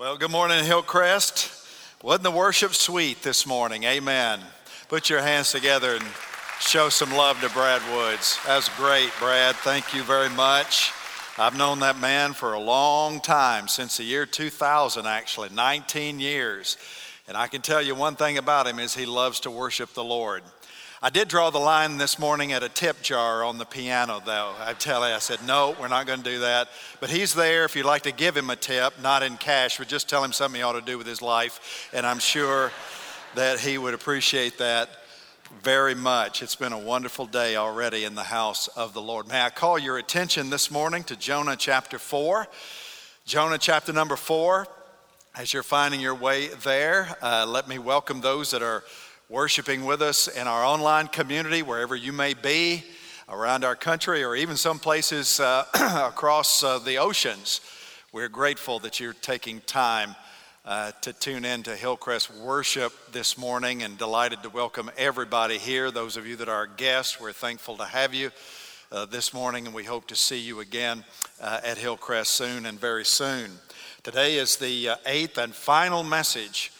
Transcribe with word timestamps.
Well, 0.00 0.16
good 0.16 0.30
morning, 0.30 0.64
Hillcrest. 0.64 1.52
Wasn't 2.02 2.22
the 2.22 2.30
worship 2.30 2.72
sweet 2.72 3.20
this 3.20 3.46
morning? 3.46 3.84
Amen. 3.84 4.40
Put 4.88 5.10
your 5.10 5.20
hands 5.20 5.52
together 5.52 5.94
and 5.94 6.04
show 6.58 6.88
some 6.88 7.12
love 7.12 7.38
to 7.42 7.50
Brad 7.50 7.82
Woods. 7.94 8.38
That 8.46 8.56
was 8.56 8.70
great, 8.78 9.10
Brad. 9.18 9.56
Thank 9.56 9.92
you 9.92 10.02
very 10.02 10.30
much. 10.30 10.90
I've 11.36 11.54
known 11.54 11.80
that 11.80 12.00
man 12.00 12.32
for 12.32 12.54
a 12.54 12.58
long 12.58 13.20
time, 13.20 13.68
since 13.68 13.98
the 13.98 14.04
year 14.04 14.24
2000, 14.24 15.04
actually, 15.04 15.50
19 15.50 16.18
years. 16.18 16.78
And 17.28 17.36
I 17.36 17.46
can 17.46 17.60
tell 17.60 17.82
you 17.82 17.94
one 17.94 18.16
thing 18.16 18.38
about 18.38 18.66
him 18.66 18.78
is 18.78 18.94
he 18.94 19.04
loves 19.04 19.40
to 19.40 19.50
worship 19.50 19.92
the 19.92 20.02
Lord. 20.02 20.42
I 21.02 21.08
did 21.08 21.28
draw 21.28 21.48
the 21.48 21.58
line 21.58 21.96
this 21.96 22.18
morning 22.18 22.52
at 22.52 22.62
a 22.62 22.68
tip 22.68 23.00
jar 23.00 23.42
on 23.42 23.56
the 23.56 23.64
piano, 23.64 24.20
though. 24.22 24.52
I 24.60 24.74
tell 24.74 25.08
you, 25.08 25.14
I 25.14 25.18
said, 25.18 25.42
no, 25.46 25.74
we're 25.80 25.88
not 25.88 26.06
going 26.06 26.22
to 26.22 26.30
do 26.30 26.40
that. 26.40 26.68
But 27.00 27.08
he's 27.08 27.32
there 27.32 27.64
if 27.64 27.74
you'd 27.74 27.86
like 27.86 28.02
to 28.02 28.12
give 28.12 28.36
him 28.36 28.50
a 28.50 28.56
tip, 28.56 29.00
not 29.00 29.22
in 29.22 29.38
cash, 29.38 29.78
but 29.78 29.88
just 29.88 30.10
tell 30.10 30.22
him 30.22 30.34
something 30.34 30.58
he 30.58 30.62
ought 30.62 30.74
to 30.74 30.82
do 30.82 30.98
with 30.98 31.06
his 31.06 31.22
life. 31.22 31.88
And 31.94 32.04
I'm 32.04 32.18
sure 32.18 32.70
that 33.34 33.60
he 33.60 33.78
would 33.78 33.94
appreciate 33.94 34.58
that 34.58 34.90
very 35.62 35.94
much. 35.94 36.42
It's 36.42 36.54
been 36.54 36.74
a 36.74 36.78
wonderful 36.78 37.24
day 37.24 37.56
already 37.56 38.04
in 38.04 38.14
the 38.14 38.24
house 38.24 38.68
of 38.68 38.92
the 38.92 39.00
Lord. 39.00 39.26
May 39.26 39.40
I 39.40 39.48
call 39.48 39.78
your 39.78 39.96
attention 39.96 40.50
this 40.50 40.70
morning 40.70 41.02
to 41.04 41.16
Jonah 41.16 41.56
chapter 41.56 41.98
4? 41.98 42.46
Jonah 43.24 43.56
chapter 43.56 43.94
number 43.94 44.16
4. 44.16 44.66
As 45.34 45.54
you're 45.54 45.62
finding 45.62 46.00
your 46.00 46.14
way 46.14 46.48
there, 46.48 47.16
uh, 47.22 47.46
let 47.48 47.68
me 47.68 47.78
welcome 47.78 48.20
those 48.20 48.50
that 48.50 48.62
are 48.62 48.84
worshiping 49.30 49.84
with 49.84 50.02
us 50.02 50.26
in 50.26 50.48
our 50.48 50.64
online 50.64 51.06
community, 51.06 51.62
wherever 51.62 51.94
you 51.94 52.12
may 52.12 52.34
be 52.34 52.82
around 53.28 53.64
our 53.64 53.76
country 53.76 54.24
or 54.24 54.34
even 54.34 54.56
some 54.56 54.80
places 54.80 55.38
uh, 55.38 55.64
across 56.12 56.64
uh, 56.64 56.80
the 56.80 56.98
oceans. 56.98 57.60
We're 58.12 58.28
grateful 58.28 58.80
that 58.80 58.98
you're 58.98 59.12
taking 59.12 59.60
time 59.60 60.16
uh, 60.64 60.90
to 61.02 61.12
tune 61.12 61.44
in 61.44 61.62
to 61.62 61.76
Hillcrest 61.76 62.34
worship 62.38 62.92
this 63.12 63.38
morning 63.38 63.84
and 63.84 63.96
delighted 63.96 64.42
to 64.42 64.50
welcome 64.50 64.90
everybody 64.96 65.58
here. 65.58 65.92
Those 65.92 66.16
of 66.16 66.26
you 66.26 66.34
that 66.34 66.48
are 66.48 66.66
guests, 66.66 67.20
we're 67.20 67.30
thankful 67.30 67.76
to 67.76 67.84
have 67.84 68.12
you 68.12 68.32
uh, 68.90 69.06
this 69.06 69.32
morning 69.32 69.64
and 69.64 69.72
we 69.72 69.84
hope 69.84 70.08
to 70.08 70.16
see 70.16 70.40
you 70.40 70.58
again 70.58 71.04
uh, 71.40 71.60
at 71.62 71.78
Hillcrest 71.78 72.32
soon 72.32 72.66
and 72.66 72.80
very 72.80 73.04
soon. 73.04 73.52
Today 74.02 74.38
is 74.38 74.56
the 74.56 74.88
uh, 74.88 74.96
eighth 75.06 75.38
and 75.38 75.54
final 75.54 76.02
message 76.02 76.72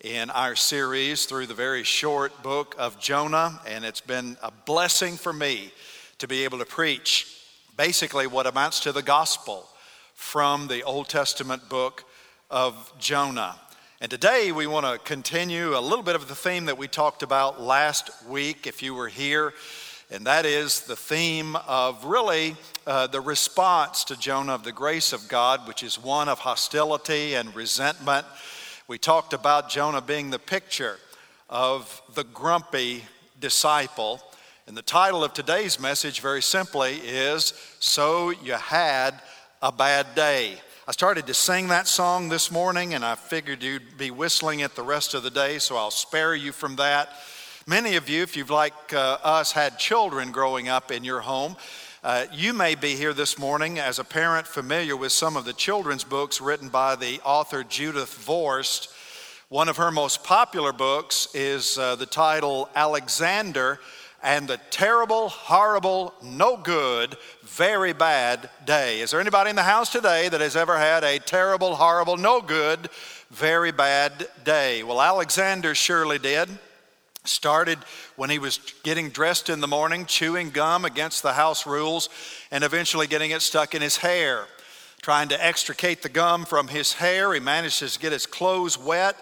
in 0.00 0.28
our 0.30 0.54
series 0.54 1.24
through 1.24 1.46
the 1.46 1.54
very 1.54 1.82
short 1.82 2.42
book 2.42 2.74
of 2.78 3.00
Jonah, 3.00 3.58
and 3.66 3.84
it's 3.84 4.02
been 4.02 4.36
a 4.42 4.50
blessing 4.50 5.16
for 5.16 5.32
me 5.32 5.72
to 6.18 6.28
be 6.28 6.44
able 6.44 6.58
to 6.58 6.66
preach 6.66 7.26
basically 7.78 8.26
what 8.26 8.46
amounts 8.46 8.80
to 8.80 8.92
the 8.92 9.02
gospel 9.02 9.66
from 10.14 10.68
the 10.68 10.82
Old 10.82 11.08
Testament 11.08 11.68
book 11.70 12.04
of 12.50 12.92
Jonah. 12.98 13.56
And 14.00 14.10
today 14.10 14.52
we 14.52 14.66
want 14.66 14.84
to 14.84 14.98
continue 14.98 15.76
a 15.76 15.80
little 15.80 16.04
bit 16.04 16.14
of 16.14 16.28
the 16.28 16.34
theme 16.34 16.66
that 16.66 16.76
we 16.76 16.88
talked 16.88 17.22
about 17.22 17.62
last 17.62 18.10
week, 18.28 18.66
if 18.66 18.82
you 18.82 18.94
were 18.94 19.08
here, 19.08 19.54
and 20.10 20.26
that 20.26 20.44
is 20.44 20.80
the 20.80 20.94
theme 20.94 21.56
of 21.66 22.04
really 22.04 22.54
uh, 22.86 23.06
the 23.06 23.20
response 23.22 24.04
to 24.04 24.16
Jonah 24.16 24.54
of 24.54 24.62
the 24.62 24.72
grace 24.72 25.14
of 25.14 25.26
God, 25.26 25.66
which 25.66 25.82
is 25.82 26.00
one 26.00 26.28
of 26.28 26.40
hostility 26.40 27.34
and 27.34 27.56
resentment 27.56 28.26
we 28.88 28.98
talked 28.98 29.32
about 29.32 29.68
Jonah 29.68 30.00
being 30.00 30.30
the 30.30 30.38
picture 30.38 30.98
of 31.50 32.02
the 32.14 32.22
grumpy 32.22 33.04
disciple. 33.40 34.20
And 34.68 34.76
the 34.76 34.82
title 34.82 35.24
of 35.24 35.32
today's 35.32 35.80
message, 35.80 36.20
very 36.20 36.42
simply, 36.42 36.98
is 37.02 37.52
So 37.80 38.30
You 38.30 38.52
Had 38.52 39.20
a 39.60 39.72
Bad 39.72 40.14
Day. 40.14 40.60
I 40.86 40.92
started 40.92 41.26
to 41.26 41.34
sing 41.34 41.66
that 41.68 41.88
song 41.88 42.28
this 42.28 42.52
morning, 42.52 42.94
and 42.94 43.04
I 43.04 43.16
figured 43.16 43.60
you'd 43.60 43.98
be 43.98 44.12
whistling 44.12 44.60
it 44.60 44.76
the 44.76 44.84
rest 44.84 45.14
of 45.14 45.24
the 45.24 45.30
day, 45.30 45.58
so 45.58 45.76
I'll 45.76 45.90
spare 45.90 46.36
you 46.36 46.52
from 46.52 46.76
that. 46.76 47.08
Many 47.66 47.96
of 47.96 48.08
you, 48.08 48.22
if 48.22 48.36
you've 48.36 48.50
like 48.50 48.94
uh, 48.94 49.18
us 49.24 49.50
had 49.50 49.80
children 49.80 50.30
growing 50.30 50.68
up 50.68 50.92
in 50.92 51.02
your 51.02 51.20
home, 51.22 51.56
uh, 52.06 52.24
you 52.32 52.52
may 52.52 52.76
be 52.76 52.94
here 52.94 53.12
this 53.12 53.36
morning 53.36 53.80
as 53.80 53.98
a 53.98 54.04
parent 54.04 54.46
familiar 54.46 54.96
with 54.96 55.10
some 55.10 55.36
of 55.36 55.44
the 55.44 55.52
children's 55.52 56.04
books 56.04 56.40
written 56.40 56.68
by 56.68 56.94
the 56.94 57.20
author 57.24 57.64
Judith 57.64 58.24
Viorst. 58.24 58.94
One 59.48 59.68
of 59.68 59.78
her 59.78 59.90
most 59.90 60.22
popular 60.22 60.72
books 60.72 61.26
is 61.34 61.76
uh, 61.76 61.96
the 61.96 62.06
title 62.06 62.68
Alexander 62.76 63.80
and 64.22 64.46
the 64.46 64.60
Terrible, 64.70 65.30
Horrible, 65.30 66.14
No 66.22 66.56
Good, 66.56 67.16
Very 67.42 67.92
Bad 67.92 68.50
Day. 68.64 69.00
Is 69.00 69.10
there 69.10 69.20
anybody 69.20 69.50
in 69.50 69.56
the 69.56 69.64
house 69.64 69.90
today 69.90 70.28
that 70.28 70.40
has 70.40 70.54
ever 70.54 70.78
had 70.78 71.02
a 71.02 71.18
terrible, 71.18 71.74
horrible, 71.74 72.16
no 72.16 72.40
good, 72.40 72.88
very 73.32 73.72
bad 73.72 74.28
day? 74.44 74.84
Well, 74.84 75.02
Alexander 75.02 75.74
surely 75.74 76.20
did. 76.20 76.50
Started 77.26 77.78
when 78.16 78.30
he 78.30 78.38
was 78.38 78.58
getting 78.82 79.10
dressed 79.10 79.50
in 79.50 79.60
the 79.60 79.68
morning, 79.68 80.06
chewing 80.06 80.50
gum 80.50 80.84
against 80.84 81.22
the 81.22 81.32
house 81.32 81.66
rules, 81.66 82.08
and 82.50 82.64
eventually 82.64 83.06
getting 83.06 83.32
it 83.32 83.42
stuck 83.42 83.74
in 83.74 83.82
his 83.82 83.98
hair. 83.98 84.46
Trying 85.02 85.28
to 85.28 85.44
extricate 85.44 86.02
the 86.02 86.08
gum 86.08 86.44
from 86.44 86.68
his 86.68 86.94
hair, 86.94 87.32
he 87.34 87.40
manages 87.40 87.94
to 87.94 87.98
get 88.00 88.12
his 88.12 88.26
clothes 88.26 88.78
wet 88.78 89.16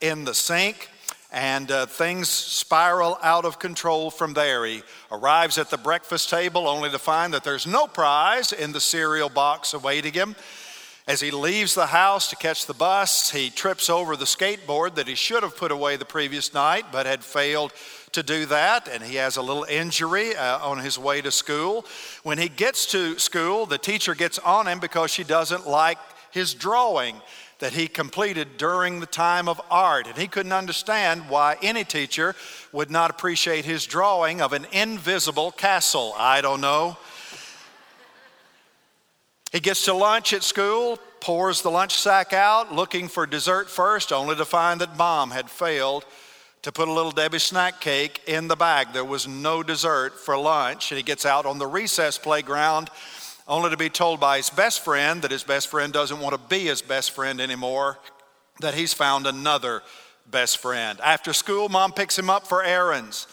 in 0.00 0.24
the 0.24 0.34
sink, 0.34 0.88
and 1.32 1.70
uh, 1.70 1.86
things 1.86 2.28
spiral 2.28 3.18
out 3.22 3.44
of 3.44 3.58
control 3.58 4.10
from 4.10 4.34
there. 4.34 4.64
He 4.64 4.82
arrives 5.12 5.58
at 5.58 5.70
the 5.70 5.78
breakfast 5.78 6.28
table 6.28 6.66
only 6.66 6.90
to 6.90 6.98
find 6.98 7.32
that 7.34 7.44
there's 7.44 7.66
no 7.66 7.86
prize 7.86 8.52
in 8.52 8.72
the 8.72 8.80
cereal 8.80 9.28
box 9.28 9.72
awaiting 9.72 10.12
him. 10.12 10.34
As 11.06 11.20
he 11.20 11.30
leaves 11.30 11.74
the 11.74 11.86
house 11.86 12.28
to 12.28 12.36
catch 12.36 12.66
the 12.66 12.74
bus, 12.74 13.30
he 13.30 13.50
trips 13.50 13.90
over 13.90 14.16
the 14.16 14.26
skateboard 14.26 14.94
that 14.94 15.08
he 15.08 15.14
should 15.14 15.42
have 15.42 15.56
put 15.56 15.72
away 15.72 15.96
the 15.96 16.04
previous 16.04 16.54
night 16.54 16.84
but 16.92 17.06
had 17.06 17.24
failed 17.24 17.72
to 18.12 18.22
do 18.22 18.46
that, 18.46 18.88
and 18.88 19.02
he 19.02 19.16
has 19.16 19.36
a 19.36 19.42
little 19.42 19.64
injury 19.64 20.34
uh, 20.36 20.58
on 20.58 20.78
his 20.78 20.98
way 20.98 21.20
to 21.20 21.30
school. 21.30 21.86
When 22.22 22.38
he 22.38 22.48
gets 22.48 22.86
to 22.92 23.18
school, 23.18 23.66
the 23.66 23.78
teacher 23.78 24.14
gets 24.14 24.38
on 24.40 24.66
him 24.66 24.80
because 24.80 25.10
she 25.10 25.24
doesn't 25.24 25.66
like 25.66 25.98
his 26.30 26.54
drawing 26.54 27.20
that 27.60 27.72
he 27.72 27.86
completed 27.86 28.56
during 28.56 29.00
the 29.00 29.06
time 29.06 29.48
of 29.48 29.60
art. 29.70 30.06
And 30.06 30.16
he 30.16 30.26
couldn't 30.26 30.52
understand 30.52 31.28
why 31.28 31.56
any 31.62 31.84
teacher 31.84 32.34
would 32.72 32.90
not 32.90 33.10
appreciate 33.10 33.64
his 33.64 33.86
drawing 33.86 34.40
of 34.40 34.52
an 34.52 34.66
invisible 34.72 35.52
castle. 35.52 36.14
I 36.16 36.40
don't 36.40 36.60
know. 36.60 36.96
He 39.50 39.58
gets 39.58 39.84
to 39.86 39.94
lunch 39.94 40.32
at 40.32 40.44
school, 40.44 40.98
pours 41.20 41.62
the 41.62 41.70
lunch 41.70 41.98
sack 41.98 42.32
out, 42.32 42.72
looking 42.72 43.08
for 43.08 43.26
dessert 43.26 43.68
first, 43.68 44.12
only 44.12 44.36
to 44.36 44.44
find 44.44 44.80
that 44.80 44.96
mom 44.96 45.32
had 45.32 45.50
failed 45.50 46.04
to 46.62 46.70
put 46.70 46.88
a 46.88 46.92
little 46.92 47.10
Debbie 47.10 47.38
snack 47.38 47.80
cake 47.80 48.20
in 48.26 48.46
the 48.46 48.54
bag. 48.54 48.92
There 48.92 49.04
was 49.04 49.26
no 49.26 49.62
dessert 49.62 50.18
for 50.20 50.36
lunch. 50.36 50.92
And 50.92 50.98
he 50.98 51.02
gets 51.02 51.26
out 51.26 51.46
on 51.46 51.58
the 51.58 51.66
recess 51.66 52.18
playground, 52.18 52.90
only 53.48 53.70
to 53.70 53.76
be 53.76 53.88
told 53.88 54.20
by 54.20 54.36
his 54.36 54.50
best 54.50 54.84
friend 54.84 55.22
that 55.22 55.30
his 55.30 55.42
best 55.42 55.68
friend 55.68 55.92
doesn't 55.92 56.20
want 56.20 56.34
to 56.34 56.48
be 56.48 56.66
his 56.66 56.82
best 56.82 57.10
friend 57.10 57.40
anymore, 57.40 57.98
that 58.60 58.74
he's 58.74 58.92
found 58.92 59.26
another 59.26 59.82
best 60.30 60.58
friend. 60.58 61.00
After 61.02 61.32
school, 61.32 61.68
mom 61.68 61.92
picks 61.92 62.16
him 62.16 62.30
up 62.30 62.46
for 62.46 62.62
errands, 62.62 63.26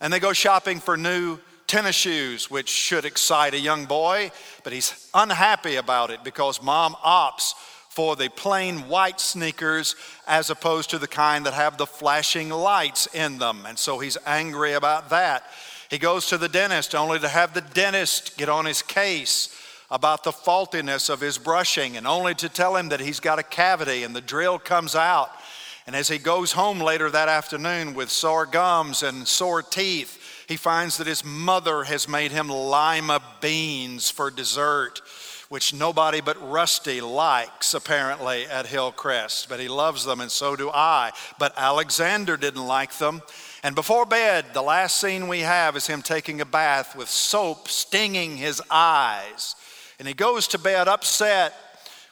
and 0.00 0.12
they 0.12 0.20
go 0.20 0.32
shopping 0.32 0.78
for 0.78 0.96
new 0.96 1.38
tennis 1.68 1.94
shoes, 1.94 2.50
which 2.50 2.68
should 2.68 3.04
excite 3.04 3.54
a 3.54 3.60
young 3.60 3.84
boy, 3.84 4.32
but 4.64 4.72
he's 4.72 5.08
unhappy 5.14 5.76
about 5.76 6.10
it 6.10 6.24
because 6.24 6.62
mom 6.62 6.94
opts 6.94 7.52
for 7.90 8.16
the 8.16 8.30
plain 8.30 8.88
white 8.88 9.20
sneakers 9.20 9.94
as 10.26 10.50
opposed 10.50 10.90
to 10.90 10.98
the 10.98 11.06
kind 11.06 11.46
that 11.46 11.54
have 11.54 11.76
the 11.76 11.86
flashing 11.86 12.48
lights 12.48 13.06
in 13.14 13.38
them. 13.38 13.64
And 13.66 13.78
so 13.78 13.98
he's 13.98 14.16
angry 14.26 14.72
about 14.72 15.10
that. 15.10 15.44
He 15.90 15.98
goes 15.98 16.26
to 16.26 16.38
the 16.38 16.48
dentist 16.48 16.94
only 16.94 17.18
to 17.18 17.28
have 17.28 17.54
the 17.54 17.60
dentist 17.60 18.36
get 18.36 18.48
on 18.48 18.66
his 18.66 18.82
case 18.82 19.54
about 19.90 20.22
the 20.22 20.32
faultiness 20.32 21.08
of 21.08 21.20
his 21.20 21.38
brushing 21.38 21.96
and 21.96 22.06
only 22.06 22.34
to 22.34 22.48
tell 22.48 22.76
him 22.76 22.90
that 22.90 23.00
he's 23.00 23.20
got 23.20 23.38
a 23.38 23.42
cavity 23.42 24.04
and 24.04 24.14
the 24.14 24.20
drill 24.20 24.58
comes 24.58 24.94
out. 24.94 25.30
And 25.86 25.96
as 25.96 26.08
he 26.08 26.18
goes 26.18 26.52
home 26.52 26.80
later 26.80 27.08
that 27.10 27.28
afternoon 27.28 27.94
with 27.94 28.10
sore 28.10 28.44
gums 28.44 29.02
and 29.02 29.26
sore 29.26 29.62
teeth, 29.62 30.17
he 30.48 30.56
finds 30.56 30.96
that 30.96 31.06
his 31.06 31.22
mother 31.22 31.84
has 31.84 32.08
made 32.08 32.32
him 32.32 32.48
lima 32.48 33.20
beans 33.42 34.10
for 34.10 34.30
dessert, 34.30 35.02
which 35.50 35.74
nobody 35.74 36.22
but 36.22 36.50
Rusty 36.50 37.02
likes, 37.02 37.74
apparently, 37.74 38.46
at 38.46 38.66
Hillcrest. 38.66 39.50
But 39.50 39.60
he 39.60 39.68
loves 39.68 40.06
them, 40.06 40.20
and 40.20 40.32
so 40.32 40.56
do 40.56 40.70
I. 40.70 41.12
But 41.38 41.52
Alexander 41.58 42.38
didn't 42.38 42.66
like 42.66 42.96
them. 42.96 43.20
And 43.62 43.74
before 43.74 44.06
bed, 44.06 44.46
the 44.54 44.62
last 44.62 44.98
scene 44.98 45.28
we 45.28 45.40
have 45.40 45.76
is 45.76 45.86
him 45.86 46.00
taking 46.00 46.40
a 46.40 46.46
bath 46.46 46.96
with 46.96 47.10
soap 47.10 47.68
stinging 47.68 48.38
his 48.38 48.62
eyes. 48.70 49.54
And 49.98 50.08
he 50.08 50.14
goes 50.14 50.48
to 50.48 50.58
bed 50.58 50.88
upset 50.88 51.54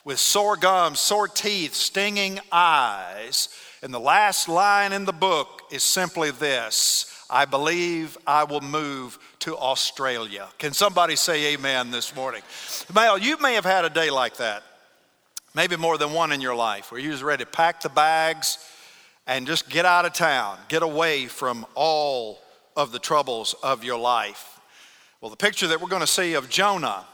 with 0.04 0.18
sore 0.18 0.56
gums, 0.56 1.00
sore 1.00 1.28
teeth, 1.28 1.74
stinging 1.74 2.40
eyes. 2.52 3.48
And 3.82 3.94
the 3.94 4.00
last 4.00 4.46
line 4.46 4.92
in 4.92 5.06
the 5.06 5.12
book 5.12 5.62
is 5.70 5.82
simply 5.82 6.30
this 6.30 7.15
I 7.28 7.44
believe 7.44 8.16
I 8.26 8.44
will 8.44 8.60
move 8.60 9.18
to 9.40 9.56
Australia. 9.56 10.48
Can 10.58 10.72
somebody 10.72 11.16
say 11.16 11.54
amen 11.54 11.90
this 11.90 12.14
morning? 12.14 12.42
Mel, 12.94 13.18
you 13.18 13.36
may 13.38 13.54
have 13.54 13.64
had 13.64 13.84
a 13.84 13.90
day 13.90 14.10
like 14.10 14.36
that. 14.36 14.62
maybe 15.56 15.74
more 15.74 15.96
than 15.96 16.12
one 16.12 16.32
in 16.32 16.40
your 16.42 16.54
life, 16.54 16.92
where 16.92 17.00
you 17.00 17.10
was 17.10 17.22
ready 17.22 17.42
to 17.42 17.50
pack 17.50 17.80
the 17.80 17.88
bags 17.88 18.58
and 19.26 19.46
just 19.46 19.68
get 19.70 19.86
out 19.86 20.04
of 20.04 20.12
town, 20.12 20.58
get 20.68 20.82
away 20.82 21.26
from 21.26 21.66
all 21.74 22.38
of 22.76 22.92
the 22.92 22.98
troubles 22.98 23.54
of 23.62 23.82
your 23.82 23.98
life. 23.98 24.60
Well, 25.20 25.30
the 25.30 25.36
picture 25.36 25.66
that 25.68 25.80
we're 25.80 25.88
going 25.88 26.02
to 26.02 26.06
see 26.06 26.34
of 26.34 26.50
Jonah 26.50 27.06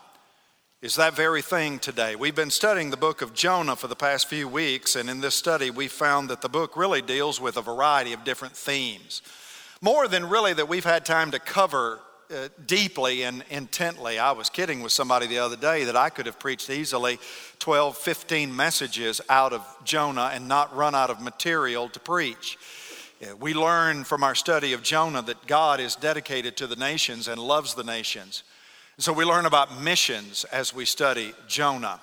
is 0.82 0.96
that 0.96 1.14
very 1.14 1.40
thing 1.40 1.78
today. 1.78 2.16
We've 2.16 2.34
been 2.34 2.50
studying 2.50 2.90
the 2.90 2.96
book 2.96 3.22
of 3.22 3.32
Jonah 3.32 3.76
for 3.76 3.86
the 3.86 3.94
past 3.94 4.28
few 4.28 4.48
weeks, 4.48 4.96
and 4.96 5.08
in 5.08 5.20
this 5.20 5.36
study, 5.36 5.70
we 5.70 5.86
found 5.86 6.28
that 6.28 6.40
the 6.40 6.48
book 6.48 6.76
really 6.76 7.00
deals 7.00 7.40
with 7.40 7.56
a 7.56 7.62
variety 7.62 8.12
of 8.12 8.24
different 8.24 8.56
themes. 8.56 9.22
More 9.84 10.06
than 10.06 10.28
really 10.28 10.52
that 10.52 10.68
we've 10.68 10.84
had 10.84 11.04
time 11.04 11.32
to 11.32 11.40
cover 11.40 11.98
uh, 12.32 12.50
deeply 12.66 13.24
and 13.24 13.42
intently. 13.50 14.16
I 14.16 14.30
was 14.30 14.48
kidding 14.48 14.80
with 14.80 14.92
somebody 14.92 15.26
the 15.26 15.40
other 15.40 15.56
day 15.56 15.82
that 15.86 15.96
I 15.96 16.08
could 16.08 16.26
have 16.26 16.38
preached 16.38 16.70
easily 16.70 17.18
12, 17.58 17.98
15 17.98 18.54
messages 18.54 19.20
out 19.28 19.52
of 19.52 19.66
Jonah 19.82 20.30
and 20.32 20.46
not 20.46 20.72
run 20.76 20.94
out 20.94 21.10
of 21.10 21.20
material 21.20 21.88
to 21.88 21.98
preach. 21.98 22.58
We 23.40 23.54
learn 23.54 24.04
from 24.04 24.22
our 24.22 24.36
study 24.36 24.72
of 24.72 24.84
Jonah 24.84 25.22
that 25.22 25.48
God 25.48 25.80
is 25.80 25.96
dedicated 25.96 26.56
to 26.58 26.68
the 26.68 26.76
nations 26.76 27.26
and 27.26 27.40
loves 27.40 27.74
the 27.74 27.82
nations. 27.82 28.44
So 28.98 29.12
we 29.12 29.24
learn 29.24 29.46
about 29.46 29.82
missions 29.82 30.44
as 30.52 30.72
we 30.72 30.84
study 30.84 31.34
Jonah. 31.48 32.00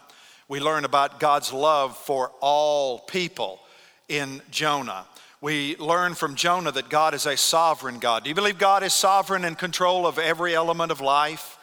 We 0.50 0.60
learn 0.60 0.84
about 0.84 1.22
God's 1.22 1.54
love 1.54 1.98
for 1.98 2.34
all 2.42 3.00
people 3.00 3.62
in 4.10 4.42
Jonah. 4.52 5.06
We 5.42 5.78
learn 5.78 6.16
from 6.16 6.36
Jonah 6.36 6.74
that 6.74 6.90
God 6.90 7.14
is 7.14 7.26
a 7.26 7.38
sovereign 7.38 8.00
God. 8.00 8.24
Do 8.24 8.30
you 8.30 8.36
believe 8.36 8.58
God 8.58 8.84
is 8.84 8.94
sovereign 8.94 9.46
in 9.46 9.56
control 9.56 10.06
of 10.06 10.20
every 10.20 10.54
element 10.54 10.92
of 10.92 11.00
life? 11.00 11.58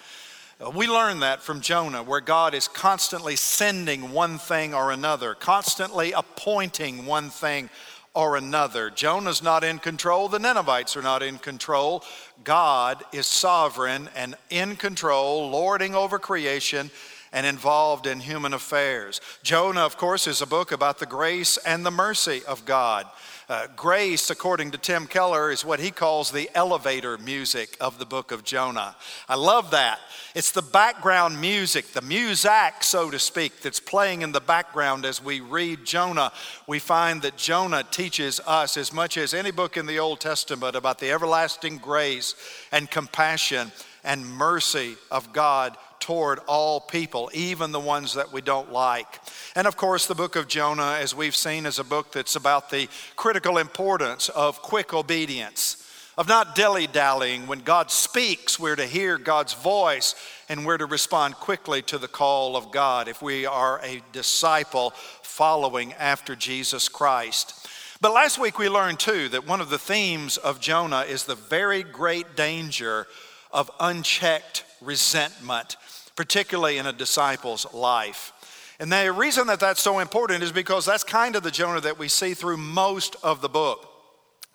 Uh, 0.59 0.71
we 0.71 0.87
learn 0.87 1.21
that 1.21 1.43
from 1.43 1.61
Jonah, 1.61 2.03
where 2.03 2.23
God 2.23 2.55
is 2.55 2.69
constantly 2.69 3.37
sending 3.37 4.13
one 4.13 4.39
thing 4.39 4.73
or 4.73 4.93
another, 4.93 5.35
constantly 5.35 6.13
appointing 6.13 7.05
one 7.05 7.29
thing 7.29 7.69
or 8.15 8.39
another. 8.39 8.89
Jonah's 8.89 9.43
not 9.43 9.63
in 9.63 9.79
control, 9.79 10.29
the 10.29 10.39
Ninevites 10.39 10.97
are 10.97 11.03
not 11.03 11.23
in 11.23 11.37
control. 11.37 12.03
God 12.45 13.05
is 13.13 13.27
sovereign 13.27 14.09
and 14.17 14.37
in 14.49 14.77
control, 14.77 15.51
lording 15.51 15.95
over 15.95 16.19
creation 16.19 16.91
and 17.31 17.45
involved 17.45 18.07
in 18.07 18.21
human 18.21 18.55
affairs. 18.55 19.21
Jonah, 19.43 19.83
of 19.83 19.99
course, 19.99 20.27
is 20.27 20.41
a 20.41 20.47
book 20.47 20.73
about 20.73 20.99
the 20.99 21.05
grace 21.05 21.59
and 21.59 21.85
the 21.85 21.91
mercy 21.91 22.41
of 22.49 22.65
God. 22.65 23.07
Uh, 23.49 23.69
grace, 23.77 24.29
according 24.29 24.73
to 24.73 24.79
Tim 24.79 25.07
Keller, 25.07 25.53
is 25.53 25.65
what 25.65 25.79
he 25.79 25.93
calls 25.93 26.33
the 26.33 26.51
elevator 26.53 27.17
music 27.17 27.77
of 27.81 27.97
the 28.01 28.05
book 28.05 28.33
of 28.33 28.43
Jonah. 28.43 28.97
I 29.29 29.37
love 29.37 29.71
that. 29.71 30.01
It's 30.35 30.51
the 30.51 30.63
background 30.63 31.41
music, 31.41 31.93
the 31.93 32.01
muzak, 32.01 32.83
so 32.83 33.09
to 33.09 33.21
speak, 33.21 33.61
that's 33.61 33.79
playing 33.79 34.23
in 34.23 34.33
the 34.33 34.41
background 34.41 35.05
as 35.05 35.23
we 35.23 35.39
read 35.39 35.85
Jonah. 35.85 36.33
We 36.67 36.81
find 36.81 37.23
that 37.23 37.37
Jonah 37.37 37.85
teaches 37.85 38.41
us, 38.49 38.77
as 38.77 38.93
much 38.93 39.17
as 39.17 39.33
any 39.33 39.53
book 39.53 39.77
in 39.77 39.87
the 39.87 40.01
Old 40.01 40.19
Testament, 40.19 40.75
about 40.75 40.99
the 40.99 41.13
everlasting 41.13 41.79
grace 41.79 42.35
and 42.73 42.91
compassion 42.91 43.71
and 44.03 44.27
mercy 44.27 44.97
of 45.09 45.33
God 45.33 45.77
toward 46.07 46.39
all 46.47 46.81
people, 46.81 47.29
even 47.35 47.73
the 47.73 47.81
ones 47.81 48.15
that 48.15 48.33
we 48.33 48.41
don't 48.41 48.71
like. 48.71 49.21
And 49.57 49.67
of 49.67 49.77
course, 49.77 50.07
the 50.07 50.15
book 50.15 50.37
of 50.37 50.47
Jonah, 50.47 50.99
as 51.01 51.17
we've 51.17 51.35
seen, 51.35 51.67
is 51.67 51.81
a 51.81 51.85
book 51.85 52.13
that's 52.13 52.37
about 52.37 52.71
the 52.71 52.89
critical 53.17 53.59
importance 53.59 54.29
of 54.29 54.63
quick 54.63 54.95
obedience, 54.95 55.85
of 56.17 56.29
not 56.29 56.55
dilly 56.55 56.87
dallying. 56.87 57.49
When 57.49 57.59
God 57.59 57.91
speaks, 57.91 58.57
we're 58.57 58.77
to 58.77 58.87
hear 58.87 59.19
God's 59.19 59.55
voice 59.55 60.15
and 60.49 60.65
we're 60.65 60.79
to 60.79 60.87
respond 60.87 61.35
quickly 61.35 61.83
to 61.83 61.99
the 61.99 62.07
call 62.07 62.57
of 62.57 62.71
God 62.71 63.09
if 63.09 63.21
we 63.21 63.45
are 63.45 63.81
a 63.83 64.01
disciple 64.13 64.91
following 65.23 65.93
after 65.95 66.37
Jesus 66.37 66.89
Christ. 66.89 67.67
But 68.01 68.15
last 68.15 68.39
week 68.39 68.61
we 68.61 68.69
learned 68.69 69.01
too 69.01 69.29
that 69.31 69.49
one 69.49 69.61
of 69.61 69.71
the 69.71 69.77
themes 69.77 70.37
of 70.37 70.61
Jonah 70.61 71.01
is 71.01 71.25
the 71.25 71.35
very 71.35 71.83
great 71.83 72.37
danger 72.37 73.09
of 73.51 73.73
unchecked 73.81 74.63
resentment 74.81 75.77
particularly 76.17 76.79
in 76.79 76.87
a 76.87 76.93
disciple's 76.93 77.73
life. 77.73 78.33
And 78.81 78.91
the 78.91 79.13
reason 79.13 79.47
that 79.47 79.61
that's 79.61 79.81
so 79.81 80.01
important 80.01 80.43
is 80.43 80.51
because 80.51 80.85
that's 80.85 81.05
kind 81.05 81.37
of 81.37 81.43
the 81.43 81.51
Jonah 81.51 81.81
that 81.83 81.99
we 81.99 82.09
see 82.09 82.35
through 82.35 82.57
most 82.57 83.17
of 83.23 83.41
the 83.41 83.49
book. 83.49 83.89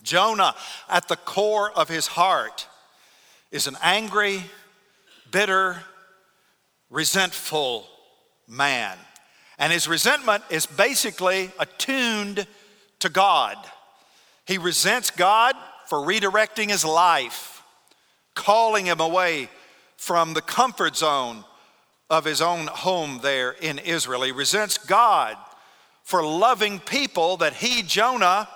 Jonah, 0.03 0.55
at 0.89 1.07
the 1.07 1.15
core 1.15 1.71
of 1.71 1.87
his 1.87 2.07
heart, 2.07 2.67
is 3.51 3.67
an 3.67 3.77
angry, 3.81 4.43
bitter, 5.31 5.77
resentful 6.89 7.87
man. 8.47 8.97
And 9.59 9.71
his 9.71 9.87
resentment 9.87 10.43
is 10.49 10.65
basically 10.65 11.51
attuned 11.59 12.47
to 12.99 13.09
God. 13.09 13.57
He 14.45 14.57
resents 14.57 15.11
God 15.11 15.55
for 15.87 15.99
redirecting 15.99 16.69
his 16.69 16.83
life, 16.83 17.63
calling 18.33 18.85
him 18.87 18.99
away 18.99 19.49
from 20.01 20.33
the 20.33 20.41
comfort 20.41 20.97
zone 20.97 21.45
of 22.09 22.25
his 22.25 22.41
own 22.41 22.65
home 22.65 23.19
there 23.21 23.51
in 23.51 23.77
Israel. 23.77 24.23
He 24.23 24.31
resents 24.31 24.79
God 24.79 25.37
for 26.01 26.25
loving 26.25 26.79
people 26.79 27.37
that 27.37 27.53
he, 27.53 27.83
Jonah, 27.83 28.49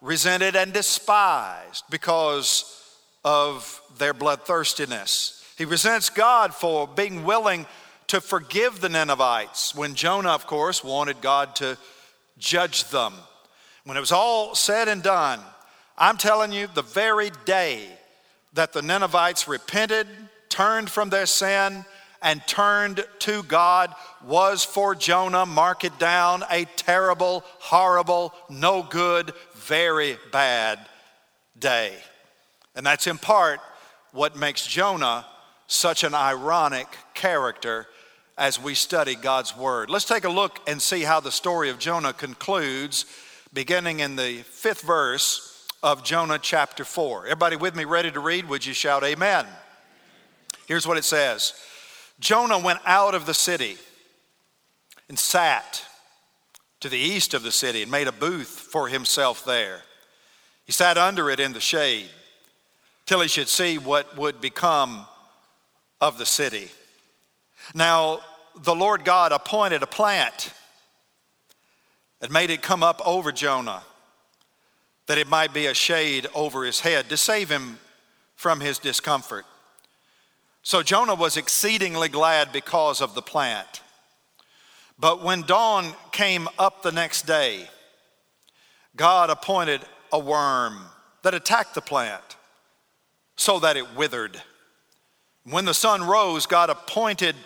resented 0.00 0.56
and 0.56 0.72
despised 0.72 1.84
because 1.90 2.82
of 3.26 3.78
their 3.98 4.14
bloodthirstiness. 4.14 5.44
He 5.58 5.66
resents 5.66 6.08
God 6.08 6.54
for 6.54 6.88
being 6.88 7.24
willing 7.24 7.66
to 8.06 8.22
forgive 8.22 8.80
the 8.80 8.88
Ninevites 8.88 9.74
when 9.74 9.96
Jonah, 9.96 10.30
of 10.30 10.46
course, 10.46 10.82
wanted 10.82 11.20
God 11.20 11.54
to 11.56 11.76
judge 12.38 12.84
them. 12.84 13.12
When 13.84 13.98
it 13.98 14.00
was 14.00 14.12
all 14.12 14.54
said 14.54 14.88
and 14.88 15.02
done, 15.02 15.40
I'm 15.98 16.16
telling 16.16 16.52
you, 16.52 16.68
the 16.68 16.80
very 16.80 17.32
day 17.44 17.86
that 18.54 18.72
the 18.72 18.80
Ninevites 18.80 19.46
repented, 19.46 20.06
turned 20.56 20.88
from 20.88 21.10
their 21.10 21.26
sin, 21.26 21.84
and 22.22 22.40
turned 22.46 23.04
to 23.18 23.42
God 23.42 23.94
was 24.24 24.64
for 24.64 24.94
Jonah, 24.94 25.44
mark 25.44 25.84
it 25.84 25.98
down, 25.98 26.44
a 26.50 26.64
terrible, 26.76 27.44
horrible, 27.58 28.32
no 28.48 28.82
good, 28.82 29.34
very 29.54 30.16
bad 30.32 30.78
day. 31.58 31.92
And 32.74 32.86
that's 32.86 33.06
in 33.06 33.18
part 33.18 33.60
what 34.12 34.34
makes 34.34 34.66
Jonah 34.66 35.26
such 35.66 36.04
an 36.04 36.14
ironic 36.14 36.86
character 37.12 37.86
as 38.38 38.58
we 38.58 38.72
study 38.72 39.14
God's 39.14 39.54
Word. 39.54 39.90
Let's 39.90 40.06
take 40.06 40.24
a 40.24 40.30
look 40.30 40.58
and 40.66 40.80
see 40.80 41.02
how 41.02 41.20
the 41.20 41.30
story 41.30 41.68
of 41.68 41.78
Jonah 41.78 42.14
concludes, 42.14 43.04
beginning 43.52 44.00
in 44.00 44.16
the 44.16 44.38
fifth 44.38 44.80
verse 44.80 45.68
of 45.82 46.02
Jonah 46.02 46.38
chapter 46.38 46.82
4. 46.82 47.26
Everybody 47.26 47.56
with 47.56 47.76
me 47.76 47.84
ready 47.84 48.10
to 48.10 48.20
read? 48.20 48.48
Would 48.48 48.64
you 48.64 48.72
shout 48.72 49.04
amen? 49.04 49.44
Here's 50.66 50.86
what 50.86 50.98
it 50.98 51.04
says. 51.04 51.54
Jonah 52.20 52.58
went 52.58 52.80
out 52.84 53.14
of 53.14 53.26
the 53.26 53.34
city 53.34 53.76
and 55.08 55.18
sat 55.18 55.84
to 56.80 56.88
the 56.88 56.98
east 56.98 57.34
of 57.34 57.42
the 57.42 57.52
city 57.52 57.82
and 57.82 57.90
made 57.90 58.08
a 58.08 58.12
booth 58.12 58.48
for 58.48 58.88
himself 58.88 59.44
there. 59.44 59.82
He 60.64 60.72
sat 60.72 60.98
under 60.98 61.30
it 61.30 61.40
in 61.40 61.52
the 61.52 61.60
shade 61.60 62.08
till 63.06 63.20
he 63.20 63.28
should 63.28 63.48
see 63.48 63.78
what 63.78 64.16
would 64.16 64.40
become 64.40 65.06
of 66.00 66.18
the 66.18 66.26
city. 66.26 66.68
Now, 67.74 68.20
the 68.62 68.74
Lord 68.74 69.04
God 69.04 69.32
appointed 69.32 69.82
a 69.82 69.86
plant 69.86 70.52
and 72.20 72.32
made 72.32 72.50
it 72.50 72.62
come 72.62 72.82
up 72.82 73.00
over 73.06 73.32
Jonah 73.32 73.82
that 75.06 75.18
it 75.18 75.28
might 75.28 75.54
be 75.54 75.66
a 75.66 75.74
shade 75.74 76.26
over 76.34 76.64
his 76.64 76.80
head 76.80 77.08
to 77.08 77.16
save 77.16 77.48
him 77.48 77.78
from 78.34 78.60
his 78.60 78.78
discomfort. 78.78 79.46
So 80.66 80.82
Jonah 80.82 81.14
was 81.14 81.36
exceedingly 81.36 82.08
glad 82.08 82.50
because 82.50 83.00
of 83.00 83.14
the 83.14 83.22
plant. 83.22 83.82
But 84.98 85.22
when 85.22 85.42
dawn 85.42 85.92
came 86.10 86.48
up 86.58 86.82
the 86.82 86.90
next 86.90 87.22
day, 87.24 87.68
God 88.96 89.30
appointed 89.30 89.82
a 90.12 90.18
worm 90.18 90.80
that 91.22 91.34
attacked 91.34 91.76
the 91.76 91.80
plant 91.80 92.34
so 93.36 93.60
that 93.60 93.76
it 93.76 93.94
withered. 93.94 94.42
When 95.44 95.66
the 95.66 95.72
sun 95.72 96.02
rose, 96.02 96.46
God 96.46 96.68
appointed 96.68 97.36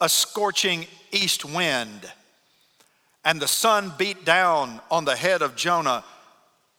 a 0.00 0.08
scorching 0.08 0.86
east 1.10 1.44
wind, 1.44 2.08
and 3.24 3.40
the 3.42 3.48
sun 3.48 3.92
beat 3.98 4.24
down 4.24 4.80
on 4.92 5.04
the 5.04 5.16
head 5.16 5.42
of 5.42 5.56
Jonah 5.56 6.04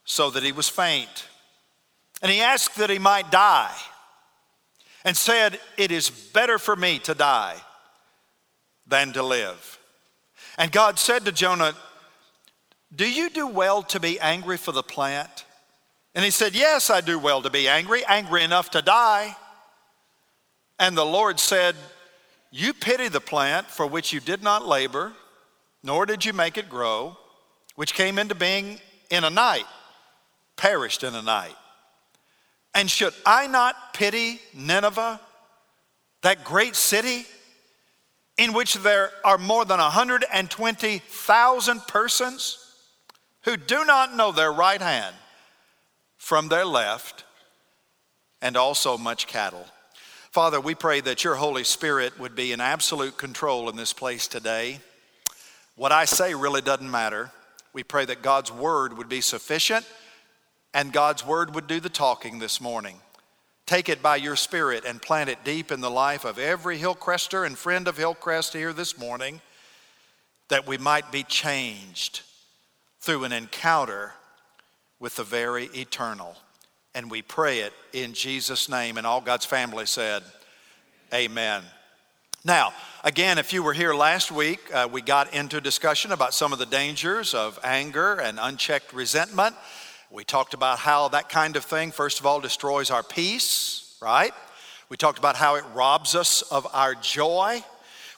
so 0.05 0.29
that 0.29 0.43
he 0.43 0.53
was 0.53 0.69
faint. 0.69 1.27
And 2.21 2.31
he 2.31 2.39
asked 2.39 2.77
that 2.77 2.89
he 2.89 2.97
might 2.97 3.29
die 3.29 3.75
and 5.03 5.15
said, 5.15 5.59
It 5.77 5.91
is 5.91 6.09
better 6.09 6.57
for 6.57 6.75
me 6.75 6.99
to 6.99 7.13
die 7.13 7.57
than 8.87 9.13
to 9.13 9.23
live. 9.23 9.79
And 10.57 10.71
God 10.71 10.99
said 10.99 11.25
to 11.25 11.31
Jonah, 11.31 11.73
Do 12.95 13.09
you 13.09 13.29
do 13.29 13.47
well 13.47 13.83
to 13.83 13.99
be 13.99 14.19
angry 14.19 14.57
for 14.57 14.71
the 14.71 14.83
plant? 14.83 15.45
And 16.13 16.25
he 16.25 16.31
said, 16.31 16.53
Yes, 16.53 16.89
I 16.89 17.01
do 17.01 17.17
well 17.17 17.41
to 17.41 17.49
be 17.49 17.67
angry, 17.67 18.03
angry 18.05 18.43
enough 18.43 18.71
to 18.71 18.81
die. 18.81 19.35
And 20.79 20.97
the 20.97 21.05
Lord 21.05 21.39
said, 21.39 21.75
You 22.51 22.73
pity 22.73 23.07
the 23.07 23.21
plant 23.21 23.67
for 23.67 23.87
which 23.87 24.11
you 24.11 24.19
did 24.19 24.43
not 24.43 24.65
labor, 24.65 25.13
nor 25.83 26.05
did 26.05 26.25
you 26.25 26.33
make 26.33 26.57
it 26.57 26.69
grow, 26.69 27.17
which 27.75 27.93
came 27.93 28.19
into 28.19 28.35
being 28.35 28.79
in 29.09 29.23
a 29.23 29.29
night, 29.29 29.65
perished 30.57 31.03
in 31.03 31.15
a 31.15 31.21
night. 31.21 31.55
And 32.73 32.89
should 32.89 33.13
I 33.25 33.47
not 33.47 33.93
pity 33.93 34.39
Nineveh, 34.53 35.19
that 36.21 36.43
great 36.43 36.75
city 36.75 37.25
in 38.37 38.53
which 38.53 38.75
there 38.75 39.11
are 39.23 39.37
more 39.37 39.65
than 39.65 39.79
120,000 39.79 41.87
persons 41.87 42.57
who 43.41 43.57
do 43.57 43.85
not 43.85 44.15
know 44.15 44.31
their 44.31 44.51
right 44.51 44.81
hand 44.81 45.15
from 46.17 46.47
their 46.47 46.65
left, 46.65 47.25
and 48.41 48.55
also 48.55 48.97
much 48.97 49.27
cattle? 49.27 49.65
Father, 50.31 50.61
we 50.61 50.75
pray 50.75 51.01
that 51.01 51.25
your 51.25 51.35
Holy 51.35 51.65
Spirit 51.65 52.17
would 52.17 52.35
be 52.35 52.53
in 52.53 52.61
absolute 52.61 53.17
control 53.17 53.69
in 53.69 53.75
this 53.75 53.91
place 53.91 54.27
today. 54.27 54.79
What 55.75 55.91
I 55.91 56.05
say 56.05 56.33
really 56.33 56.61
doesn't 56.61 56.89
matter. 56.89 57.31
We 57.73 57.83
pray 57.83 58.05
that 58.05 58.21
God's 58.21 58.51
word 58.51 58.97
would 58.97 59.09
be 59.09 59.19
sufficient 59.19 59.85
and 60.73 60.93
God's 60.93 61.25
word 61.25 61.55
would 61.55 61.67
do 61.67 61.79
the 61.79 61.89
talking 61.89 62.39
this 62.39 62.61
morning. 62.61 62.97
Take 63.65 63.89
it 63.89 64.01
by 64.01 64.17
your 64.17 64.35
spirit 64.35 64.83
and 64.85 65.01
plant 65.01 65.29
it 65.29 65.43
deep 65.43 65.71
in 65.71 65.81
the 65.81 65.89
life 65.89 66.25
of 66.25 66.37
every 66.37 66.77
Hillcrester 66.77 67.45
and 67.45 67.57
friend 67.57 67.87
of 67.87 67.97
Hillcrest 67.97 68.53
here 68.53 68.73
this 68.73 68.97
morning 68.97 69.41
that 70.49 70.67
we 70.67 70.77
might 70.77 71.11
be 71.11 71.23
changed 71.23 72.21
through 72.99 73.23
an 73.23 73.31
encounter 73.31 74.13
with 74.99 75.15
the 75.15 75.23
very 75.23 75.65
eternal. 75.73 76.35
And 76.93 77.09
we 77.09 77.21
pray 77.21 77.59
it 77.59 77.73
in 77.93 78.13
Jesus' 78.13 78.67
name. 78.67 78.97
And 78.97 79.07
all 79.07 79.21
God's 79.21 79.45
family 79.45 79.85
said, 79.85 80.23
Amen. 81.13 81.63
Now, 82.43 82.73
again, 83.03 83.37
if 83.37 83.53
you 83.53 83.63
were 83.63 83.73
here 83.73 83.93
last 83.93 84.31
week, 84.31 84.59
uh, 84.73 84.89
we 84.91 85.01
got 85.01 85.33
into 85.33 85.61
discussion 85.61 86.11
about 86.11 86.33
some 86.33 86.51
of 86.51 86.59
the 86.59 86.65
dangers 86.65 87.33
of 87.33 87.59
anger 87.63 88.15
and 88.15 88.39
unchecked 88.41 88.93
resentment. 88.93 89.55
We 90.13 90.25
talked 90.25 90.53
about 90.53 90.79
how 90.79 91.07
that 91.09 91.29
kind 91.29 91.55
of 91.55 91.63
thing, 91.63 91.91
first 91.91 92.19
of 92.19 92.25
all, 92.25 92.41
destroys 92.41 92.91
our 92.91 93.01
peace, 93.01 93.95
right? 94.01 94.33
We 94.89 94.97
talked 94.97 95.17
about 95.17 95.37
how 95.37 95.55
it 95.55 95.63
robs 95.73 96.15
us 96.15 96.41
of 96.41 96.67
our 96.73 96.95
joy. 96.95 97.63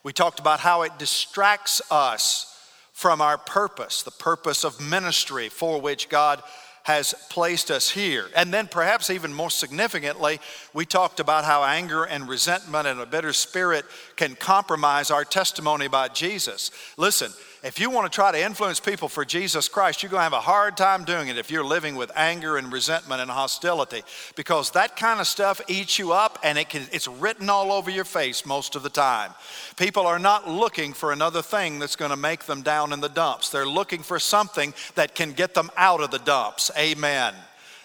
We 0.02 0.12
talked 0.12 0.40
about 0.40 0.60
how 0.60 0.82
it 0.82 0.98
distracts 0.98 1.84
us 1.92 2.50
from 2.94 3.22
our 3.22 3.38
purpose, 3.38 4.02
the 4.02 4.10
purpose 4.10 4.64
of 4.64 4.82
ministry 4.82 5.50
for 5.50 5.80
which 5.80 6.10
God 6.10 6.42
has 6.82 7.14
placed 7.30 7.70
us 7.70 7.92
here. 7.92 8.26
And 8.36 8.52
then, 8.52 8.68
perhaps 8.68 9.12
even 9.12 9.32
more 9.32 9.52
significantly, 9.52 10.40
we 10.74 10.86
talked 10.86 11.20
about 11.20 11.46
how 11.46 11.64
anger 11.64 12.06
and 12.06 12.28
resentment 12.28 12.88
and 12.88 13.00
a 13.00 13.06
bitter 13.06 13.34
spirit 13.34 13.86
can 14.16 14.36
compromise 14.36 15.12
our 15.12 15.24
testimony 15.24 15.86
about 15.86 16.16
Jesus. 16.16 16.72
Listen, 16.98 17.32
if 17.64 17.80
you 17.80 17.90
want 17.90 18.12
to 18.12 18.14
try 18.14 18.30
to 18.30 18.44
influence 18.44 18.82
people 18.82 19.08
for 19.08 19.24
Jesus 19.24 19.70
Christ, 19.70 20.04
you're 20.04 20.10
going 20.10 20.20
to 20.20 20.24
have 20.26 20.34
a 20.34 20.42
hard 20.42 20.76
time 20.76 21.06
doing 21.06 21.30
it 21.30 21.38
if 21.38 21.50
you're 21.50 21.64
living 21.64 21.96
with 21.96 22.12
anger 22.14 22.58
and 22.58 22.70
resentment 22.74 23.22
and 23.22 23.32
hostility 23.32 24.04
because 24.36 24.72
that 24.72 24.98
kind 24.98 25.22
of 25.22 25.28
stuff 25.28 25.62
eats 25.70 25.98
you 25.98 26.12
up 26.12 26.38
and 26.44 26.58
it 26.58 26.68
can, 26.68 26.82
it's 26.92 27.08
written 27.08 27.50
all 27.50 27.72
over 27.72 27.90
your 27.90 28.04
face 28.04 28.46
most 28.46 28.76
of 28.76 28.84
the 28.84 28.90
time. 28.90 29.32
People 29.78 30.06
are 30.06 30.20
not 30.20 30.46
looking 30.46 30.92
for 30.92 31.14
another 31.14 31.42
thing 31.42 31.80
that's 31.80 31.96
going 31.96 32.12
to 32.12 32.18
make 32.18 32.44
them 32.44 32.64
down 32.64 32.92
in 32.92 33.00
the 33.00 33.08
dumps. 33.08 33.50
They're 33.50 33.66
looking 33.66 34.04
for 34.04 34.20
something 34.20 34.74
that 34.96 35.16
can 35.16 35.32
get 35.32 35.54
them 35.54 35.72
out 35.78 36.02
of 36.02 36.12
the 36.12 36.20
dumps. 36.20 36.70
Amen. 36.78 37.34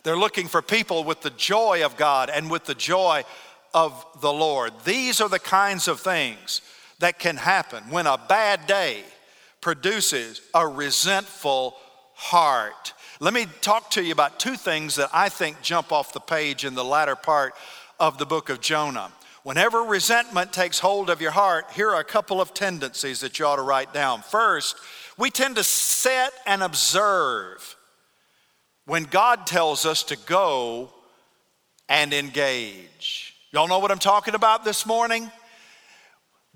They're 0.02 0.18
looking 0.18 0.48
for 0.48 0.60
people 0.60 1.04
with 1.04 1.20
the 1.20 1.30
joy 1.30 1.84
of 1.84 1.96
God 1.96 2.30
and 2.30 2.50
with 2.50 2.64
the 2.64 2.74
joy 2.74 3.22
of 3.72 4.04
the 4.20 4.32
Lord. 4.32 4.72
These 4.84 5.20
are 5.20 5.28
the 5.28 5.38
kinds 5.38 5.86
of 5.86 6.00
things 6.00 6.62
that 6.98 7.20
can 7.20 7.36
happen 7.36 7.84
when 7.90 8.08
a 8.08 8.18
bad 8.18 8.66
day 8.66 9.04
produces 9.68 10.40
a 10.54 10.66
resentful 10.66 11.76
heart. 12.14 12.94
Let 13.20 13.34
me 13.34 13.44
talk 13.60 13.90
to 13.90 14.02
you 14.02 14.12
about 14.12 14.40
two 14.40 14.56
things 14.56 14.94
that 14.94 15.10
I 15.12 15.28
think 15.28 15.60
jump 15.60 15.92
off 15.92 16.14
the 16.14 16.20
page 16.20 16.64
in 16.64 16.74
the 16.74 16.82
latter 16.82 17.14
part 17.14 17.52
of 18.00 18.16
the 18.16 18.24
book 18.24 18.48
of 18.48 18.62
Jonah. 18.62 19.12
Whenever 19.42 19.82
resentment 19.82 20.54
takes 20.54 20.78
hold 20.78 21.10
of 21.10 21.20
your 21.20 21.32
heart, 21.32 21.66
here 21.74 21.90
are 21.90 22.00
a 22.00 22.04
couple 22.04 22.40
of 22.40 22.54
tendencies 22.54 23.20
that 23.20 23.38
you 23.38 23.44
ought 23.44 23.56
to 23.56 23.62
write 23.62 23.92
down. 23.92 24.22
First, 24.22 24.74
we 25.18 25.28
tend 25.28 25.56
to 25.56 25.64
sit 25.64 26.32
and 26.46 26.62
observe 26.62 27.76
when 28.86 29.04
God 29.04 29.46
tells 29.46 29.84
us 29.84 30.02
to 30.04 30.16
go 30.16 30.90
and 31.90 32.14
engage. 32.14 33.34
Y'all 33.52 33.68
know 33.68 33.80
what 33.80 33.90
I'm 33.90 33.98
talking 33.98 34.34
about 34.34 34.64
this 34.64 34.86
morning? 34.86 35.30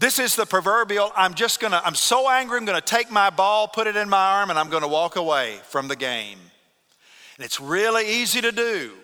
This 0.02 0.18
is 0.18 0.34
the 0.34 0.46
proverbial 0.46 1.12
I'm 1.14 1.34
just 1.34 1.60
gonna, 1.60 1.80
I'm 1.84 1.94
so 1.94 2.28
angry, 2.28 2.58
I'm 2.58 2.64
gonna 2.64 2.80
take 2.80 3.08
my 3.08 3.30
ball, 3.30 3.68
put 3.68 3.86
it 3.86 3.94
in 3.94 4.08
my 4.08 4.32
arm, 4.32 4.50
and 4.50 4.58
I'm 4.58 4.68
gonna 4.68 4.88
walk 4.88 5.14
away 5.14 5.60
from 5.68 5.86
the 5.86 5.94
game. 5.94 6.40
And 7.36 7.44
it's 7.44 7.60
really 7.60 8.20
easy 8.20 8.40
to 8.40 8.50
do 8.50 8.94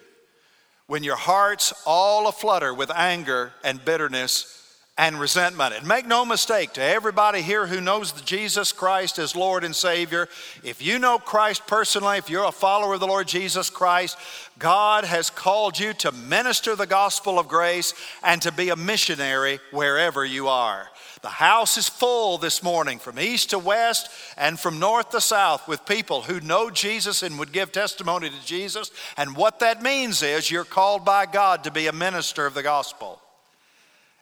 when 0.89 1.05
your 1.05 1.15
heart's 1.15 1.73
all 1.87 2.27
aflutter 2.27 2.75
with 2.75 2.91
anger 2.91 3.53
and 3.63 3.85
bitterness 3.85 4.68
and 4.99 5.21
resentment. 5.21 5.75
And 5.75 5.87
make 5.87 6.07
no 6.07 6.25
mistake, 6.25 6.73
to 6.75 6.83
everybody 6.83 7.41
here 7.41 7.67
who 7.67 7.81
knows 7.81 8.13
Jesus 8.13 8.73
Christ 8.73 9.21
as 9.21 9.37
Lord 9.37 9.63
and 9.63 9.75
Savior, 9.75 10.29
if 10.65 10.83
you 10.83 10.99
know 10.99 11.19
Christ 11.19 11.67
personally, 11.69 12.19
if 12.19 12.29
you're 12.29 12.45
a 12.45 12.53
follower 12.53 12.95
of 12.95 13.01
the 13.01 13.07
Lord 13.07 13.29
Jesus 13.29 13.71
Christ, 13.71 14.19
God 14.59 15.05
has 15.05 15.31
called 15.31 15.79
you 15.79 15.95
to 15.95 16.11
minister 16.11 16.75
the 16.75 16.87
gospel 16.87 17.39
of 17.39 17.47
grace 17.47 17.95
and 18.25 18.43
to 18.43 18.51
be 18.51 18.71
a 18.71 18.77
missionary 18.77 19.61
wherever 19.71 20.25
you 20.25 20.49
are. 20.49 20.89
The 21.23 21.29
house 21.29 21.77
is 21.77 21.89
full 21.89 22.39
this 22.39 22.63
morning 22.63 22.99
from 22.99 23.19
east 23.19 23.51
to 23.51 23.59
west 23.59 24.09
and 24.37 24.59
from 24.59 24.79
north 24.79 25.11
to 25.11 25.21
south 25.21 25.67
with 25.69 25.87
people 25.87 26.23
who 26.23 26.41
know 26.41 26.71
Jesus 26.71 27.23
and 27.23 27.39
would 27.39 27.53
give 27.53 27.73
testimony 27.73 28.31
to 28.31 28.47
Jesus. 28.47 28.91
And 29.17 29.37
what 29.37 29.61
that 29.61 29.83
means 29.83 30.23
is 30.23 30.51
you're 30.51 30.65
called 30.65 31.05
by 31.05 31.27
God 31.27 31.65
to 31.65 31.73
be 31.73 31.87
a 31.87 31.93
minister 31.93 32.47
of 32.47 32.55
the 32.55 32.63
gospel. 32.63 33.21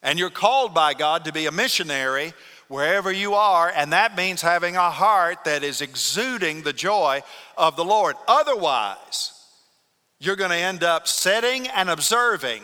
And 0.06 0.20
you're 0.20 0.30
called 0.30 0.72
by 0.72 0.94
God 0.94 1.24
to 1.24 1.32
be 1.32 1.46
a 1.46 1.52
missionary 1.52 2.32
wherever 2.68 3.10
you 3.10 3.34
are, 3.34 3.68
and 3.74 3.92
that 3.92 4.16
means 4.16 4.40
having 4.40 4.76
a 4.76 4.88
heart 4.88 5.42
that 5.44 5.64
is 5.64 5.80
exuding 5.80 6.62
the 6.62 6.72
joy 6.72 7.24
of 7.58 7.74
the 7.74 7.84
Lord. 7.84 8.14
Otherwise, 8.28 9.32
you're 10.20 10.36
going 10.36 10.50
to 10.50 10.56
end 10.56 10.84
up 10.84 11.08
setting 11.08 11.66
and 11.66 11.90
observing 11.90 12.62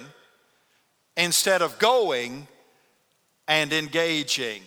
instead 1.17 1.63
of 1.63 1.81
going 1.81 2.47
and 3.49 3.73
engaging. 3.73 4.63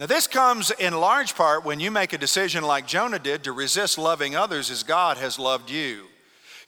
Now, 0.00 0.06
this 0.06 0.26
comes 0.26 0.72
in 0.72 0.94
large 0.94 1.36
part 1.36 1.64
when 1.64 1.78
you 1.78 1.92
make 1.92 2.12
a 2.12 2.18
decision 2.18 2.64
like 2.64 2.88
Jonah 2.88 3.20
did 3.20 3.44
to 3.44 3.52
resist 3.52 3.96
loving 3.96 4.34
others 4.34 4.72
as 4.72 4.82
God 4.82 5.18
has 5.18 5.38
loved 5.38 5.70
you. 5.70 6.06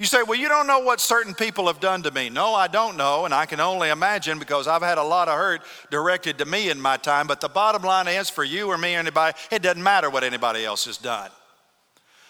You 0.01 0.07
say, 0.07 0.23
Well, 0.23 0.39
you 0.39 0.49
don't 0.49 0.67
know 0.67 0.79
what 0.79 0.99
certain 0.99 1.35
people 1.35 1.67
have 1.67 1.79
done 1.79 2.03
to 2.05 2.11
me. 2.11 2.31
No, 2.31 2.55
I 2.55 2.69
don't 2.69 2.97
know, 2.97 3.27
and 3.27 3.35
I 3.35 3.45
can 3.45 3.61
only 3.61 3.91
imagine 3.91 4.39
because 4.39 4.67
I've 4.67 4.81
had 4.81 4.97
a 4.97 5.05
lot 5.05 5.29
of 5.29 5.37
hurt 5.37 5.61
directed 5.91 6.39
to 6.39 6.47
me 6.47 6.71
in 6.71 6.81
my 6.81 6.97
time. 6.97 7.27
But 7.27 7.43
the 7.43 7.51
bottom 7.51 7.83
line 7.83 8.09
is 8.09 8.31
for 8.31 8.43
you 8.43 8.69
or 8.69 8.79
me 8.79 8.97
or 8.97 9.01
anybody, 9.01 9.37
it 9.53 9.61
doesn't 9.61 9.83
matter 9.83 10.09
what 10.09 10.25
anybody 10.25 10.65
else 10.65 10.87
has 10.87 10.97
done. 10.97 11.31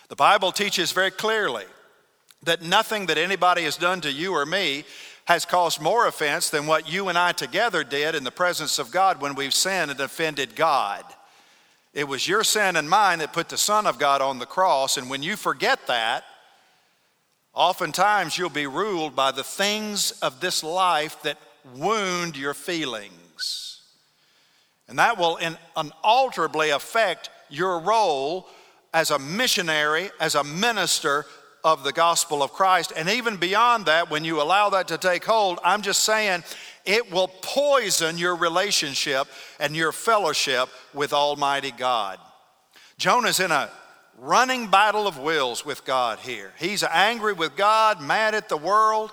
The 0.09 0.17
Bible 0.17 0.51
teaches 0.51 0.91
very 0.91 1.13
clearly 1.13 1.65
that 2.43 2.61
nothing 2.61 3.07
that 3.07 3.19
anybody 3.19 3.63
has 3.63 3.77
done 3.77 4.01
to 4.01 4.11
you 4.11 4.35
or 4.35 4.45
me 4.45 4.83
has 5.27 5.45
caused 5.45 5.81
more 5.81 6.09
offense 6.09 6.51
than 6.51 6.67
what 6.67 6.93
you 6.93 7.09
and 7.09 7.17
I 7.17 7.31
together 7.31 7.85
did 7.85 8.17
in 8.17 8.25
the 8.25 8.33
presence 8.33 8.81
of 8.81 8.91
God 8.91 9.21
when 9.21 9.37
we've 9.37 9.55
sinned 9.55 9.93
and 9.93 10.01
offended 10.01 10.57
God. 10.57 11.05
It 11.95 12.09
was 12.09 12.27
your 12.27 12.43
sin 12.43 12.75
and 12.75 12.91
mine 12.91 13.21
that 13.21 13.33
put 13.33 13.49
the 13.49 13.57
Son 13.57 13.87
of 13.87 13.97
God 13.97 14.23
on 14.23 14.41
the 14.41 14.47
cross, 14.47 14.97
and 14.97 15.09
when 15.09 15.23
you 15.23 15.37
forget 15.37 15.87
that, 15.87 16.25
Oftentimes, 17.55 18.39
you'll 18.39 18.49
be 18.51 18.67
ruled 18.67 19.17
by 19.17 19.33
the 19.33 19.45
things 19.45 20.13
of 20.23 20.41
this 20.41 20.63
life 20.63 21.21
that 21.23 21.39
wound 21.75 22.37
your 22.37 22.55
feelings. 22.55 23.83
And 24.89 24.99
that 24.99 25.19
will 25.19 25.39
unalterably 25.77 26.71
affect 26.71 27.31
your 27.49 27.81
role 27.81 28.49
as 28.93 29.11
a 29.11 29.19
missionary, 29.19 30.11
as 30.21 30.35
a 30.35 30.45
minister 30.45 31.27
of 31.63 31.85
the 31.85 31.93
gospel 31.93 32.43
of 32.43 32.53
Christ. 32.53 32.93
And 32.97 33.09
even 33.09 33.37
beyond 33.37 33.87
that, 33.87 34.11
when 34.11 34.25
you 34.25 34.41
allow 34.41 34.71
that 34.71 34.89
to 34.89 34.99
take 34.99 35.25
hold, 35.25 35.59
I'm 35.63 35.83
just 35.83 36.05
saying 36.05 36.43
it 36.85 37.13
will 37.13 37.29
poison 37.29 38.19
your 38.19 38.35
relationship 38.35 39.29
and 39.59 39.77
your 39.77 39.93
fellowship 39.93 40.69
with 40.95 41.13
Almighty 41.13 41.73
God. 41.73 42.19
Jonah's 42.99 43.41
in 43.41 43.51
a 43.51 43.71
running 44.21 44.69
battle 44.69 45.07
of 45.07 45.19
wills 45.19 45.65
with 45.65 45.85
God 45.85 46.19
here. 46.19 46.53
He's 46.59 46.85
angry 46.85 47.33
with 47.33 47.57
God, 47.57 48.03
mad 48.03 48.35
at 48.35 48.49
the 48.49 48.57
world. 48.57 49.11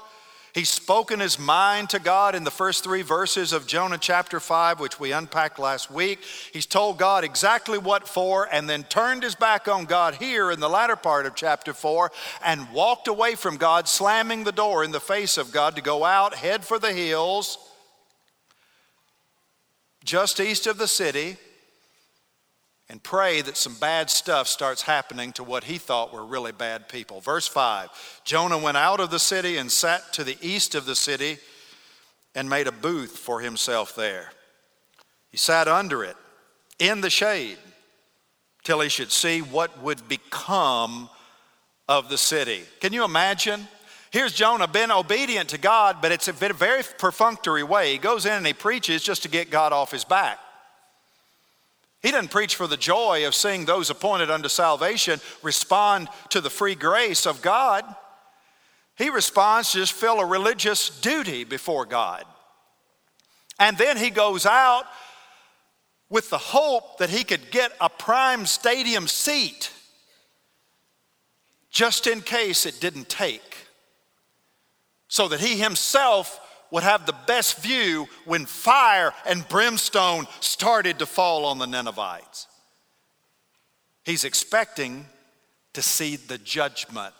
He's 0.53 0.69
spoken 0.69 1.19
his 1.19 1.37
mind 1.37 1.91
to 1.91 1.99
God 1.99 2.33
in 2.35 2.43
the 2.43 2.51
first 2.51 2.83
three 2.83 3.03
verses 3.03 3.53
of 3.53 3.67
Jonah 3.67 3.99
chapter 3.99 4.39
5, 4.39 4.79
which 4.79 4.99
we 4.99 5.11
unpacked 5.11 5.59
last 5.59 5.91
week. 5.91 6.19
He's 6.51 6.65
told 6.65 6.97
God 6.97 7.23
exactly 7.23 7.77
what 7.77 8.07
for 8.07 8.49
and 8.51 8.67
then 8.67 8.83
turned 8.83 9.23
his 9.23 9.35
back 9.35 9.67
on 9.67 9.85
God 9.85 10.15
here 10.15 10.51
in 10.51 10.59
the 10.59 10.69
latter 10.69 10.95
part 10.95 11.25
of 11.25 11.35
chapter 11.35 11.73
4 11.73 12.11
and 12.43 12.71
walked 12.71 13.07
away 13.07 13.35
from 13.35 13.57
God, 13.57 13.87
slamming 13.87 14.43
the 14.43 14.51
door 14.51 14.83
in 14.83 14.91
the 14.91 14.99
face 14.99 15.37
of 15.37 15.51
God 15.51 15.75
to 15.75 15.81
go 15.81 16.03
out, 16.03 16.33
head 16.33 16.65
for 16.65 16.79
the 16.79 16.91
hills 16.91 17.59
just 20.03 20.39
east 20.39 20.67
of 20.67 20.77
the 20.77 20.87
city 20.87 21.37
and 22.89 23.03
pray 23.03 23.41
that 23.41 23.57
some 23.57 23.75
bad 23.75 24.09
stuff 24.09 24.47
starts 24.47 24.81
happening 24.81 25.33
to 25.33 25.43
what 25.43 25.65
he 25.65 25.77
thought 25.77 26.13
were 26.13 26.25
really 26.25 26.51
bad 26.51 26.87
people. 26.87 27.19
Verse 27.19 27.47
5 27.47 28.21
Jonah 28.23 28.57
went 28.57 28.77
out 28.77 28.99
of 28.99 29.09
the 29.09 29.19
city 29.19 29.57
and 29.57 29.71
sat 29.71 30.13
to 30.13 30.23
the 30.23 30.37
east 30.41 30.75
of 30.75 30.85
the 30.85 30.95
city 30.95 31.37
and 32.33 32.49
made 32.49 32.67
a 32.67 32.71
booth 32.71 33.17
for 33.17 33.41
himself 33.41 33.95
there. 33.95 34.31
He 35.31 35.37
sat 35.37 35.67
under 35.67 36.03
it 36.03 36.15
in 36.79 37.01
the 37.01 37.09
shade 37.09 37.57
till 38.63 38.79
he 38.79 38.89
should 38.89 39.11
see 39.11 39.41
what 39.41 39.81
would 39.81 40.07
become 40.07 41.09
of 41.87 42.09
the 42.09 42.17
city. 42.17 42.61
Can 42.79 42.93
you 42.93 43.03
imagine? 43.03 43.67
Here's 44.11 44.33
Jonah, 44.33 44.67
been 44.67 44.91
obedient 44.91 45.49
to 45.49 45.57
God, 45.57 45.97
but 46.01 46.11
it's 46.11 46.27
a 46.27 46.33
very 46.33 46.83
perfunctory 46.97 47.63
way. 47.63 47.91
He 47.91 47.97
goes 47.97 48.25
in 48.25 48.33
and 48.33 48.47
he 48.47 48.53
preaches 48.53 49.03
just 49.03 49.23
to 49.23 49.29
get 49.29 49.49
God 49.49 49.73
off 49.73 49.91
his 49.91 50.03
back. 50.03 50.39
He 52.01 52.11
doesn't 52.11 52.31
preach 52.31 52.55
for 52.55 52.67
the 52.67 52.77
joy 52.77 53.25
of 53.25 53.35
seeing 53.35 53.65
those 53.65 53.89
appointed 53.89 54.29
unto 54.29 54.49
salvation 54.49 55.19
respond 55.41 56.09
to 56.29 56.41
the 56.41 56.49
free 56.49 56.75
grace 56.75 57.25
of 57.25 57.41
God. 57.41 57.83
He 58.95 59.09
responds 59.09 59.71
to 59.71 59.79
just 59.79 59.93
fill 59.93 60.19
a 60.19 60.25
religious 60.25 60.89
duty 60.89 61.43
before 61.43 61.85
God. 61.85 62.25
And 63.59 63.77
then 63.77 63.97
he 63.97 64.09
goes 64.09 64.45
out 64.45 64.85
with 66.09 66.29
the 66.29 66.37
hope 66.37 66.99
that 66.99 67.09
he 67.09 67.23
could 67.23 67.51
get 67.51 67.73
a 67.81 67.89
prime 67.89 68.45
stadium 68.45 69.07
seat 69.07 69.71
just 71.69 72.07
in 72.07 72.21
case 72.21 72.65
it 72.65 72.79
didn't 72.79 73.09
take, 73.09 73.67
so 75.07 75.27
that 75.27 75.41
he 75.41 75.59
himself 75.59 76.39
would 76.71 76.83
have 76.83 77.05
the 77.05 77.15
best 77.25 77.59
view 77.59 78.07
when 78.25 78.45
fire 78.45 79.13
and 79.25 79.47
brimstone 79.47 80.27
started 80.39 80.99
to 80.99 81.05
fall 81.05 81.45
on 81.45 81.59
the 81.59 81.67
Ninevites. 81.67 82.47
He's 84.03 84.23
expecting 84.23 85.05
to 85.73 85.81
see 85.81 86.15
the 86.15 86.37
judgment 86.37 87.13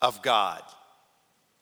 of 0.00 0.22
God. 0.22 0.62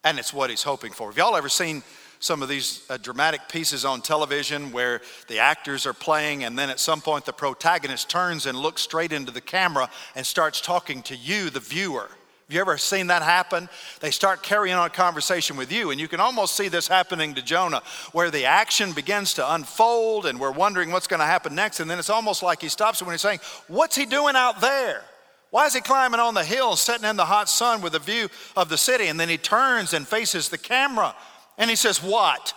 And 0.05 0.19
it's 0.19 0.33
what 0.33 0.51
he's 0.51 0.63
hoping 0.63 0.93
for. 0.93 1.09
Have 1.09 1.17
y'all 1.17 1.37
ever 1.37 1.49
seen 1.49 1.83
some 2.23 2.41
of 2.41 2.49
these 2.49 2.85
uh, 2.89 2.97
dramatic 2.99 3.49
pieces 3.49 3.85
on 3.85 4.01
television 4.01 4.71
where 4.71 5.01
the 5.27 5.41
actors 5.41 5.87
are 5.87 5.93
playing, 5.93 6.45
and 6.45 6.57
then 6.57 6.71
at 6.71 6.79
some 6.79 7.01
point 7.01 7.25
the 7.25 7.33
protagonist 7.33 8.09
turns 8.09 8.47
and 8.47 8.57
looks 8.57 8.81
straight 8.81 9.13
into 9.13 9.33
the 9.33 9.41
camera 9.41 9.91
and 10.15 10.25
starts 10.25 10.61
talking 10.61 11.03
to 11.03 11.17
you, 11.17 11.51
the 11.51 11.59
viewer. 11.59 12.09
Have 12.47 12.55
you 12.55 12.61
ever 12.61 12.77
seen 12.77 13.07
that 13.07 13.23
happen? 13.23 13.69
They 14.01 14.11
start 14.11 14.43
carrying 14.43 14.75
on 14.75 14.87
a 14.87 14.91
conversation 14.91 15.57
with 15.57 15.73
you, 15.73 15.91
and 15.91 16.01
you 16.01 16.09
can 16.09 16.21
almost 16.21 16.57
see 16.57 16.69
this 16.69 16.89
happening 16.89 17.35
to 17.35 17.43
Jonah, 17.43 17.83
where 18.13 18.31
the 18.31 18.45
action 18.45 18.93
begins 18.93 19.35
to 19.35 19.55
unfold, 19.55 20.27
and 20.27 20.39
we're 20.39 20.51
wondering 20.51 20.91
what's 20.91 21.07
going 21.07 21.21
to 21.21 21.27
happen 21.27 21.55
next. 21.55 21.81
And 21.81 21.91
then 21.91 21.99
it's 21.99 22.11
almost 22.11 22.43
like 22.43 22.61
he 22.61 22.69
stops 22.69 23.03
when 23.03 23.13
he's 23.13 23.23
saying, 23.23 23.41
What's 23.69 23.97
he 23.97 24.07
doing 24.07 24.37
out 24.37 24.61
there? 24.61 25.03
Why 25.51 25.67
is 25.67 25.75
he 25.75 25.81
climbing 25.81 26.21
on 26.21 26.33
the 26.35 26.45
hill, 26.45 26.77
sitting 26.77 27.09
in 27.09 27.17
the 27.17 27.27
hot 27.27 27.49
sun 27.49 27.83
with 27.83 27.95
a 27.95 27.99
view 27.99 28.29
of 28.57 28.69
the 28.71 28.79
city? 28.79 29.09
And 29.09 29.21
then 29.21 29.29
he 29.29 29.37
turns 29.37 29.93
and 29.93 30.09
faces 30.09 30.49
the 30.49 30.59
camera 30.59 31.15
and 31.59 31.71
he 31.71 31.77
says, 31.77 32.03
What? 32.03 32.55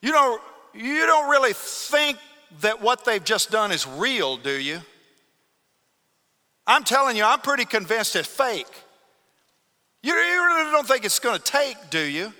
You 0.00 0.12
don't, 0.12 0.40
you 0.74 1.06
don't 1.06 1.30
really 1.30 1.52
think 1.52 2.18
that 2.60 2.80
what 2.80 3.04
they've 3.04 3.22
just 3.22 3.50
done 3.50 3.72
is 3.72 3.86
real, 3.86 4.36
do 4.36 4.58
you? 4.58 4.80
I'm 6.68 6.84
telling 6.84 7.16
you, 7.16 7.24
I'm 7.24 7.40
pretty 7.40 7.64
convinced 7.64 8.14
it's 8.14 8.28
fake. 8.28 8.66
You, 10.02 10.12
you 10.12 10.44
really 10.44 10.70
don't 10.70 10.86
think 10.86 11.06
it's 11.06 11.18
going 11.18 11.38
to 11.38 11.42
take, 11.42 11.76
do 11.88 11.98
you? 11.98 12.30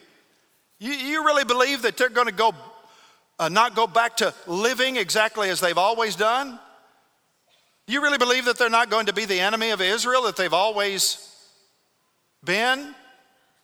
you? 0.79 0.93
You 0.93 1.25
really 1.25 1.45
believe 1.45 1.81
that 1.83 1.97
they're 1.97 2.11
going 2.11 2.27
to 2.27 2.35
go, 2.35 2.53
uh, 3.39 3.49
not 3.49 3.75
go 3.75 3.87
back 3.87 4.19
to 4.19 4.35
living 4.47 4.97
exactly 4.97 5.49
as 5.49 5.61
they've 5.61 5.79
always 5.79 6.15
done? 6.15 6.61
You 7.87 8.03
really 8.03 8.19
believe 8.19 8.45
that 8.45 8.59
they're 8.59 8.69
not 8.69 8.91
going 8.91 9.07
to 9.07 9.15
be 9.15 9.25
the 9.25 9.41
enemy 9.41 9.71
of 9.71 9.81
Israel 9.81 10.23
that 10.25 10.37
they've 10.37 10.53
always 10.53 11.35
been? 12.45 12.95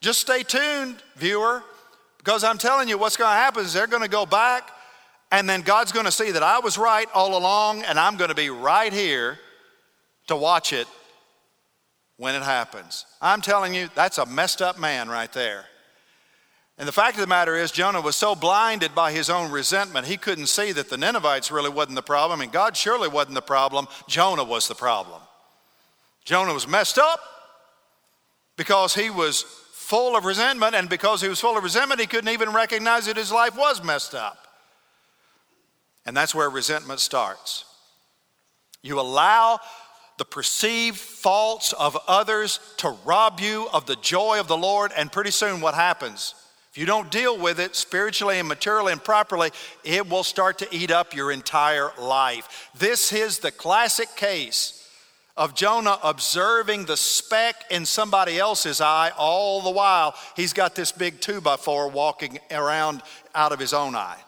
Just 0.00 0.20
stay 0.20 0.42
tuned, 0.42 0.96
viewer, 1.16 1.62
because 2.16 2.42
I'm 2.42 2.56
telling 2.56 2.88
you 2.88 2.96
what's 2.96 3.18
going 3.18 3.30
to 3.30 3.36
happen 3.36 3.64
is 3.64 3.74
they're 3.74 3.86
going 3.86 4.02
to 4.02 4.08
go 4.08 4.24
back, 4.24 4.70
and 5.30 5.46
then 5.46 5.60
God's 5.60 5.92
going 5.92 6.06
to 6.06 6.12
see 6.12 6.30
that 6.30 6.42
I 6.42 6.60
was 6.60 6.78
right 6.78 7.06
all 7.12 7.36
along, 7.36 7.82
and 7.82 8.00
I'm 8.00 8.16
going 8.16 8.30
to 8.30 8.34
be 8.34 8.48
right 8.48 8.92
here 8.92 9.38
to 10.28 10.36
watch 10.36 10.72
it 10.72 10.86
when 12.16 12.34
it 12.34 12.42
happens. 12.42 13.06
I'm 13.20 13.40
telling 13.40 13.74
you, 13.74 13.88
that's 13.94 14.18
a 14.18 14.26
messed 14.26 14.62
up 14.62 14.78
man 14.78 15.08
right 15.08 15.32
there. 15.32 15.66
And 16.76 16.88
the 16.88 16.92
fact 16.92 17.14
of 17.14 17.20
the 17.20 17.28
matter 17.28 17.54
is, 17.54 17.70
Jonah 17.70 18.00
was 18.00 18.16
so 18.16 18.34
blinded 18.34 18.94
by 18.94 19.12
his 19.12 19.30
own 19.30 19.50
resentment, 19.52 20.06
he 20.06 20.16
couldn't 20.16 20.46
see 20.46 20.72
that 20.72 20.90
the 20.90 20.96
Ninevites 20.96 21.52
really 21.52 21.70
wasn't 21.70 21.94
the 21.94 22.02
problem, 22.02 22.40
and 22.40 22.50
God 22.50 22.76
surely 22.76 23.08
wasn't 23.08 23.34
the 23.34 23.42
problem. 23.42 23.86
Jonah 24.08 24.44
was 24.44 24.66
the 24.66 24.74
problem. 24.74 25.20
Jonah 26.24 26.52
was 26.52 26.66
messed 26.66 26.98
up 26.98 27.20
because 28.56 28.94
he 28.94 29.10
was 29.10 29.42
full 29.42 30.16
of 30.16 30.24
resentment, 30.24 30.74
and 30.74 30.88
because 30.88 31.20
he 31.20 31.28
was 31.28 31.38
full 31.38 31.56
of 31.56 31.62
resentment, 31.62 32.00
he 32.00 32.06
couldn't 32.06 32.32
even 32.32 32.52
recognize 32.52 33.06
that 33.06 33.16
his 33.16 33.30
life 33.30 33.56
was 33.56 33.84
messed 33.84 34.14
up. 34.14 34.38
And 36.06 36.16
that's 36.16 36.34
where 36.34 36.50
resentment 36.50 37.00
starts. 37.00 37.64
You 38.82 38.98
allow 38.98 39.60
the 40.16 40.24
perceived 40.24 40.98
faults 40.98 41.72
of 41.72 41.96
others 42.06 42.60
to 42.78 42.96
rob 43.04 43.40
you 43.40 43.68
of 43.72 43.86
the 43.86 43.96
joy 43.96 44.38
of 44.38 44.48
the 44.48 44.56
Lord, 44.56 44.92
and 44.96 45.10
pretty 45.10 45.30
soon 45.30 45.60
what 45.60 45.74
happens? 45.74 46.34
If 46.70 46.78
you 46.78 46.86
don't 46.86 47.10
deal 47.10 47.38
with 47.38 47.60
it 47.60 47.76
spiritually 47.76 48.38
and 48.38 48.48
materially 48.48 48.92
and 48.92 49.02
properly, 49.02 49.50
it 49.84 50.08
will 50.08 50.24
start 50.24 50.58
to 50.58 50.68
eat 50.74 50.90
up 50.90 51.14
your 51.14 51.30
entire 51.30 51.92
life. 52.00 52.68
This 52.76 53.12
is 53.12 53.38
the 53.38 53.52
classic 53.52 54.08
case 54.16 54.80
of 55.36 55.54
Jonah 55.54 55.98
observing 56.02 56.84
the 56.84 56.96
speck 56.96 57.64
in 57.70 57.86
somebody 57.86 58.38
else's 58.38 58.80
eye 58.80 59.10
all 59.16 59.62
the 59.62 59.70
while 59.70 60.14
he's 60.36 60.52
got 60.52 60.74
this 60.74 60.92
big 60.92 61.20
two 61.20 61.40
by 61.40 61.56
four 61.56 61.88
walking 61.88 62.38
around 62.50 63.02
out 63.34 63.52
of 63.52 63.58
his 63.58 63.72
own 63.72 63.94
eye. 63.94 64.18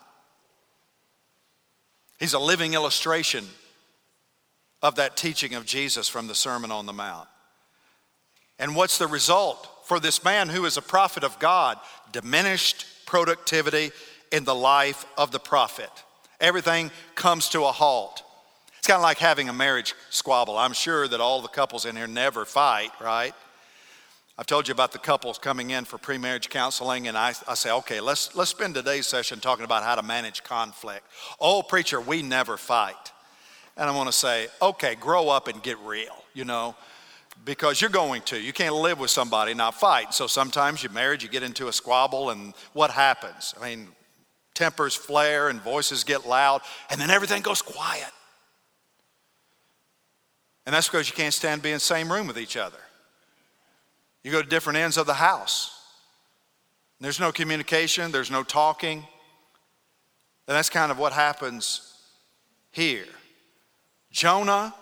He's 2.18 2.32
a 2.32 2.38
living 2.38 2.74
illustration 2.74 3.46
of 4.86 4.94
that 4.94 5.16
teaching 5.16 5.54
of 5.54 5.66
Jesus 5.66 6.08
from 6.08 6.28
the 6.28 6.34
Sermon 6.34 6.70
on 6.70 6.86
the 6.86 6.92
Mount. 6.92 7.26
And 8.56 8.76
what's 8.76 8.98
the 8.98 9.08
result 9.08 9.68
for 9.84 9.98
this 9.98 10.22
man 10.22 10.48
who 10.48 10.64
is 10.64 10.76
a 10.76 10.82
prophet 10.82 11.24
of 11.24 11.36
God? 11.40 11.76
Diminished 12.12 12.86
productivity 13.04 13.90
in 14.30 14.44
the 14.44 14.54
life 14.54 15.04
of 15.18 15.32
the 15.32 15.40
prophet. 15.40 15.90
Everything 16.40 16.92
comes 17.16 17.48
to 17.48 17.64
a 17.64 17.72
halt. 17.72 18.22
It's 18.78 18.86
kind 18.86 18.98
of 18.98 19.02
like 19.02 19.18
having 19.18 19.48
a 19.48 19.52
marriage 19.52 19.92
squabble. 20.10 20.56
I'm 20.56 20.72
sure 20.72 21.08
that 21.08 21.20
all 21.20 21.42
the 21.42 21.48
couples 21.48 21.84
in 21.84 21.96
here 21.96 22.06
never 22.06 22.44
fight, 22.44 22.92
right? 23.00 23.34
I've 24.38 24.46
told 24.46 24.68
you 24.68 24.72
about 24.72 24.92
the 24.92 25.00
couples 25.00 25.36
coming 25.36 25.70
in 25.70 25.84
for 25.84 25.98
pre-marriage 25.98 26.48
counseling, 26.48 27.08
and 27.08 27.18
I, 27.18 27.34
I 27.48 27.54
say, 27.54 27.72
okay, 27.72 28.00
let's 28.00 28.36
let's 28.36 28.50
spend 28.50 28.74
today's 28.74 29.08
session 29.08 29.40
talking 29.40 29.64
about 29.64 29.82
how 29.82 29.96
to 29.96 30.02
manage 30.02 30.44
conflict. 30.44 31.04
Oh, 31.40 31.62
preacher, 31.62 32.00
we 32.00 32.22
never 32.22 32.56
fight. 32.56 33.12
And 33.76 33.90
I 33.90 33.94
want 33.94 34.08
to 34.08 34.12
say, 34.12 34.48
okay, 34.60 34.94
grow 34.94 35.28
up 35.28 35.48
and 35.48 35.62
get 35.62 35.78
real, 35.80 36.24
you 36.32 36.44
know, 36.44 36.74
because 37.44 37.80
you're 37.80 37.90
going 37.90 38.22
to. 38.22 38.40
You 38.40 38.52
can't 38.52 38.74
live 38.74 38.98
with 38.98 39.10
somebody 39.10 39.52
not 39.54 39.74
fight. 39.74 40.14
So 40.14 40.26
sometimes 40.26 40.82
you're 40.82 40.92
married, 40.92 41.22
you 41.22 41.28
get 41.28 41.42
into 41.42 41.68
a 41.68 41.72
squabble, 41.72 42.30
and 42.30 42.54
what 42.72 42.90
happens? 42.90 43.54
I 43.60 43.68
mean, 43.68 43.88
tempers 44.54 44.94
flare 44.94 45.48
and 45.48 45.60
voices 45.60 46.04
get 46.04 46.26
loud, 46.26 46.62
and 46.90 47.00
then 47.00 47.10
everything 47.10 47.42
goes 47.42 47.60
quiet. 47.62 48.10
And 50.64 50.74
that's 50.74 50.88
because 50.88 51.08
you 51.08 51.14
can't 51.14 51.34
stand 51.34 51.62
being 51.62 51.74
in 51.74 51.76
the 51.76 51.80
same 51.80 52.10
room 52.10 52.26
with 52.26 52.38
each 52.38 52.56
other. 52.56 52.78
You 54.24 54.32
go 54.32 54.42
to 54.42 54.48
different 54.48 54.78
ends 54.78 54.96
of 54.96 55.06
the 55.06 55.14
house. 55.14 55.72
There's 57.00 57.20
no 57.20 57.30
communication, 57.30 58.10
there's 58.10 58.30
no 58.30 58.42
talking. 58.42 58.98
And 60.48 60.56
that's 60.56 60.70
kind 60.70 60.90
of 60.90 60.98
what 60.98 61.12
happens 61.12 61.94
here. 62.72 63.06
Jonah, 64.16 64.74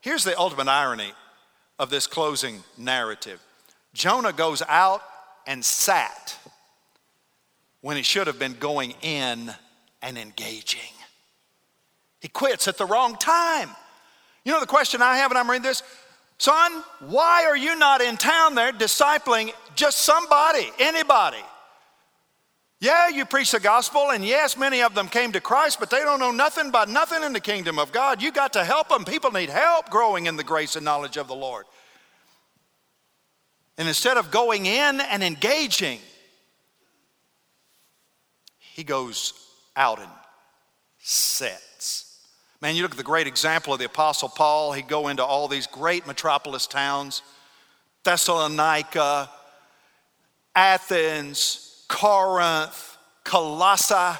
here's 0.00 0.24
the 0.24 0.36
ultimate 0.38 0.66
irony 0.66 1.12
of 1.78 1.90
this 1.90 2.06
closing 2.06 2.64
narrative 2.78 3.38
Jonah 3.92 4.32
goes 4.32 4.62
out 4.66 5.02
and 5.46 5.62
sat 5.62 6.38
when 7.82 7.98
he 7.98 8.02
should 8.02 8.26
have 8.26 8.38
been 8.38 8.54
going 8.54 8.94
in 9.02 9.52
and 10.00 10.16
engaging. 10.16 10.80
He 12.20 12.28
quits 12.28 12.66
at 12.66 12.78
the 12.78 12.86
wrong 12.86 13.16
time. 13.16 13.68
You 14.42 14.52
know 14.52 14.60
the 14.60 14.66
question 14.66 15.02
I 15.02 15.18
have 15.18 15.32
when 15.32 15.36
I'm 15.36 15.50
reading 15.50 15.64
this? 15.64 15.82
Son, 16.38 16.82
why 17.00 17.44
are 17.44 17.58
you 17.58 17.76
not 17.76 18.00
in 18.00 18.16
town 18.16 18.54
there 18.54 18.72
discipling 18.72 19.52
just 19.74 19.98
somebody, 19.98 20.66
anybody? 20.78 21.44
Yeah, 22.80 23.08
you 23.08 23.24
preach 23.24 23.50
the 23.50 23.58
gospel, 23.58 24.10
and 24.10 24.24
yes, 24.24 24.56
many 24.56 24.82
of 24.82 24.94
them 24.94 25.08
came 25.08 25.32
to 25.32 25.40
Christ, 25.40 25.80
but 25.80 25.90
they 25.90 25.98
don't 25.98 26.20
know 26.20 26.30
nothing 26.30 26.68
about 26.68 26.88
nothing 26.88 27.24
in 27.24 27.32
the 27.32 27.40
kingdom 27.40 27.76
of 27.76 27.90
God. 27.90 28.22
You 28.22 28.30
got 28.30 28.52
to 28.52 28.64
help 28.64 28.88
them. 28.88 29.04
People 29.04 29.32
need 29.32 29.50
help 29.50 29.90
growing 29.90 30.26
in 30.26 30.36
the 30.36 30.44
grace 30.44 30.76
and 30.76 30.84
knowledge 30.84 31.16
of 31.16 31.26
the 31.26 31.34
Lord. 31.34 31.66
And 33.76 33.88
instead 33.88 34.16
of 34.16 34.30
going 34.30 34.66
in 34.66 35.00
and 35.00 35.24
engaging, 35.24 35.98
he 38.58 38.84
goes 38.84 39.34
out 39.76 39.98
and 39.98 40.10
sets. 41.00 42.20
Man, 42.60 42.76
you 42.76 42.82
look 42.82 42.92
at 42.92 42.96
the 42.96 43.04
great 43.04 43.26
example 43.26 43.72
of 43.72 43.80
the 43.80 43.86
Apostle 43.86 44.28
Paul. 44.28 44.72
He'd 44.72 44.88
go 44.88 45.08
into 45.08 45.24
all 45.24 45.48
these 45.48 45.66
great 45.66 46.06
metropolis 46.06 46.66
towns 46.68 47.22
Thessalonica, 48.04 49.28
Athens, 50.54 51.67
Corinth, 51.88 52.96
Colossae. 53.24 54.18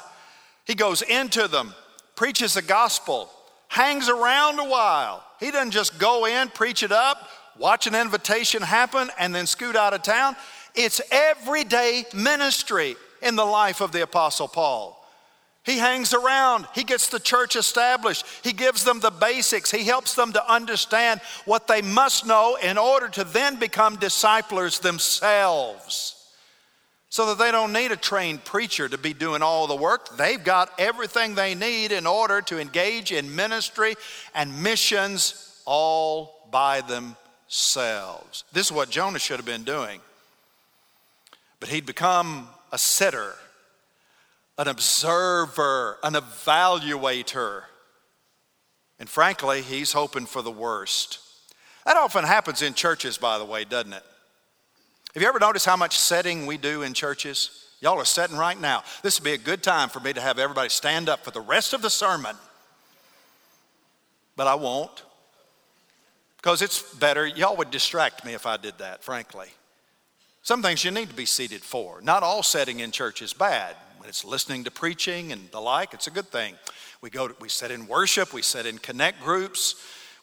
He 0.65 0.75
goes 0.75 1.01
into 1.01 1.47
them, 1.47 1.73
preaches 2.15 2.55
the 2.55 2.61
gospel, 2.61 3.29
hangs 3.67 4.09
around 4.09 4.59
a 4.59 4.65
while. 4.65 5.23
He 5.39 5.51
doesn't 5.51 5.71
just 5.71 5.97
go 5.97 6.25
in, 6.25 6.49
preach 6.49 6.83
it 6.83 6.91
up, 6.91 7.29
watch 7.57 7.87
an 7.87 7.95
invitation 7.95 8.61
happen, 8.61 9.09
and 9.17 9.33
then 9.33 9.47
scoot 9.47 9.75
out 9.75 9.93
of 9.93 10.01
town. 10.01 10.35
It's 10.75 11.01
everyday 11.11 12.05
ministry 12.13 12.95
in 13.21 13.35
the 13.35 13.45
life 13.45 13.81
of 13.81 13.91
the 13.91 14.01
Apostle 14.01 14.47
Paul. 14.47 14.95
He 15.63 15.77
hangs 15.77 16.13
around. 16.13 16.67
He 16.73 16.83
gets 16.83 17.09
the 17.09 17.19
church 17.19 17.55
established. 17.55 18.25
He 18.43 18.53
gives 18.53 18.83
them 18.83 18.99
the 18.99 19.11
basics. 19.11 19.69
He 19.69 19.83
helps 19.83 20.15
them 20.15 20.33
to 20.33 20.51
understand 20.51 21.21
what 21.45 21.67
they 21.67 21.81
must 21.81 22.25
know 22.25 22.55
in 22.55 22.77
order 22.77 23.07
to 23.09 23.23
then 23.23 23.57
become 23.57 23.97
disciplers 23.97 24.79
themselves. 24.79 26.18
So 27.09 27.27
that 27.27 27.43
they 27.43 27.51
don't 27.51 27.73
need 27.73 27.91
a 27.91 27.97
trained 27.97 28.45
preacher 28.45 28.87
to 28.87 28.97
be 28.97 29.13
doing 29.13 29.41
all 29.41 29.65
the 29.65 29.75
work. 29.75 30.15
They've 30.15 30.43
got 30.43 30.71
everything 30.77 31.33
they 31.33 31.55
need 31.55 31.91
in 31.91 32.05
order 32.05 32.41
to 32.43 32.59
engage 32.59 33.11
in 33.11 33.35
ministry 33.35 33.95
and 34.35 34.61
missions 34.61 35.59
all 35.65 36.47
by 36.51 36.81
themselves. 36.81 38.43
This 38.53 38.67
is 38.67 38.71
what 38.71 38.91
Jonah 38.91 39.19
should 39.19 39.37
have 39.37 39.45
been 39.45 39.63
doing. 39.63 40.01
But 41.59 41.69
he'd 41.69 41.87
become 41.87 42.47
a 42.71 42.77
sitter 42.77 43.33
an 44.59 44.67
observer, 44.67 45.97
an 46.03 46.13
evaluator. 46.15 47.63
And 48.99 49.07
frankly, 49.07 49.61
he's 49.61 49.93
hoping 49.93 50.25
for 50.25 50.41
the 50.41 50.51
worst. 50.51 51.19
That 51.85 51.95
often 51.95 52.25
happens 52.25 52.61
in 52.61 52.73
churches, 52.73 53.17
by 53.17 53.37
the 53.39 53.45
way, 53.45 53.63
doesn't 53.63 53.93
it? 53.93 54.03
Have 55.19 55.23
you 55.23 55.27
ever 55.27 55.39
noticed 55.39 55.65
how 55.65 55.75
much 55.75 55.99
setting 55.99 56.45
we 56.45 56.55
do 56.55 56.81
in 56.81 56.93
churches? 56.93 57.67
Y'all 57.81 57.97
are 57.97 58.05
setting 58.05 58.37
right 58.37 58.57
now. 58.57 58.85
This 59.03 59.19
would 59.19 59.25
be 59.25 59.33
a 59.33 59.37
good 59.37 59.61
time 59.61 59.89
for 59.89 59.99
me 59.99 60.13
to 60.13 60.21
have 60.21 60.39
everybody 60.39 60.69
stand 60.69 61.09
up 61.09 61.25
for 61.25 61.31
the 61.31 61.41
rest 61.41 61.73
of 61.73 61.81
the 61.81 61.89
sermon. 61.89 62.37
But 64.37 64.47
I 64.47 64.55
won't. 64.55 65.03
Because 66.37 66.61
it's 66.61 66.81
better. 66.95 67.27
Y'all 67.27 67.57
would 67.57 67.69
distract 67.69 68.23
me 68.23 68.33
if 68.33 68.45
I 68.45 68.55
did 68.55 68.77
that, 68.77 69.03
frankly. 69.03 69.47
Some 70.41 70.61
things 70.61 70.85
you 70.85 70.91
need 70.91 71.09
to 71.09 71.15
be 71.15 71.25
seated 71.25 71.63
for. 71.63 71.99
Not 71.99 72.23
all 72.23 72.41
setting 72.41 72.79
in 72.79 72.91
church 72.91 73.21
is 73.21 73.33
bad 73.33 73.75
when 73.97 74.07
it's 74.07 74.23
listening 74.23 74.63
to 74.63 74.71
preaching 74.71 75.33
and 75.33 75.51
the 75.51 75.59
like, 75.59 75.93
it's 75.93 76.07
a 76.07 76.11
good 76.11 76.29
thing. 76.29 76.55
We 77.01 77.09
go, 77.09 77.27
to, 77.27 77.35
we 77.41 77.49
sit 77.49 77.71
in 77.71 77.87
worship, 77.87 78.33
we 78.33 78.41
sit 78.41 78.65
in 78.65 78.77
connect 78.77 79.21
groups, 79.21 79.75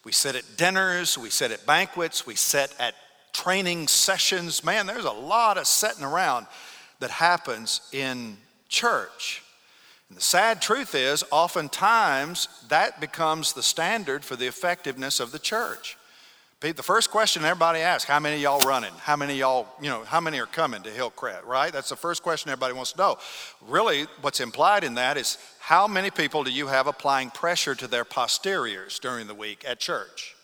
we 0.03 0.11
sit 0.11 0.35
at 0.35 0.57
dinners, 0.57 1.19
we 1.19 1.29
sit 1.29 1.51
at 1.51 1.67
banquets, 1.67 2.25
we 2.25 2.33
sit 2.33 2.73
at 2.79 2.95
training 3.37 3.87
sessions. 3.87 4.63
Man, 4.63 4.87
there's 4.87 5.05
a 5.05 5.11
lot 5.11 5.57
of 5.57 5.67
sitting 5.67 6.03
around 6.03 6.47
that 6.99 7.11
happens 7.11 7.81
in 7.93 8.35
church. 8.67 9.43
And 10.09 10.17
the 10.17 10.21
sad 10.21 10.59
truth 10.59 10.95
is, 10.95 11.23
oftentimes 11.31 12.47
that 12.69 12.99
becomes 12.99 13.53
the 13.53 13.61
standard 13.61 14.25
for 14.25 14.35
the 14.35 14.47
effectiveness 14.47 15.19
of 15.19 15.31
the 15.31 15.39
church. 15.39 15.97
The 16.59 16.73
first 16.81 17.11
question 17.11 17.45
everybody 17.45 17.81
asks, 17.81 18.09
how 18.09 18.19
many 18.19 18.41
y'all 18.41 18.59
running? 18.61 18.93
How 19.01 19.15
many 19.15 19.35
y'all, 19.35 19.67
you 19.79 19.89
know, 19.89 20.03
how 20.03 20.19
many 20.19 20.39
are 20.39 20.47
coming 20.47 20.81
to 20.81 20.89
Hillcrest, 20.89 21.45
right? 21.45 21.71
That's 21.71 21.89
the 21.89 21.95
first 21.95 22.23
question 22.23 22.49
everybody 22.49 22.73
wants 22.73 22.93
to 22.93 22.97
know. 22.97 23.17
Really, 23.67 24.07
what's 24.21 24.39
implied 24.39 24.83
in 24.83 24.95
that 24.95 25.17
is 25.17 25.37
how 25.59 25.87
many 25.87 26.09
people 26.09 26.43
do 26.43 26.51
you 26.51 26.65
have 26.65 26.87
applying 26.87 27.29
pressure 27.29 27.75
to 27.75 27.87
their 27.87 28.03
posteriors 28.03 28.97
during 28.97 29.27
the 29.27 29.35
week 29.35 29.63
at 29.67 29.79
church? 29.79 30.35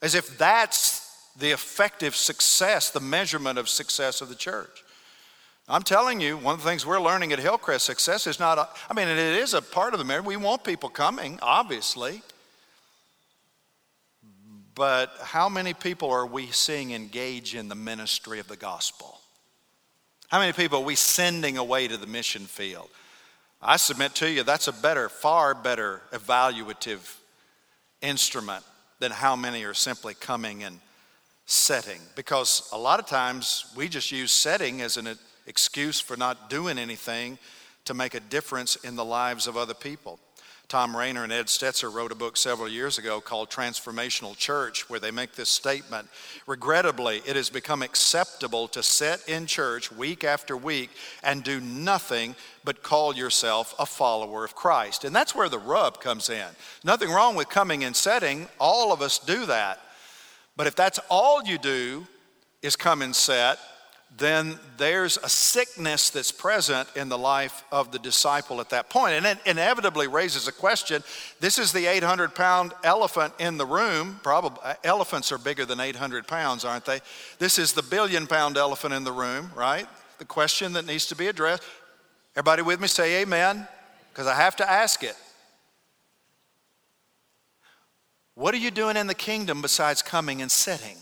As 0.00 0.14
if 0.14 0.38
that's 0.38 1.03
the 1.36 1.50
effective 1.50 2.14
success, 2.14 2.90
the 2.90 3.00
measurement 3.00 3.58
of 3.58 3.68
success 3.68 4.20
of 4.20 4.28
the 4.28 4.34
church. 4.34 4.84
I'm 5.68 5.82
telling 5.82 6.20
you, 6.20 6.36
one 6.36 6.54
of 6.54 6.62
the 6.62 6.68
things 6.68 6.84
we're 6.84 7.00
learning 7.00 7.32
at 7.32 7.38
Hillcrest, 7.38 7.86
success 7.86 8.26
is 8.26 8.38
not, 8.38 8.58
a, 8.58 8.68
I 8.90 8.94
mean, 8.94 9.08
it 9.08 9.18
is 9.18 9.54
a 9.54 9.62
part 9.62 9.94
of 9.94 9.98
the 9.98 10.04
measure. 10.04 10.22
We 10.22 10.36
want 10.36 10.62
people 10.62 10.90
coming, 10.90 11.38
obviously. 11.40 12.22
But 14.74 15.12
how 15.22 15.48
many 15.48 15.72
people 15.72 16.10
are 16.10 16.26
we 16.26 16.48
seeing 16.48 16.92
engage 16.92 17.54
in 17.54 17.68
the 17.68 17.74
ministry 17.74 18.40
of 18.40 18.48
the 18.48 18.56
gospel? 18.56 19.20
How 20.28 20.38
many 20.38 20.52
people 20.52 20.80
are 20.80 20.84
we 20.84 20.96
sending 20.96 21.56
away 21.58 21.88
to 21.88 21.96
the 21.96 22.06
mission 22.06 22.42
field? 22.42 22.88
I 23.62 23.76
submit 23.76 24.14
to 24.16 24.30
you 24.30 24.42
that's 24.42 24.68
a 24.68 24.72
better, 24.72 25.08
far 25.08 25.54
better 25.54 26.02
evaluative 26.12 27.16
instrument 28.02 28.64
than 28.98 29.12
how 29.12 29.36
many 29.36 29.64
are 29.64 29.74
simply 29.74 30.12
coming 30.12 30.64
and 30.64 30.80
setting. 31.46 32.00
Because 32.14 32.68
a 32.72 32.78
lot 32.78 33.00
of 33.00 33.06
times 33.06 33.72
we 33.76 33.88
just 33.88 34.12
use 34.12 34.32
setting 34.32 34.80
as 34.80 34.96
an 34.96 35.08
excuse 35.46 36.00
for 36.00 36.16
not 36.16 36.48
doing 36.50 36.78
anything 36.78 37.38
to 37.84 37.94
make 37.94 38.14
a 38.14 38.20
difference 38.20 38.76
in 38.76 38.96
the 38.96 39.04
lives 39.04 39.46
of 39.46 39.56
other 39.56 39.74
people. 39.74 40.18
Tom 40.68 40.96
Rainer 40.96 41.22
and 41.22 41.32
Ed 41.32 41.46
Stetzer 41.46 41.92
wrote 41.92 42.10
a 42.10 42.16
book 42.16 42.38
several 42.38 42.68
years 42.68 42.96
ago 42.96 43.20
called 43.20 43.50
Transformational 43.50 44.36
Church, 44.36 44.88
where 44.88 44.98
they 44.98 45.10
make 45.10 45.34
this 45.34 45.50
statement 45.50 46.08
Regrettably, 46.46 47.22
it 47.26 47.36
has 47.36 47.50
become 47.50 47.82
acceptable 47.82 48.66
to 48.68 48.82
sit 48.82 49.22
in 49.28 49.46
church 49.46 49.92
week 49.92 50.24
after 50.24 50.56
week 50.56 50.90
and 51.22 51.44
do 51.44 51.60
nothing 51.60 52.34
but 52.64 52.82
call 52.82 53.14
yourself 53.14 53.74
a 53.78 53.86
follower 53.86 54.44
of 54.44 54.54
Christ. 54.54 55.04
And 55.04 55.14
that's 55.14 55.34
where 55.34 55.50
the 55.50 55.58
rub 55.58 56.00
comes 56.00 56.30
in. 56.30 56.48
Nothing 56.82 57.10
wrong 57.10 57.36
with 57.36 57.48
coming 57.50 57.84
and 57.84 57.94
setting, 57.94 58.48
all 58.58 58.92
of 58.92 59.02
us 59.02 59.18
do 59.18 59.46
that. 59.46 59.80
But 60.56 60.66
if 60.66 60.76
that's 60.76 61.00
all 61.10 61.42
you 61.44 61.58
do 61.58 62.06
is 62.62 62.76
come 62.76 63.02
and 63.02 63.14
set, 63.14 63.58
then 64.16 64.58
there's 64.76 65.16
a 65.18 65.28
sickness 65.28 66.10
that's 66.10 66.30
present 66.30 66.88
in 66.94 67.08
the 67.08 67.18
life 67.18 67.64
of 67.72 67.90
the 67.90 67.98
disciple 67.98 68.60
at 68.60 68.70
that 68.70 68.88
point. 68.88 69.14
And 69.14 69.26
it 69.26 69.38
inevitably 69.44 70.06
raises 70.06 70.46
a 70.46 70.52
question. 70.52 71.02
This 71.40 71.58
is 71.58 71.72
the 71.72 71.86
800 71.86 72.34
pound 72.34 72.74
elephant 72.84 73.34
in 73.40 73.56
the 73.56 73.66
room. 73.66 74.20
Probably 74.22 74.60
uh, 74.62 74.74
elephants 74.84 75.32
are 75.32 75.38
bigger 75.38 75.64
than 75.64 75.80
800 75.80 76.28
pounds, 76.28 76.64
aren't 76.64 76.84
they? 76.84 77.00
This 77.40 77.58
is 77.58 77.72
the 77.72 77.82
billion 77.82 78.28
pound 78.28 78.56
elephant 78.56 78.94
in 78.94 79.02
the 79.02 79.12
room, 79.12 79.50
right? 79.56 79.88
The 80.18 80.24
question 80.24 80.74
that 80.74 80.86
needs 80.86 81.06
to 81.06 81.16
be 81.16 81.26
addressed. 81.26 81.64
Everybody 82.36 82.62
with 82.62 82.80
me 82.80 82.86
say 82.86 83.22
amen, 83.22 83.66
because 84.12 84.28
I 84.28 84.34
have 84.34 84.54
to 84.56 84.70
ask 84.70 85.02
it. 85.02 85.16
What 88.34 88.54
are 88.54 88.58
you 88.58 88.70
doing 88.70 88.96
in 88.96 89.06
the 89.06 89.14
kingdom 89.14 89.62
besides 89.62 90.02
coming 90.02 90.42
and 90.42 90.50
sitting? 90.50 90.96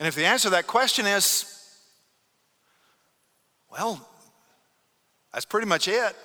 And 0.00 0.08
if 0.08 0.14
the 0.14 0.24
answer 0.24 0.48
to 0.48 0.50
that 0.50 0.66
question 0.66 1.06
is, 1.06 1.50
well, 3.70 4.06
that's 5.32 5.44
pretty 5.44 5.66
much 5.66 5.88
it, 5.88 6.16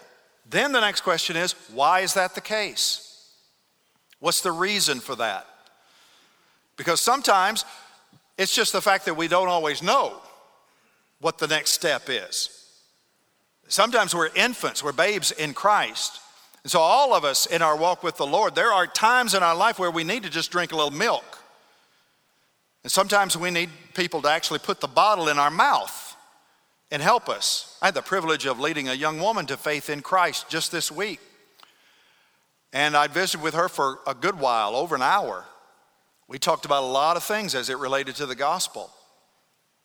then 0.49 0.71
the 0.71 0.81
next 0.81 1.01
question 1.01 1.35
is, 1.35 1.53
why 1.73 1.99
is 2.01 2.15
that 2.15 2.33
the 2.33 2.41
case? 2.41 3.05
What's 4.19 4.41
the 4.41 4.51
reason 4.51 4.99
for 4.99 5.15
that? 5.15 5.47
Because 6.75 6.99
sometimes 6.99 7.65
it's 8.37 8.55
just 8.55 8.73
the 8.73 8.81
fact 8.81 9.05
that 9.05 9.15
we 9.15 9.27
don't 9.27 9.47
always 9.47 9.83
know 9.83 10.17
what 11.21 11.37
the 11.37 11.47
next 11.47 11.71
step 11.71 12.03
is. 12.07 12.58
Sometimes 13.69 14.15
we're 14.15 14.29
infants, 14.36 14.84
we're 14.84 14.91
babes 14.91 15.32
in 15.32 15.53
Christ. 15.53 16.19
And 16.63 16.71
so, 16.71 16.82
all 16.82 17.13
of 17.13 17.23
us 17.23 17.45
in 17.45 17.62
our 17.62 17.77
walk 17.77 18.03
with 18.03 18.17
the 18.17 18.25
Lord, 18.25 18.55
there 18.55 18.73
are 18.73 18.86
times 18.86 19.34
in 19.34 19.43
our 19.43 19.55
life 19.55 19.79
where 19.79 19.91
we 19.91 20.03
need 20.03 20.23
to 20.23 20.29
just 20.29 20.51
drink 20.51 20.71
a 20.71 20.75
little 20.75 20.91
milk. 20.91 21.38
And 22.84 22.91
sometimes 22.91 23.38
we 23.38 23.51
need 23.51 23.69
people 23.93 24.21
to 24.23 24.29
actually 24.29 24.60
put 24.60 24.82
the 24.82 24.88
bottle 24.88 25.29
in 25.29 25.38
our 25.38 25.51
mouth 25.51 26.17
and 26.91 27.01
help 27.01 27.29
us. 27.29 27.77
I 27.82 27.86
had 27.86 27.93
the 27.93 28.01
privilege 28.01 28.45
of 28.45 28.60
leading 28.60 28.89
a 28.89 28.93
young 28.93 29.19
woman 29.19 29.45
to 29.45 29.58
faith 29.58 29.89
in 29.89 30.01
Christ 30.01 30.49
just 30.49 30.71
this 30.71 30.91
week. 30.91 31.19
And 32.73 32.95
I 32.95 33.08
visited 33.08 33.43
with 33.43 33.53
her 33.53 33.69
for 33.69 33.99
a 34.08 34.15
good 34.15 34.39
while, 34.39 34.75
over 34.75 34.95
an 34.95 35.01
hour. 35.01 35.45
We 36.27 36.39
talked 36.39 36.65
about 36.65 36.84
a 36.84 36.88
lot 36.88 37.17
of 37.17 37.23
things 37.23 37.55
as 37.55 37.69
it 37.69 37.77
related 37.77 38.15
to 38.17 38.25
the 38.25 38.36
gospel. 38.36 38.89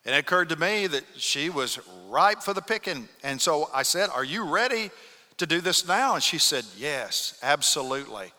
And 0.05 0.15
it 0.15 0.19
occurred 0.19 0.51
to 0.51 0.57
me 0.57 0.87
that 0.87 1.05
she 1.17 1.49
was 1.49 1.79
ripe 2.09 2.43
for 2.43 2.53
the 2.53 2.61
picking. 2.61 3.09
And 3.23 3.41
so 3.41 3.71
I 3.73 3.83
said, 3.83 4.11
Are 4.11 4.25
you 4.25 4.45
ready 4.45 4.91
to 5.39 5.47
do 5.47 5.61
this 5.61 5.87
now? 5.87 6.15
And 6.15 6.23
she 6.23 6.39
said, 6.39 6.65
Yes, 6.77 7.39
absolutely. 7.43 8.33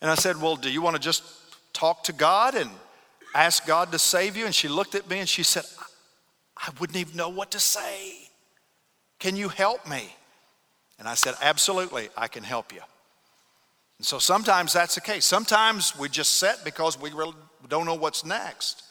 And 0.00 0.10
I 0.10 0.14
said, 0.14 0.40
Well, 0.40 0.56
do 0.56 0.70
you 0.70 0.82
want 0.82 0.96
to 0.96 1.02
just 1.02 1.22
talk 1.72 2.04
to 2.04 2.12
God 2.12 2.54
and 2.54 2.70
ask 3.34 3.66
God 3.66 3.90
to 3.92 3.98
save 3.98 4.36
you? 4.36 4.44
And 4.44 4.54
she 4.54 4.68
looked 4.68 4.94
at 4.94 5.08
me 5.08 5.20
and 5.20 5.28
she 5.28 5.42
said, 5.42 5.64
I 6.56 6.70
wouldn't 6.78 6.98
even 6.98 7.16
know 7.16 7.30
what 7.30 7.50
to 7.52 7.60
say. 7.60 8.12
Can 9.18 9.36
you 9.36 9.48
help 9.48 9.88
me? 9.88 10.14
And 10.98 11.08
I 11.08 11.14
said, 11.14 11.34
Absolutely, 11.40 12.10
I 12.16 12.28
can 12.28 12.42
help 12.42 12.72
you. 12.72 12.82
And 13.98 14.06
so 14.06 14.18
sometimes 14.18 14.74
that's 14.74 14.94
the 14.94 15.00
case. 15.00 15.24
Sometimes 15.24 15.98
we 15.98 16.10
just 16.10 16.34
set 16.36 16.64
because 16.64 17.00
we 17.00 17.10
really 17.12 17.32
don't 17.68 17.86
know 17.86 17.94
what's 17.94 18.26
next. 18.26 18.82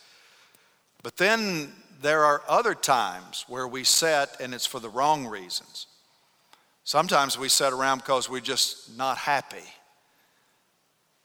But 1.05 1.17
then 1.17 1.71
there 2.01 2.25
are 2.25 2.41
other 2.47 2.73
times 2.73 3.45
where 3.47 3.67
we 3.67 3.83
set 3.83 4.41
and 4.41 4.55
it's 4.55 4.65
for 4.65 4.79
the 4.79 4.89
wrong 4.89 5.27
reasons. 5.27 5.85
Sometimes 6.83 7.37
we 7.37 7.47
sit 7.47 7.71
around 7.71 7.99
because 7.99 8.27
we're 8.27 8.39
just 8.39 8.97
not 8.97 9.19
happy 9.19 9.63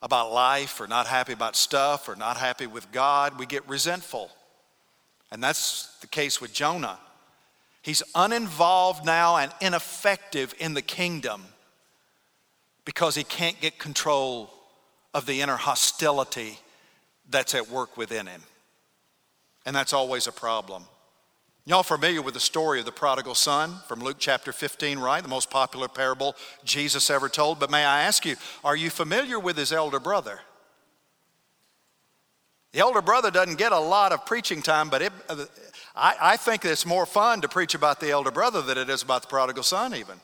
about 0.02 0.34
life 0.34 0.82
or 0.82 0.86
not 0.86 1.06
happy 1.06 1.32
about 1.32 1.56
stuff 1.56 2.10
or 2.10 2.14
not 2.14 2.36
happy 2.36 2.66
with 2.66 2.92
God. 2.92 3.38
We 3.38 3.46
get 3.46 3.66
resentful. 3.66 4.30
And 5.32 5.42
that's 5.42 5.96
the 6.02 6.08
case 6.08 6.42
with 6.42 6.52
Jonah. 6.52 6.98
He's 7.80 8.02
uninvolved 8.14 9.06
now 9.06 9.38
and 9.38 9.50
ineffective 9.62 10.54
in 10.58 10.74
the 10.74 10.82
kingdom 10.82 11.42
because 12.84 13.14
he 13.14 13.24
can't 13.24 13.58
get 13.62 13.78
control 13.78 14.52
of 15.14 15.24
the 15.24 15.40
inner 15.40 15.56
hostility 15.56 16.58
that's 17.30 17.54
at 17.54 17.70
work 17.70 17.96
within 17.96 18.26
him. 18.26 18.42
And 19.70 19.76
that's 19.76 19.92
always 19.92 20.26
a 20.26 20.32
problem. 20.32 20.82
Y'all 21.64 21.84
familiar 21.84 22.22
with 22.22 22.34
the 22.34 22.40
story 22.40 22.80
of 22.80 22.86
the 22.86 22.90
prodigal 22.90 23.36
son 23.36 23.76
from 23.86 24.00
Luke 24.00 24.16
chapter 24.18 24.52
15, 24.52 24.98
right? 24.98 25.22
The 25.22 25.28
most 25.28 25.48
popular 25.48 25.86
parable 25.86 26.34
Jesus 26.64 27.08
ever 27.08 27.28
told. 27.28 27.60
But 27.60 27.70
may 27.70 27.84
I 27.84 28.02
ask 28.02 28.26
you, 28.26 28.34
are 28.64 28.74
you 28.74 28.90
familiar 28.90 29.38
with 29.38 29.56
his 29.56 29.72
elder 29.72 30.00
brother? 30.00 30.40
The 32.72 32.80
elder 32.80 33.00
brother 33.00 33.30
doesn't 33.30 33.58
get 33.58 33.70
a 33.70 33.78
lot 33.78 34.10
of 34.10 34.26
preaching 34.26 34.60
time, 34.60 34.90
but 34.90 35.02
it, 35.02 35.12
uh, 35.28 35.44
I, 35.94 36.16
I 36.20 36.36
think 36.36 36.64
it's 36.64 36.84
more 36.84 37.06
fun 37.06 37.40
to 37.42 37.48
preach 37.48 37.76
about 37.76 38.00
the 38.00 38.10
elder 38.10 38.32
brother 38.32 38.62
than 38.62 38.76
it 38.76 38.90
is 38.90 39.04
about 39.04 39.22
the 39.22 39.28
prodigal 39.28 39.62
son, 39.62 39.94
even. 39.94 40.16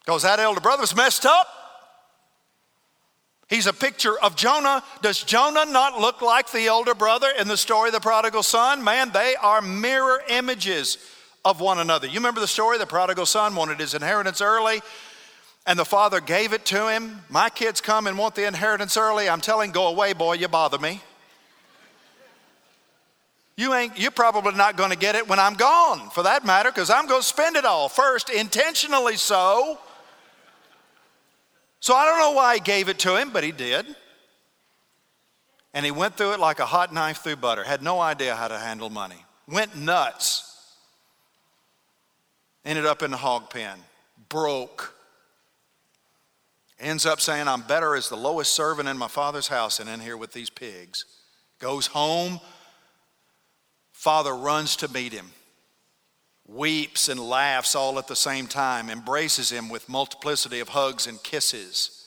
Because 0.00 0.24
that 0.24 0.38
elder 0.38 0.60
brother's 0.60 0.94
messed 0.94 1.24
up. 1.24 1.61
He's 3.52 3.66
a 3.66 3.72
picture 3.74 4.18
of 4.18 4.34
Jonah. 4.34 4.82
Does 5.02 5.22
Jonah 5.22 5.66
not 5.66 6.00
look 6.00 6.22
like 6.22 6.50
the 6.50 6.70
older 6.70 6.94
brother 6.94 7.28
in 7.38 7.48
the 7.48 7.58
story 7.58 7.90
of 7.90 7.92
the 7.92 8.00
prodigal 8.00 8.42
son? 8.42 8.82
Man, 8.82 9.10
they 9.12 9.36
are 9.36 9.60
mirror 9.60 10.22
images 10.30 10.96
of 11.44 11.60
one 11.60 11.78
another. 11.78 12.06
You 12.06 12.14
remember 12.14 12.40
the 12.40 12.46
story? 12.46 12.78
The 12.78 12.86
prodigal 12.86 13.26
son 13.26 13.54
wanted 13.54 13.78
his 13.78 13.92
inheritance 13.92 14.40
early, 14.40 14.80
and 15.66 15.78
the 15.78 15.84
father 15.84 16.18
gave 16.18 16.54
it 16.54 16.64
to 16.64 16.88
him. 16.88 17.20
My 17.28 17.50
kids 17.50 17.82
come 17.82 18.06
and 18.06 18.16
want 18.16 18.36
the 18.36 18.46
inheritance 18.46 18.96
early. 18.96 19.28
I'm 19.28 19.42
telling, 19.42 19.70
go 19.70 19.88
away, 19.88 20.14
boy, 20.14 20.36
you 20.36 20.48
bother 20.48 20.78
me. 20.78 21.02
You 23.58 23.74
ain't, 23.74 23.98
you're 24.00 24.12
probably 24.12 24.54
not 24.54 24.78
going 24.78 24.92
to 24.92 24.96
get 24.96 25.14
it 25.14 25.28
when 25.28 25.38
I'm 25.38 25.56
gone, 25.56 26.08
for 26.08 26.22
that 26.22 26.46
matter, 26.46 26.70
because 26.70 26.88
I'm 26.88 27.06
going 27.06 27.20
to 27.20 27.26
spend 27.26 27.56
it 27.56 27.66
all 27.66 27.90
first, 27.90 28.30
intentionally 28.30 29.16
so. 29.16 29.78
So 31.82 31.96
I 31.96 32.06
don't 32.06 32.20
know 32.20 32.30
why 32.30 32.54
he 32.54 32.60
gave 32.60 32.88
it 32.88 33.00
to 33.00 33.20
him, 33.20 33.30
but 33.30 33.42
he 33.42 33.50
did. 33.50 33.84
And 35.74 35.84
he 35.84 35.90
went 35.90 36.16
through 36.16 36.34
it 36.34 36.38
like 36.38 36.60
a 36.60 36.64
hot 36.64 36.94
knife 36.94 37.24
through 37.24 37.36
butter, 37.36 37.64
had 37.64 37.82
no 37.82 38.00
idea 38.00 38.36
how 38.36 38.46
to 38.46 38.56
handle 38.56 38.88
money, 38.88 39.24
went 39.48 39.76
nuts. 39.76 40.48
Ended 42.64 42.86
up 42.86 43.02
in 43.02 43.10
the 43.10 43.16
hog 43.16 43.50
pen, 43.50 43.76
broke. 44.28 44.94
Ends 46.78 47.04
up 47.04 47.20
saying, 47.20 47.48
I'm 47.48 47.62
better 47.62 47.96
as 47.96 48.08
the 48.08 48.16
lowest 48.16 48.54
servant 48.54 48.88
in 48.88 48.96
my 48.96 49.08
father's 49.08 49.48
house 49.48 49.78
than 49.78 49.88
in 49.88 49.98
here 49.98 50.16
with 50.16 50.32
these 50.32 50.50
pigs. 50.50 51.04
Goes 51.58 51.88
home. 51.88 52.38
Father 53.90 54.36
runs 54.36 54.76
to 54.76 54.88
meet 54.92 55.12
him 55.12 55.32
weeps 56.54 57.08
and 57.08 57.18
laughs 57.18 57.74
all 57.74 57.98
at 57.98 58.08
the 58.08 58.16
same 58.16 58.46
time, 58.46 58.90
embraces 58.90 59.50
him 59.50 59.68
with 59.68 59.88
multiplicity 59.88 60.60
of 60.60 60.68
hugs 60.70 61.06
and 61.06 61.22
kisses. 61.22 61.98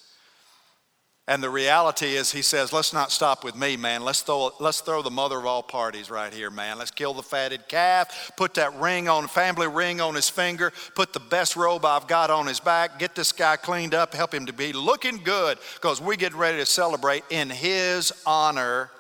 And 1.28 1.42
the 1.42 1.50
reality 1.50 2.16
is, 2.16 2.32
he 2.32 2.44
says, 2.44 2.72
let's 2.72 2.94
not 2.94 3.12
stop 3.12 3.44
with 3.44 3.56
me, 3.56 3.78
man. 3.78 4.04
Let's 4.04 4.22
throw, 4.22 4.52
let's 4.60 4.82
throw 4.82 5.02
the 5.02 5.10
mother 5.10 5.40
of 5.40 5.48
all 5.48 5.64
parties 5.64 6.12
right 6.12 6.32
here, 6.32 6.52
man. 6.52 6.78
Let's 6.78 6.92
kill 6.92 7.16
the 7.16 7.24
fatted 7.24 7.68
calf, 7.68 8.32
put 8.38 8.54
that 8.56 8.76
ring 8.76 9.10
on, 9.10 9.28
family 9.28 9.68
ring 9.68 10.02
on 10.02 10.14
his 10.14 10.30
finger, 10.30 10.72
put 10.94 11.14
the 11.14 11.20
best 11.20 11.56
robe 11.56 11.84
I've 11.84 12.08
got 12.08 12.30
on 12.30 12.46
his 12.46 12.60
back, 12.60 13.00
get 13.00 13.16
this 13.16 13.32
guy 13.32 13.56
cleaned 13.56 13.96
up, 13.96 14.14
help 14.14 14.36
him 14.36 14.46
to 14.46 14.54
be 14.54 14.72
looking 14.72 15.18
good, 15.18 15.58
because 15.74 16.00
we're 16.00 16.16
getting 16.16 16.38
ready 16.38 16.60
to 16.60 16.66
celebrate 16.66 17.24
in 17.32 17.50
his 17.50 18.14
honor. 18.28 18.92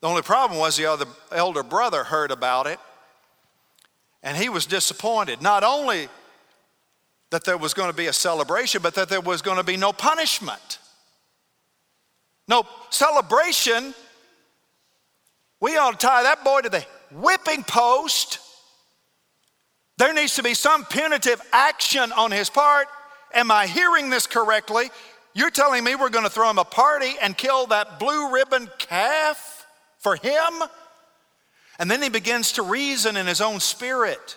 The 0.00 0.08
only 0.08 0.22
problem 0.22 0.58
was 0.58 0.76
the 0.76 0.86
other 0.86 1.06
elder 1.30 1.62
brother 1.62 2.02
heard 2.02 2.32
about 2.32 2.66
it 2.66 2.80
and 4.22 4.36
he 4.36 4.48
was 4.48 4.66
disappointed. 4.66 5.40
Not 5.42 5.64
only 5.64 6.08
that 7.30 7.44
there 7.44 7.56
was 7.56 7.74
going 7.74 7.90
to 7.90 7.96
be 7.96 8.06
a 8.06 8.12
celebration, 8.12 8.82
but 8.82 8.94
that 8.94 9.08
there 9.08 9.20
was 9.20 9.42
going 9.42 9.56
to 9.56 9.64
be 9.64 9.76
no 9.76 9.92
punishment. 9.92 10.78
No 12.48 12.64
celebration. 12.90 13.94
We 15.60 15.76
ought 15.76 15.98
to 15.98 16.06
tie 16.06 16.24
that 16.24 16.44
boy 16.44 16.62
to 16.62 16.68
the 16.68 16.84
whipping 17.12 17.62
post. 17.62 18.40
There 19.98 20.12
needs 20.12 20.34
to 20.36 20.42
be 20.42 20.54
some 20.54 20.84
punitive 20.84 21.40
action 21.52 22.10
on 22.12 22.30
his 22.30 22.50
part. 22.50 22.88
Am 23.32 23.50
I 23.50 23.66
hearing 23.66 24.10
this 24.10 24.26
correctly? 24.26 24.90
You're 25.34 25.50
telling 25.50 25.84
me 25.84 25.94
we're 25.94 26.08
going 26.08 26.24
to 26.24 26.30
throw 26.30 26.50
him 26.50 26.58
a 26.58 26.64
party 26.64 27.14
and 27.22 27.36
kill 27.36 27.66
that 27.66 28.00
blue 28.00 28.32
ribbon 28.32 28.68
calf 28.78 29.66
for 29.98 30.16
him? 30.16 30.62
And 31.80 31.90
then 31.90 32.02
he 32.02 32.10
begins 32.10 32.52
to 32.52 32.62
reason 32.62 33.16
in 33.16 33.26
his 33.26 33.40
own 33.40 33.58
spirit. 33.58 34.36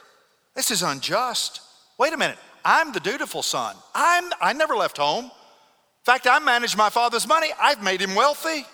This 0.55 0.71
is 0.71 0.81
unjust. 0.81 1.59
Wait 1.99 2.13
a 2.13 2.17
minute. 2.17 2.37
I'm 2.63 2.93
the 2.93 3.01
dutiful 3.01 3.43
son. 3.43 3.75
I'm, 3.93 4.31
I 4.41 4.53
never 4.53 4.77
left 4.77 4.97
home. 4.97 5.25
In 5.25 6.05
fact, 6.05 6.25
I 6.25 6.39
managed 6.39 6.77
my 6.77 6.89
father's 6.89 7.27
money. 7.27 7.49
I've 7.61 7.83
made 7.83 8.01
him 8.01 8.15
wealthy. 8.15 8.65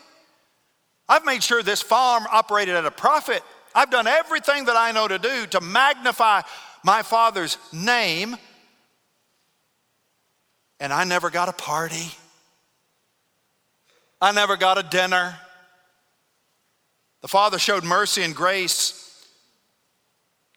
I've 1.08 1.26
made 1.26 1.42
sure 1.42 1.64
this 1.64 1.82
farm 1.82 2.26
operated 2.32 2.76
at 2.76 2.86
a 2.86 2.92
profit. 2.92 3.42
I've 3.74 3.90
done 3.90 4.06
everything 4.06 4.66
that 4.66 4.78
I 4.78 4.92
know 4.92 5.08
to 5.08 5.18
do 5.18 5.48
to 5.48 5.62
magnify 5.62 6.42
my 6.84 7.02
father's 7.02 7.58
name. 7.74 8.38
And 10.80 10.94
I 10.94 11.06
never 11.06 11.32
got 11.32 11.50
a 11.50 11.54
party. 11.54 12.12
I 14.22 14.32
never 14.32 14.58
got 14.58 14.78
a 14.78 14.84
dinner. 14.84 15.36
The 17.22 17.28
father 17.28 17.60
showed 17.60 17.84
mercy 17.84 18.24
and 18.24 18.36
grace 18.36 19.28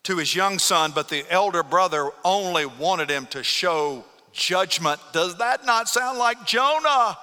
to 0.05 0.16
his 0.16 0.35
young 0.35 0.59
son, 0.59 0.92
but 0.94 1.09
the 1.09 1.25
elder 1.31 1.62
brother 1.62 2.11
only 2.25 2.66
wanted 2.66 3.11
him 3.11 3.27
to 3.27 3.42
show 3.42 4.05
judgment. 4.33 5.01
Does 5.12 5.38
that 5.38 5.64
not 5.64 5.88
sound 5.88 6.18
like 6.18 6.44
Jonah? 6.46 7.16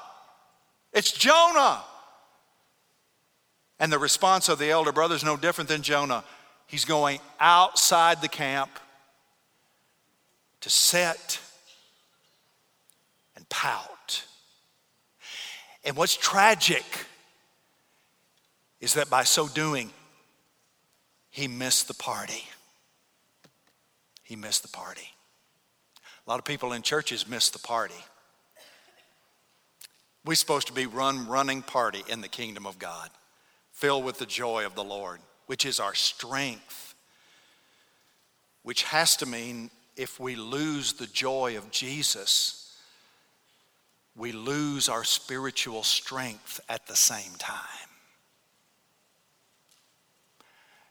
It's 0.94 1.12
Jonah. 1.12 1.82
And 3.80 3.92
the 3.92 4.00
response 4.00 4.50
of 4.50 4.60
the 4.60 4.72
elder 4.72 4.92
brother 4.92 5.16
is 5.16 5.24
no 5.24 5.38
different 5.38 5.70
than 5.70 5.82
Jonah. 5.82 6.24
He's 6.68 6.86
going 6.86 7.20
outside 7.40 8.22
the 8.22 8.28
camp 8.28 8.70
to 10.62 10.70
sit 10.70 11.40
and 13.36 13.48
pout. 13.50 14.26
And 15.86 15.96
what's 15.96 16.16
tragic 16.16 16.84
is 18.80 18.94
that 18.94 19.10
by 19.10 19.24
so 19.24 19.48
doing, 19.48 19.92
he 21.30 21.48
missed 21.48 21.88
the 21.88 21.94
party. 21.94 22.44
He 24.24 24.36
missed 24.36 24.62
the 24.62 24.70
party. 24.70 25.10
A 26.26 26.30
lot 26.30 26.40
of 26.40 26.46
people 26.46 26.74
in 26.74 26.82
churches 26.82 27.28
miss 27.28 27.50
the 27.50 27.60
party. 27.60 27.96
We're 30.26 30.36
supposed 30.36 30.68
to 30.68 30.74
be 30.74 30.86
run 30.86 31.28
running 31.28 31.62
party 31.62 32.04
in 32.08 32.22
the 32.22 32.28
kingdom 32.28 32.66
of 32.68 32.78
God, 32.78 33.10
filled 33.72 34.06
with 34.06 34.20
the 34.20 34.26
joy 34.26 34.66
of 34.66 34.76
the 34.76 34.84
Lord, 34.84 35.20
which 35.48 35.66
is 35.66 35.80
our 35.80 35.96
strength. 35.96 36.94
Which 38.64 38.84
has 38.84 39.16
to 39.18 39.26
mean 39.26 39.72
if 39.96 40.20
we 40.20 40.36
lose 40.36 40.94
the 40.94 41.08
joy 41.08 41.58
of 41.58 41.72
Jesus, 41.72 42.78
we 44.16 44.32
lose 44.32 44.90
our 44.90 45.04
spiritual 45.04 45.84
strength 45.84 46.60
at 46.70 46.86
the 46.88 46.96
same 46.96 47.34
time. 47.40 47.89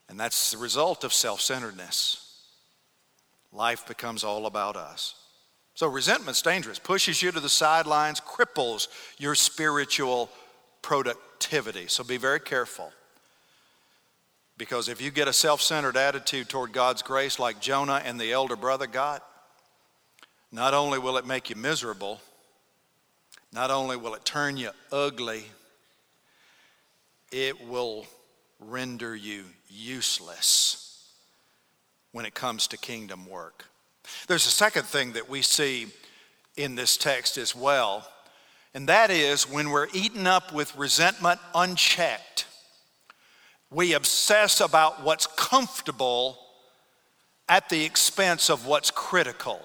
And 0.08 0.18
that's 0.18 0.50
the 0.50 0.58
result 0.58 1.04
of 1.04 1.12
self 1.12 1.40
centeredness. 1.40 2.24
Life 3.52 3.86
becomes 3.86 4.24
all 4.24 4.46
about 4.46 4.76
us. 4.76 5.14
So 5.74 5.86
resentment's 5.86 6.42
dangerous, 6.42 6.78
pushes 6.78 7.22
you 7.22 7.30
to 7.30 7.40
the 7.40 7.48
sidelines, 7.48 8.20
cripples 8.20 8.88
your 9.16 9.34
spiritual 9.34 10.28
productivity. 10.82 11.86
So 11.86 12.02
be 12.02 12.16
very 12.16 12.40
careful. 12.40 12.92
Because 14.56 14.88
if 14.88 15.00
you 15.00 15.10
get 15.12 15.28
a 15.28 15.32
self 15.32 15.62
centered 15.62 15.96
attitude 15.96 16.48
toward 16.48 16.72
God's 16.72 17.02
grace, 17.02 17.38
like 17.38 17.60
Jonah 17.60 18.02
and 18.04 18.18
the 18.20 18.32
elder 18.32 18.56
brother 18.56 18.86
got, 18.86 19.24
not 20.50 20.74
only 20.74 20.98
will 20.98 21.16
it 21.16 21.26
make 21.26 21.48
you 21.48 21.56
miserable, 21.56 22.20
not 23.52 23.70
only 23.70 23.96
will 23.96 24.14
it 24.14 24.24
turn 24.24 24.56
you 24.56 24.70
ugly, 24.90 25.44
it 27.30 27.68
will 27.68 28.06
render 28.58 29.14
you 29.14 29.44
useless 29.68 31.10
when 32.12 32.26
it 32.26 32.34
comes 32.34 32.66
to 32.68 32.76
kingdom 32.76 33.28
work. 33.28 33.66
There's 34.26 34.46
a 34.46 34.50
second 34.50 34.84
thing 34.84 35.12
that 35.12 35.28
we 35.28 35.42
see 35.42 35.88
in 36.56 36.74
this 36.74 36.96
text 36.96 37.38
as 37.38 37.54
well, 37.54 38.08
and 38.74 38.88
that 38.88 39.10
is 39.10 39.48
when 39.48 39.70
we're 39.70 39.88
eaten 39.92 40.26
up 40.26 40.52
with 40.52 40.74
resentment 40.76 41.40
unchecked, 41.54 42.46
We 43.70 43.92
obsess 43.92 44.60
about 44.60 45.02
what's 45.02 45.26
comfortable 45.26 46.38
at 47.48 47.68
the 47.68 47.84
expense 47.84 48.48
of 48.48 48.66
what's 48.66 48.90
critical. 48.90 49.60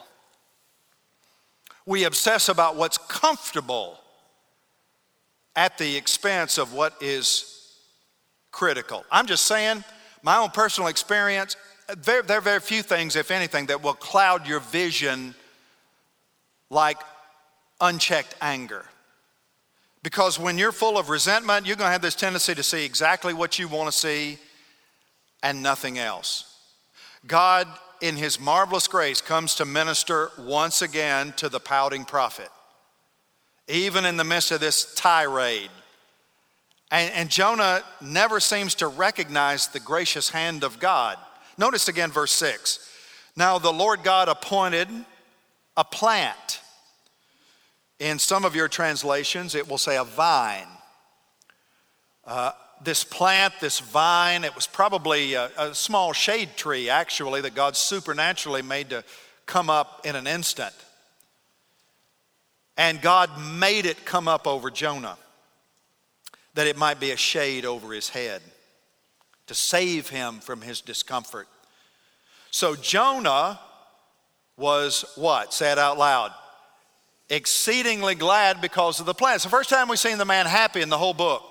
We 1.85 2.03
obsess 2.03 2.49
about 2.49 2.75
what's 2.75 2.97
comfortable 2.97 3.99
at 5.55 5.77
the 5.77 5.95
expense 5.95 6.57
of 6.57 6.73
what 6.73 7.01
is 7.01 7.62
critical. 8.53 9.03
I'm 9.11 9.25
just 9.25 9.43
saying, 9.45 9.83
my 10.21 10.37
own 10.37 10.51
personal 10.51 10.87
experience, 10.87 11.57
there, 11.97 12.21
there 12.21 12.37
are 12.37 12.41
very 12.41 12.61
few 12.61 12.81
things, 12.81 13.17
if 13.17 13.31
anything, 13.31 13.65
that 13.65 13.83
will 13.83 13.95
cloud 13.95 14.47
your 14.47 14.61
vision 14.61 15.35
like 16.69 16.97
unchecked 17.81 18.35
anger. 18.41 18.85
Because 20.01 20.39
when 20.39 20.57
you're 20.57 20.71
full 20.71 20.97
of 20.97 21.09
resentment, 21.09 21.65
you're 21.65 21.75
going 21.75 21.87
to 21.87 21.91
have 21.91 22.01
this 22.01 22.15
tendency 22.15 22.55
to 22.55 22.63
see 22.63 22.85
exactly 22.85 23.33
what 23.33 23.59
you 23.59 23.67
want 23.67 23.91
to 23.91 23.97
see 23.97 24.37
and 25.41 25.61
nothing 25.61 25.97
else. 25.97 26.57
God, 27.25 27.67
in 28.01 28.15
His 28.15 28.39
marvelous 28.39 28.87
grace, 28.87 29.19
comes 29.21 29.55
to 29.55 29.65
minister 29.65 30.31
once 30.37 30.81
again 30.81 31.33
to 31.37 31.49
the 31.49 31.59
pouting 31.59 32.05
prophet, 32.05 32.49
even 33.67 34.05
in 34.05 34.17
the 34.17 34.23
midst 34.23 34.51
of 34.51 34.59
this 34.59 34.93
tirade. 34.93 35.69
And, 36.93 37.11
and 37.15 37.29
Jonah 37.29 37.83
never 38.01 38.39
seems 38.39 38.75
to 38.75 38.87
recognize 38.87 39.67
the 39.67 39.79
gracious 39.79 40.29
hand 40.29 40.63
of 40.63 40.79
God. 40.79 41.17
Notice 41.57 41.87
again 41.87 42.11
verse 42.11 42.31
6. 42.33 42.87
Now 43.35 43.57
the 43.57 43.73
Lord 43.73 44.03
God 44.03 44.29
appointed 44.29 44.87
a 45.75 45.83
plant. 45.83 46.61
In 47.97 48.19
some 48.19 48.45
of 48.45 48.55
your 48.55 48.67
translations, 48.67 49.55
it 49.55 49.67
will 49.67 49.79
say 49.79 49.97
a 49.97 50.03
vine. 50.03 50.67
Uh, 52.27 52.51
this 52.83 53.03
plant, 53.03 53.55
this 53.59 53.79
vine, 53.79 54.43
it 54.43 54.53
was 54.53 54.67
probably 54.67 55.33
a, 55.33 55.49
a 55.57 55.73
small 55.73 56.13
shade 56.13 56.49
tree, 56.57 56.89
actually, 56.89 57.41
that 57.41 57.55
God 57.55 57.75
supernaturally 57.75 58.61
made 58.61 58.91
to 58.91 59.03
come 59.47 59.67
up 59.67 60.05
in 60.05 60.15
an 60.15 60.27
instant. 60.27 60.73
And 62.77 63.01
God 63.01 63.31
made 63.41 63.87
it 63.87 64.05
come 64.05 64.27
up 64.27 64.45
over 64.45 64.69
Jonah 64.69 65.17
that 66.53 66.67
it 66.67 66.77
might 66.77 66.99
be 66.99 67.11
a 67.11 67.17
shade 67.17 67.65
over 67.65 67.93
his 67.93 68.09
head 68.09 68.41
to 69.47 69.53
save 69.53 70.09
him 70.09 70.39
from 70.39 70.61
his 70.61 70.81
discomfort. 70.81 71.47
So 72.51 72.75
Jonah 72.75 73.59
was 74.57 75.05
what? 75.15 75.53
Say 75.53 75.71
it 75.71 75.79
out 75.79 75.97
loud. 75.97 76.31
Exceedingly 77.29 78.15
glad 78.15 78.61
because 78.61 78.99
of 78.99 79.05
the 79.05 79.13
plan. 79.13 79.35
It's 79.35 79.43
the 79.43 79.49
first 79.49 79.69
time 79.69 79.87
we've 79.87 79.97
seen 79.97 80.17
the 80.17 80.25
man 80.25 80.45
happy 80.45 80.81
in 80.81 80.89
the 80.89 80.97
whole 80.97 81.13
book. 81.13 81.43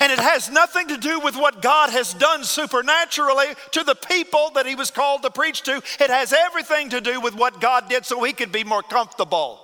And 0.00 0.10
it 0.10 0.18
has 0.18 0.50
nothing 0.50 0.88
to 0.88 0.96
do 0.96 1.20
with 1.20 1.36
what 1.36 1.60
God 1.60 1.90
has 1.90 2.14
done 2.14 2.42
supernaturally 2.42 3.48
to 3.72 3.84
the 3.84 3.94
people 3.94 4.50
that 4.54 4.66
he 4.66 4.74
was 4.74 4.90
called 4.90 5.22
to 5.22 5.30
preach 5.30 5.62
to. 5.64 5.76
It 5.76 6.10
has 6.10 6.32
everything 6.32 6.88
to 6.90 7.00
do 7.00 7.20
with 7.20 7.34
what 7.34 7.60
God 7.60 7.88
did 7.88 8.06
so 8.06 8.22
he 8.22 8.32
could 8.32 8.50
be 8.50 8.64
more 8.64 8.82
comfortable. 8.82 9.60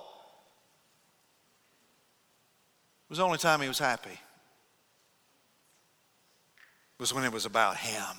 It 3.00 3.00
was 3.11 3.19
the 3.19 3.25
only 3.25 3.39
time 3.39 3.61
he 3.61 3.69
was 3.69 3.79
happy. 3.79 4.19
Was 6.99 7.13
when 7.13 7.25
it 7.25 7.33
was 7.33 7.45
about 7.45 7.77
him. 7.77 8.17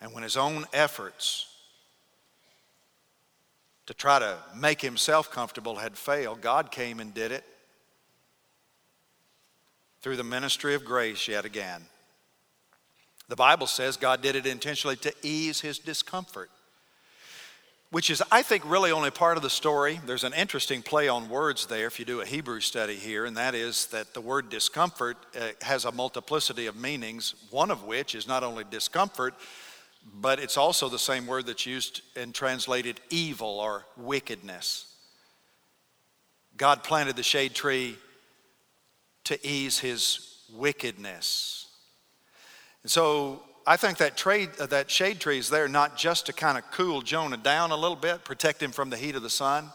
And 0.00 0.12
when 0.12 0.22
his 0.22 0.36
own 0.36 0.64
efforts 0.72 1.46
to 3.86 3.94
try 3.94 4.18
to 4.18 4.38
make 4.54 4.80
himself 4.80 5.30
comfortable 5.30 5.76
had 5.76 5.96
failed, 5.96 6.40
God 6.40 6.70
came 6.70 7.00
and 7.00 7.12
did 7.12 7.32
it 7.32 7.44
through 10.00 10.16
the 10.16 10.24
ministry 10.24 10.74
of 10.74 10.84
grace 10.84 11.28
yet 11.28 11.44
again. 11.44 11.82
The 13.28 13.36
Bible 13.36 13.66
says 13.66 13.96
God 13.96 14.22
did 14.22 14.36
it 14.36 14.46
intentionally 14.46 14.96
to 14.96 15.12
ease 15.22 15.60
his 15.60 15.78
discomfort, 15.78 16.50
which 17.90 18.10
is, 18.10 18.22
I 18.32 18.42
think, 18.42 18.68
really 18.68 18.90
only 18.90 19.10
part 19.10 19.36
of 19.36 19.42
the 19.42 19.50
story. 19.50 20.00
There's 20.04 20.24
an 20.24 20.34
interesting 20.34 20.82
play 20.82 21.08
on 21.08 21.28
words 21.28 21.66
there 21.66 21.86
if 21.86 21.98
you 21.98 22.04
do 22.04 22.20
a 22.20 22.26
Hebrew 22.26 22.60
study 22.60 22.96
here, 22.96 23.24
and 23.24 23.36
that 23.36 23.54
is 23.54 23.86
that 23.86 24.12
the 24.12 24.20
word 24.20 24.48
discomfort 24.48 25.16
uh, 25.38 25.48
has 25.62 25.84
a 25.84 25.92
multiplicity 25.92 26.66
of 26.66 26.76
meanings, 26.76 27.34
one 27.50 27.70
of 27.70 27.84
which 27.84 28.14
is 28.14 28.26
not 28.26 28.42
only 28.42 28.64
discomfort, 28.64 29.34
but 30.20 30.38
it's 30.40 30.56
also 30.56 30.88
the 30.88 30.98
same 30.98 31.26
word 31.26 31.46
that's 31.46 31.66
used 31.66 32.02
and 32.16 32.34
translated 32.34 33.00
evil 33.10 33.60
or 33.60 33.84
wickedness. 33.96 34.92
God 36.56 36.82
planted 36.82 37.16
the 37.16 37.22
shade 37.22 37.54
tree 37.54 37.96
to 39.24 39.46
ease 39.46 39.78
his 39.78 40.42
wickedness. 40.52 41.66
And 42.82 42.90
so 42.90 43.42
I 43.66 43.76
think 43.76 43.98
that, 43.98 44.16
trade, 44.16 44.50
uh, 44.60 44.66
that 44.66 44.90
shade 44.90 45.18
tree 45.18 45.38
is 45.38 45.50
there 45.50 45.66
not 45.66 45.96
just 45.96 46.26
to 46.26 46.32
kind 46.32 46.56
of 46.56 46.70
cool 46.70 47.02
Jonah 47.02 47.36
down 47.36 47.72
a 47.72 47.76
little 47.76 47.96
bit, 47.96 48.22
protect 48.22 48.62
him 48.62 48.70
from 48.70 48.90
the 48.90 48.96
heat 48.96 49.16
of 49.16 49.22
the 49.22 49.30
sun. 49.30 49.70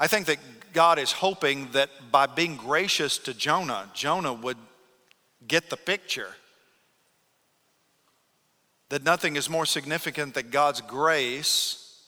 I 0.00 0.08
think 0.08 0.26
that 0.26 0.38
God 0.72 0.98
is 0.98 1.12
hoping 1.12 1.70
that 1.72 1.90
by 2.10 2.26
being 2.26 2.56
gracious 2.56 3.18
to 3.18 3.34
Jonah, 3.34 3.88
Jonah 3.94 4.32
would 4.32 4.56
get 5.46 5.70
the 5.70 5.76
picture 5.76 6.34
that 8.88 9.04
nothing 9.04 9.36
is 9.36 9.48
more 9.48 9.66
significant 9.66 10.34
than 10.34 10.50
God's 10.50 10.80
grace 10.80 12.02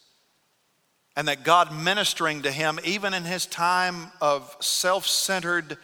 and 1.15 1.29
that 1.29 1.45
God 1.45 1.73
ministering 1.73 2.43
to 2.43 2.51
him, 2.51 2.81
even 2.85 3.15
in 3.15 3.25
his 3.25 3.47
time 3.47 4.11
of 4.21 4.57
self 4.61 5.07
centered 5.07 5.77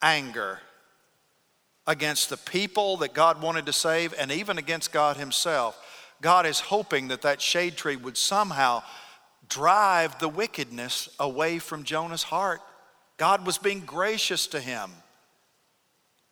anger 0.00 0.60
against 1.88 2.28
the 2.28 2.36
people 2.36 2.98
that 2.98 3.14
God 3.14 3.40
wanted 3.40 3.64
to 3.66 3.72
save 3.72 4.14
and 4.18 4.30
even 4.30 4.58
against 4.58 4.92
God 4.92 5.16
himself, 5.16 5.76
God 6.20 6.44
is 6.44 6.60
hoping 6.60 7.08
that 7.08 7.22
that 7.22 7.40
shade 7.40 7.76
tree 7.76 7.96
would 7.96 8.18
somehow 8.18 8.82
drive 9.48 10.18
the 10.18 10.28
wickedness 10.28 11.08
away 11.18 11.58
from 11.58 11.84
Jonah's 11.84 12.24
heart. 12.24 12.60
God 13.16 13.46
was 13.46 13.56
being 13.56 13.80
gracious 13.80 14.46
to 14.48 14.60
him, 14.60 14.90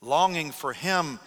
longing 0.02 0.50
for 0.50 0.74
him 0.74 1.18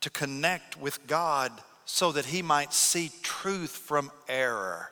to 0.00 0.08
connect 0.08 0.80
with 0.80 1.06
God 1.06 1.52
so 1.84 2.12
that 2.12 2.24
he 2.24 2.40
might 2.40 2.72
see 2.72 3.10
truth 3.22 3.70
from 3.70 4.10
error. 4.26 4.90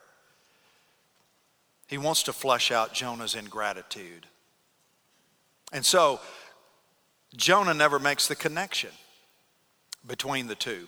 He 1.89 1.97
wants 1.97 2.25
to 2.25 2.35
flush 2.35 2.71
out 2.71 2.93
Jonah's 2.93 3.35
ingratitude. 3.35 4.27
And 5.73 5.85
so, 5.85 6.21
Jonah 7.37 7.75
never 7.75 7.99
makes 7.99 8.29
the 8.29 8.37
connection 8.37 8.91
between 10.07 10.47
the 10.47 10.55
two. 10.55 10.87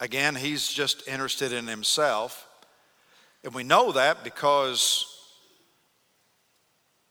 Again, 0.00 0.34
he's 0.34 0.68
just 0.68 1.06
interested 1.08 1.52
in 1.52 1.66
himself. 1.66 2.46
And 3.44 3.54
we 3.54 3.64
know 3.64 3.92
that 3.92 4.24
because 4.24 5.06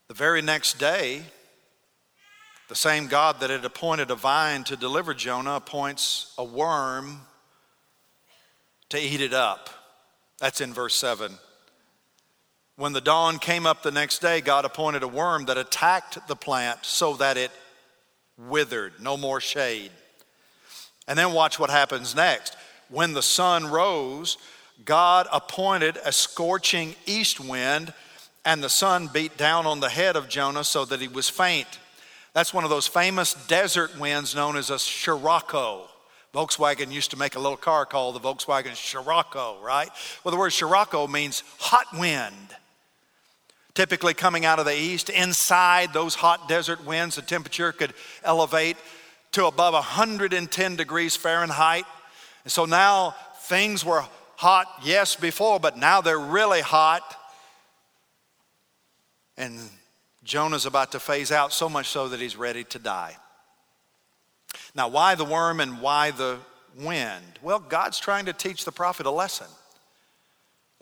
the 0.08 0.14
very 0.14 0.42
next 0.42 0.78
day, 0.78 1.22
the 2.68 2.74
same 2.74 3.08
God 3.08 3.40
that 3.40 3.50
had 3.50 3.64
appointed 3.64 4.10
a 4.10 4.14
vine 4.14 4.64
to 4.64 4.76
deliver 4.76 5.12
Jonah 5.12 5.54
appoints 5.54 6.34
a 6.38 6.44
worm 6.44 7.20
to 8.88 8.98
eat 8.98 9.20
it 9.20 9.32
up. 9.32 9.70
That's 10.38 10.60
in 10.60 10.72
verse 10.72 10.94
7. 10.94 11.32
When 12.80 12.94
the 12.94 13.02
dawn 13.02 13.38
came 13.38 13.66
up 13.66 13.82
the 13.82 13.90
next 13.90 14.20
day, 14.20 14.40
God 14.40 14.64
appointed 14.64 15.02
a 15.02 15.06
worm 15.06 15.44
that 15.44 15.58
attacked 15.58 16.26
the 16.28 16.34
plant 16.34 16.78
so 16.80 17.12
that 17.16 17.36
it 17.36 17.50
withered, 18.38 18.94
no 19.02 19.18
more 19.18 19.38
shade. 19.38 19.90
And 21.06 21.18
then 21.18 21.34
watch 21.34 21.58
what 21.58 21.68
happens 21.68 22.16
next. 22.16 22.56
When 22.88 23.12
the 23.12 23.20
sun 23.20 23.66
rose, 23.66 24.38
God 24.82 25.26
appointed 25.30 25.98
a 26.06 26.10
scorching 26.10 26.94
east 27.04 27.38
wind, 27.38 27.92
and 28.46 28.64
the 28.64 28.70
sun 28.70 29.10
beat 29.12 29.36
down 29.36 29.66
on 29.66 29.80
the 29.80 29.90
head 29.90 30.16
of 30.16 30.30
Jonah 30.30 30.64
so 30.64 30.86
that 30.86 31.02
he 31.02 31.08
was 31.08 31.28
faint. 31.28 31.68
That's 32.32 32.54
one 32.54 32.64
of 32.64 32.70
those 32.70 32.86
famous 32.86 33.34
desert 33.46 33.98
winds 33.98 34.34
known 34.34 34.56
as 34.56 34.70
a 34.70 34.78
Scirocco. 34.78 35.86
Volkswagen 36.32 36.90
used 36.90 37.10
to 37.10 37.18
make 37.18 37.36
a 37.36 37.40
little 37.40 37.58
car 37.58 37.84
called 37.84 38.14
the 38.14 38.20
Volkswagen 38.20 38.74
Scirocco, 38.74 39.58
right? 39.62 39.90
Well, 40.24 40.32
the 40.32 40.38
word 40.38 40.54
Scirocco 40.54 41.06
means 41.06 41.42
hot 41.58 41.84
wind. 41.92 42.56
Typically 43.80 44.12
coming 44.12 44.44
out 44.44 44.58
of 44.58 44.66
the 44.66 44.78
east, 44.78 45.08
inside 45.08 45.94
those 45.94 46.14
hot 46.14 46.50
desert 46.50 46.84
winds, 46.84 47.16
the 47.16 47.22
temperature 47.22 47.72
could 47.72 47.94
elevate 48.22 48.76
to 49.32 49.46
above 49.46 49.72
110 49.72 50.76
degrees 50.76 51.16
Fahrenheit. 51.16 51.86
And 52.44 52.52
so 52.52 52.66
now 52.66 53.14
things 53.44 53.82
were 53.82 54.04
hot, 54.36 54.66
yes, 54.82 55.16
before, 55.16 55.58
but 55.58 55.78
now 55.78 56.02
they're 56.02 56.20
really 56.20 56.60
hot. 56.60 57.16
And 59.38 59.58
Jonah's 60.24 60.66
about 60.66 60.92
to 60.92 61.00
phase 61.00 61.32
out 61.32 61.50
so 61.50 61.66
much 61.66 61.88
so 61.88 62.06
that 62.08 62.20
he's 62.20 62.36
ready 62.36 62.64
to 62.64 62.78
die. 62.78 63.16
Now, 64.74 64.88
why 64.88 65.14
the 65.14 65.24
worm 65.24 65.58
and 65.58 65.80
why 65.80 66.10
the 66.10 66.36
wind? 66.76 67.38
Well, 67.40 67.60
God's 67.60 67.98
trying 67.98 68.26
to 68.26 68.34
teach 68.34 68.66
the 68.66 68.72
prophet 68.72 69.06
a 69.06 69.10
lesson 69.10 69.46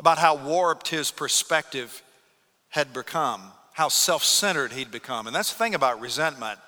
about 0.00 0.18
how 0.18 0.34
warped 0.34 0.88
his 0.88 1.12
perspective 1.12 2.02
had 2.70 2.92
become, 2.92 3.42
how 3.72 3.88
self 3.88 4.24
centered 4.24 4.72
he'd 4.72 4.90
become. 4.90 5.26
And 5.26 5.34
that's 5.34 5.52
the 5.52 5.58
thing 5.58 5.74
about 5.74 6.00
resentment. 6.00 6.58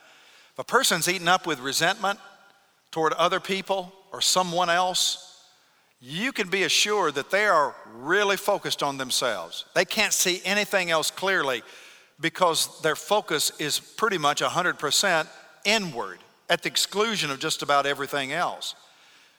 If 0.52 0.58
a 0.58 0.64
person's 0.64 1.08
eaten 1.08 1.28
up 1.28 1.46
with 1.46 1.60
resentment 1.60 2.18
toward 2.90 3.12
other 3.14 3.40
people 3.40 3.92
or 4.12 4.20
someone 4.20 4.70
else, 4.70 5.44
you 6.00 6.32
can 6.32 6.48
be 6.48 6.62
assured 6.62 7.14
that 7.16 7.30
they 7.30 7.46
are 7.46 7.74
really 7.94 8.36
focused 8.36 8.82
on 8.82 8.96
themselves. 8.96 9.66
They 9.74 9.84
can't 9.84 10.12
see 10.12 10.40
anything 10.44 10.90
else 10.90 11.10
clearly 11.10 11.62
because 12.20 12.80
their 12.82 12.96
focus 12.96 13.52
is 13.58 13.78
pretty 13.78 14.18
much 14.18 14.40
100% 14.40 15.26
inward 15.64 16.18
at 16.48 16.62
the 16.62 16.68
exclusion 16.68 17.30
of 17.30 17.38
just 17.38 17.62
about 17.62 17.86
everything 17.86 18.32
else. 18.32 18.74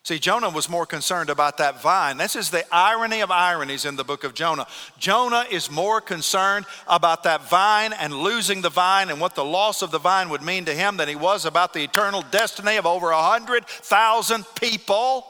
See, 0.04 0.18
Jonah 0.18 0.50
was 0.50 0.68
more 0.68 0.88
concerned 0.88 1.30
about 1.30 1.58
that 1.58 1.80
vine. 1.80 2.18
This 2.18 2.36
is 2.36 2.50
the 2.50 2.66
irony 2.74 3.22
of 3.22 3.30
ironies 3.30 3.86
in 3.86 3.96
the 3.96 4.04
book 4.04 4.24
of 4.24 4.34
Jonah. 4.34 4.66
Jonah 4.98 5.46
is 5.52 5.70
more 5.70 6.02
concerned 6.02 6.66
about 6.88 7.22
that 7.24 7.48
vine 7.48 7.94
and 7.94 8.12
losing 8.12 8.62
the 8.62 8.70
vine 8.70 9.10
and 9.12 9.22
what 9.22 9.36
the 9.36 9.46
loss 9.46 9.84
of 9.84 9.92
the 9.92 10.00
vine 10.00 10.30
would 10.30 10.42
mean 10.42 10.66
to 10.66 10.74
him 10.74 10.98
than 10.98 11.08
he 11.08 11.16
was 11.16 11.46
about 11.46 11.74
the 11.74 11.84
eternal 11.84 12.24
destiny 12.32 12.78
of 12.78 12.88
over 12.88 13.12
100,000 13.12 14.46
people. 14.60 15.28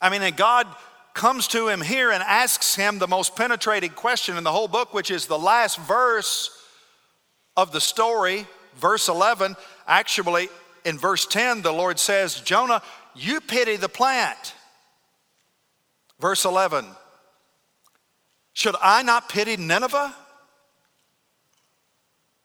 I 0.00 0.08
mean, 0.08 0.22
and 0.22 0.36
God 0.36 0.68
comes 1.14 1.48
to 1.48 1.66
him 1.66 1.80
here 1.80 2.12
and 2.12 2.22
asks 2.22 2.76
him 2.76 3.00
the 3.00 3.08
most 3.08 3.34
penetrating 3.34 3.90
question 3.90 4.36
in 4.36 4.44
the 4.44 4.52
whole 4.52 4.68
book, 4.68 4.94
which 4.94 5.10
is 5.10 5.26
the 5.26 5.38
last 5.38 5.80
verse 5.80 6.56
of 7.56 7.72
the 7.72 7.80
story, 7.80 8.46
verse 8.76 9.08
11. 9.08 9.56
Actually, 9.88 10.48
in 10.84 10.98
verse 10.98 11.26
10, 11.26 11.62
the 11.62 11.72
Lord 11.72 11.98
says, 11.98 12.40
Jonah, 12.40 12.82
you 13.14 13.40
pity 13.40 13.76
the 13.76 13.88
plant. 13.88 14.54
Verse 16.20 16.44
11, 16.44 16.86
should 18.52 18.76
I 18.80 19.02
not 19.02 19.28
pity 19.28 19.56
Nineveh? 19.56 20.14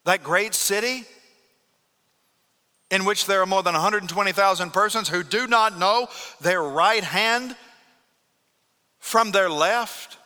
That 0.06 0.24
great 0.24 0.56
city 0.56 1.06
in 2.90 3.06
which 3.06 3.26
there 3.26 3.42
are 3.42 3.46
more 3.46 3.62
than 3.62 3.74
120,000 3.74 4.72
persons 4.72 5.10
who 5.10 5.24
do 5.24 5.48
not 5.48 5.78
know 5.78 6.08
their 6.42 6.64
right 6.64 7.04
hand 7.04 7.56
from 9.00 9.32
their 9.32 9.50
left? 9.50 10.18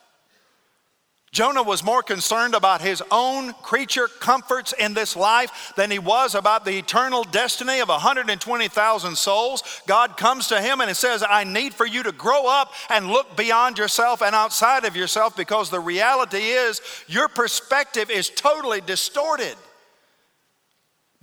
Jonah 1.33 1.63
was 1.63 1.83
more 1.83 2.03
concerned 2.03 2.53
about 2.53 2.79
his 2.79 3.01
own 3.09 3.53
creature 3.53 4.07
comforts 4.07 4.71
in 4.71 4.93
this 4.93 5.15
life 5.15 5.73
than 5.75 5.89
he 5.89 5.97
was 5.97 6.35
about 6.35 6.63
the 6.63 6.77
eternal 6.77 7.23
destiny 7.23 7.79
of 7.79 7.89
120,000 7.89 9.17
souls. 9.17 9.81
God 9.87 10.15
comes 10.15 10.47
to 10.49 10.61
him 10.61 10.79
and 10.79 10.91
he 10.91 10.93
says, 10.93 11.23
I 11.27 11.43
need 11.43 11.73
for 11.73 11.87
you 11.87 12.03
to 12.03 12.11
grow 12.11 12.45
up 12.47 12.71
and 12.87 13.07
look 13.07 13.35
beyond 13.35 13.79
yourself 13.79 14.21
and 14.21 14.35
outside 14.35 14.85
of 14.85 14.95
yourself 14.95 15.35
because 15.35 15.71
the 15.71 15.79
reality 15.79 16.37
is 16.37 16.81
your 17.07 17.27
perspective 17.27 18.11
is 18.11 18.29
totally 18.29 18.81
distorted. 18.81 19.55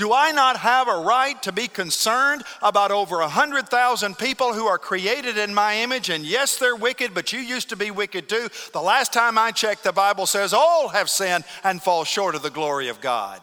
Do 0.01 0.14
I 0.14 0.32
not 0.32 0.57
have 0.57 0.88
a 0.88 0.96
right 0.96 1.40
to 1.42 1.53
be 1.53 1.68
concerned 1.68 2.42
about 2.62 2.90
over 2.90 3.18
100,000 3.18 4.16
people 4.16 4.55
who 4.55 4.66
are 4.66 4.78
created 4.78 5.36
in 5.36 5.53
my 5.53 5.76
image? 5.76 6.09
And 6.09 6.24
yes, 6.24 6.57
they're 6.57 6.74
wicked, 6.74 7.12
but 7.12 7.34
you 7.34 7.40
used 7.40 7.68
to 7.68 7.76
be 7.76 7.90
wicked 7.90 8.26
too. 8.26 8.48
The 8.72 8.80
last 8.80 9.12
time 9.12 9.36
I 9.36 9.51
checked, 9.51 9.84
the 9.84 9.92
Bible 9.92 10.24
says 10.24 10.55
all 10.55 10.88
have 10.88 11.11
sinned 11.11 11.44
and 11.64 11.82
fall 11.82 12.05
short 12.05 12.34
of 12.34 12.40
the 12.40 12.48
glory 12.48 12.88
of 12.88 13.03
God. 13.03 13.42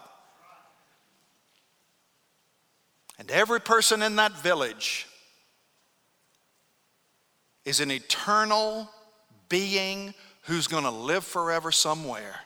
And 3.19 3.29
every 3.29 3.61
person 3.61 4.01
in 4.01 4.15
that 4.15 4.31
village 4.31 5.05
is 7.65 7.81
an 7.81 7.91
eternal 7.91 8.89
being 9.47 10.15
who's 10.45 10.65
going 10.65 10.85
to 10.85 10.89
live 10.89 11.23
forever 11.23 11.71
somewhere. 11.71 12.39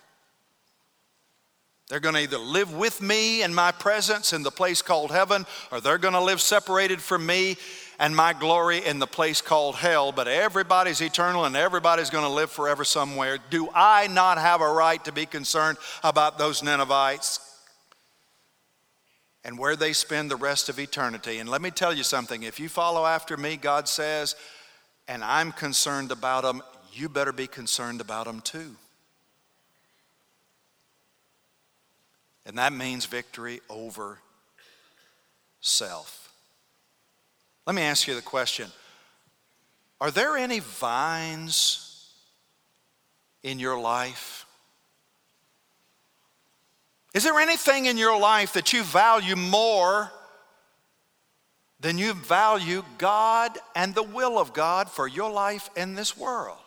They're 1.91 1.99
going 1.99 2.15
to 2.15 2.21
either 2.21 2.37
live 2.37 2.73
with 2.73 3.01
me 3.01 3.43
in 3.43 3.53
my 3.53 3.73
presence 3.73 4.31
in 4.31 4.43
the 4.43 4.49
place 4.49 4.81
called 4.81 5.11
heaven, 5.11 5.45
or 5.73 5.81
they're 5.81 5.97
going 5.97 6.13
to 6.13 6.23
live 6.23 6.39
separated 6.39 7.01
from 7.01 7.25
me 7.25 7.57
and 7.99 8.15
my 8.15 8.31
glory 8.31 8.77
in 8.77 8.99
the 8.99 9.07
place 9.07 9.41
called 9.41 9.75
hell. 9.75 10.13
But 10.13 10.29
everybody's 10.29 11.01
eternal 11.01 11.43
and 11.43 11.53
everybody's 11.53 12.09
going 12.09 12.23
to 12.23 12.29
live 12.29 12.49
forever 12.49 12.85
somewhere. 12.85 13.39
Do 13.49 13.67
I 13.75 14.07
not 14.07 14.37
have 14.37 14.61
a 14.61 14.71
right 14.71 15.03
to 15.03 15.11
be 15.11 15.25
concerned 15.25 15.77
about 16.01 16.37
those 16.37 16.63
Ninevites? 16.63 17.41
And 19.43 19.59
where 19.59 19.75
they 19.75 19.91
spend 19.91 20.31
the 20.31 20.37
rest 20.37 20.69
of 20.69 20.79
eternity. 20.79 21.39
And 21.39 21.49
let 21.49 21.61
me 21.61 21.71
tell 21.71 21.93
you 21.93 22.03
something 22.03 22.43
if 22.43 22.57
you 22.57 22.69
follow 22.69 23.05
after 23.05 23.35
me, 23.35 23.57
God 23.57 23.89
says, 23.89 24.37
and 25.09 25.25
I'm 25.25 25.51
concerned 25.51 26.13
about 26.13 26.43
them, 26.43 26.63
you 26.93 27.09
better 27.09 27.33
be 27.33 27.47
concerned 27.47 27.99
about 27.99 28.27
them 28.27 28.39
too. 28.39 28.77
And 32.51 32.57
that 32.57 32.73
means 32.73 33.05
victory 33.05 33.61
over 33.69 34.19
self. 35.61 36.33
Let 37.65 37.77
me 37.77 37.81
ask 37.81 38.09
you 38.09 38.13
the 38.13 38.21
question 38.21 38.69
Are 40.01 40.11
there 40.11 40.35
any 40.35 40.59
vines 40.59 42.09
in 43.41 43.57
your 43.57 43.79
life? 43.79 44.45
Is 47.13 47.23
there 47.23 47.39
anything 47.39 47.85
in 47.85 47.97
your 47.97 48.19
life 48.19 48.51
that 48.51 48.73
you 48.73 48.83
value 48.83 49.37
more 49.37 50.11
than 51.79 51.97
you 51.97 52.13
value 52.13 52.83
God 52.97 53.57
and 53.77 53.95
the 53.95 54.03
will 54.03 54.37
of 54.37 54.51
God 54.51 54.89
for 54.89 55.07
your 55.07 55.31
life 55.31 55.69
in 55.77 55.95
this 55.95 56.17
world? 56.17 56.57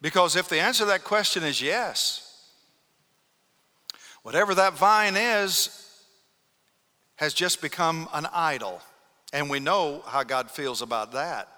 Because 0.00 0.34
if 0.34 0.48
the 0.48 0.60
answer 0.60 0.84
to 0.84 0.88
that 0.88 1.04
question 1.04 1.42
is 1.42 1.60
yes, 1.60 2.30
Whatever 4.22 4.54
that 4.54 4.74
vine 4.74 5.16
is, 5.16 5.78
has 7.16 7.34
just 7.34 7.60
become 7.60 8.08
an 8.12 8.26
idol. 8.32 8.80
And 9.32 9.48
we 9.48 9.60
know 9.60 10.02
how 10.06 10.22
God 10.22 10.50
feels 10.50 10.82
about 10.82 11.12
that. 11.12 11.48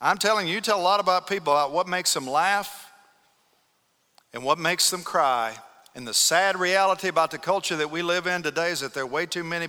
I'm 0.00 0.18
telling 0.18 0.46
you, 0.46 0.54
you 0.54 0.60
tell 0.60 0.80
a 0.80 0.82
lot 0.82 1.00
about 1.00 1.26
people 1.26 1.52
about 1.52 1.72
what 1.72 1.88
makes 1.88 2.14
them 2.14 2.26
laugh 2.26 2.92
and 4.32 4.44
what 4.44 4.58
makes 4.58 4.90
them 4.90 5.02
cry. 5.02 5.56
And 5.94 6.06
the 6.06 6.14
sad 6.14 6.56
reality 6.56 7.08
about 7.08 7.30
the 7.30 7.38
culture 7.38 7.76
that 7.76 7.90
we 7.90 8.02
live 8.02 8.26
in 8.26 8.42
today 8.42 8.70
is 8.70 8.80
that 8.80 8.94
there 8.94 9.02
are 9.02 9.06
way 9.06 9.26
too 9.26 9.42
many 9.42 9.68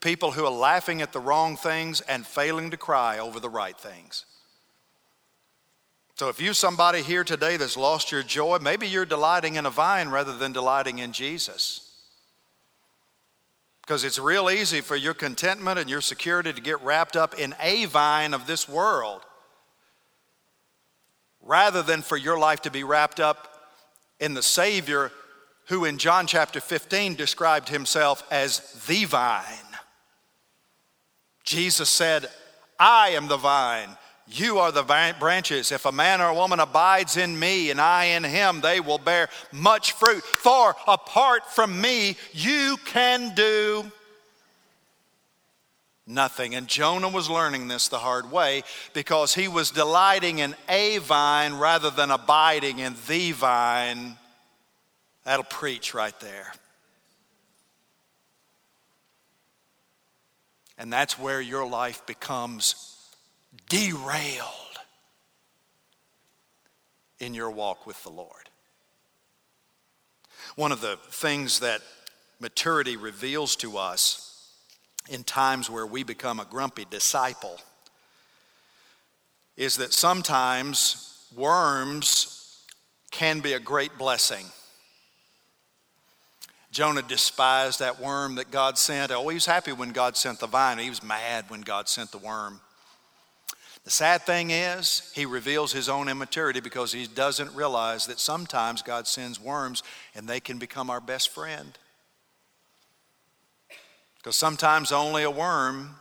people 0.00 0.32
who 0.32 0.44
are 0.44 0.50
laughing 0.50 1.02
at 1.02 1.12
the 1.12 1.20
wrong 1.20 1.56
things 1.56 2.00
and 2.02 2.26
failing 2.26 2.70
to 2.70 2.76
cry 2.76 3.18
over 3.18 3.40
the 3.40 3.50
right 3.50 3.76
things. 3.76 4.26
So 6.14 6.28
if 6.28 6.40
you 6.40 6.54
somebody 6.54 7.02
here 7.02 7.24
today 7.24 7.56
that's 7.56 7.76
lost 7.76 8.12
your 8.12 8.22
joy, 8.22 8.58
maybe 8.60 8.86
you're 8.86 9.04
delighting 9.04 9.56
in 9.56 9.66
a 9.66 9.70
vine 9.70 10.10
rather 10.10 10.36
than 10.36 10.52
delighting 10.52 10.98
in 10.98 11.12
Jesus. 11.12 11.90
Because 13.82 14.04
it's 14.04 14.18
real 14.18 14.48
easy 14.48 14.80
for 14.80 14.96
your 14.96 15.12
contentment 15.12 15.78
and 15.78 15.90
your 15.90 16.00
security 16.00 16.52
to 16.52 16.60
get 16.60 16.80
wrapped 16.82 17.16
up 17.16 17.38
in 17.38 17.54
a 17.60 17.86
vine 17.86 18.32
of 18.32 18.46
this 18.46 18.68
world 18.68 19.22
rather 21.42 21.82
than 21.82 22.00
for 22.00 22.16
your 22.16 22.38
life 22.38 22.62
to 22.62 22.70
be 22.70 22.84
wrapped 22.84 23.20
up 23.20 23.48
in 24.20 24.34
the 24.34 24.42
Savior 24.42 25.10
who 25.68 25.84
in 25.84 25.98
John 25.98 26.26
chapter 26.26 26.60
15 26.60 27.14
described 27.14 27.68
himself 27.68 28.22
as 28.30 28.60
the 28.86 29.04
vine. 29.04 29.44
Jesus 31.42 31.88
said, 31.88 32.26
I 32.78 33.10
am 33.10 33.28
the 33.28 33.36
vine. 33.36 33.96
You 34.26 34.58
are 34.58 34.72
the 34.72 34.82
branches. 35.18 35.70
If 35.70 35.84
a 35.84 35.92
man 35.92 36.20
or 36.20 36.28
a 36.28 36.34
woman 36.34 36.58
abides 36.58 37.16
in 37.16 37.38
me 37.38 37.70
and 37.70 37.80
I 37.80 38.04
in 38.06 38.24
him, 38.24 38.60
they 38.60 38.80
will 38.80 38.98
bear 38.98 39.28
much 39.52 39.92
fruit. 39.92 40.24
For 40.24 40.74
apart 40.88 41.50
from 41.50 41.80
me, 41.80 42.16
you 42.32 42.78
can 42.86 43.34
do 43.34 43.90
nothing. 46.06 46.54
And 46.54 46.66
Jonah 46.68 47.10
was 47.10 47.28
learning 47.28 47.68
this 47.68 47.88
the 47.88 47.98
hard 47.98 48.30
way 48.30 48.62
because 48.94 49.34
he 49.34 49.46
was 49.46 49.70
delighting 49.70 50.38
in 50.38 50.54
a 50.68 50.98
vine 50.98 51.54
rather 51.54 51.90
than 51.90 52.10
abiding 52.10 52.78
in 52.78 52.94
the 53.06 53.32
vine. 53.32 54.16
That'll 55.24 55.44
preach 55.44 55.92
right 55.92 56.18
there. 56.20 56.52
And 60.78 60.92
that's 60.92 61.18
where 61.18 61.40
your 61.40 61.66
life 61.66 62.04
becomes 62.06 62.93
derailed 63.68 64.48
in 67.20 67.34
your 67.34 67.50
walk 67.50 67.86
with 67.86 68.02
the 68.02 68.10
Lord. 68.10 68.50
One 70.56 70.72
of 70.72 70.80
the 70.80 70.98
things 71.08 71.60
that 71.60 71.80
maturity 72.40 72.96
reveals 72.96 73.56
to 73.56 73.78
us 73.78 74.52
in 75.08 75.24
times 75.24 75.68
where 75.68 75.86
we 75.86 76.02
become 76.02 76.40
a 76.40 76.44
grumpy 76.44 76.86
disciple 76.88 77.58
is 79.56 79.76
that 79.76 79.92
sometimes 79.92 81.26
worms 81.36 82.60
can 83.10 83.40
be 83.40 83.52
a 83.52 83.60
great 83.60 83.96
blessing. 83.98 84.46
Jonah 86.70 87.02
despised 87.02 87.78
that 87.78 88.00
worm 88.00 88.34
that 88.34 88.50
God 88.50 88.76
sent. 88.76 89.12
Oh, 89.12 89.28
he 89.28 89.34
was 89.34 89.46
happy 89.46 89.72
when 89.72 89.90
God 89.90 90.16
sent 90.16 90.40
the 90.40 90.48
vine. 90.48 90.78
He 90.78 90.90
was 90.90 91.04
mad 91.04 91.44
when 91.48 91.60
God 91.60 91.88
sent 91.88 92.10
the 92.10 92.18
worm. 92.18 92.60
The 93.84 93.90
sad 93.90 94.22
thing 94.22 94.50
is, 94.50 95.12
he 95.14 95.26
reveals 95.26 95.72
his 95.72 95.90
own 95.90 96.08
immaturity 96.08 96.60
because 96.60 96.92
he 96.92 97.06
doesn't 97.06 97.54
realize 97.54 98.06
that 98.06 98.18
sometimes 98.18 98.80
God 98.80 99.06
sends 99.06 99.38
worms 99.38 99.82
and 100.14 100.26
they 100.26 100.40
can 100.40 100.58
become 100.58 100.88
our 100.88 101.00
best 101.00 101.28
friend. 101.28 101.78
Because 104.16 104.36
sometimes 104.36 104.90
only 104.90 105.22
a 105.22 105.30
worm 105.30 105.96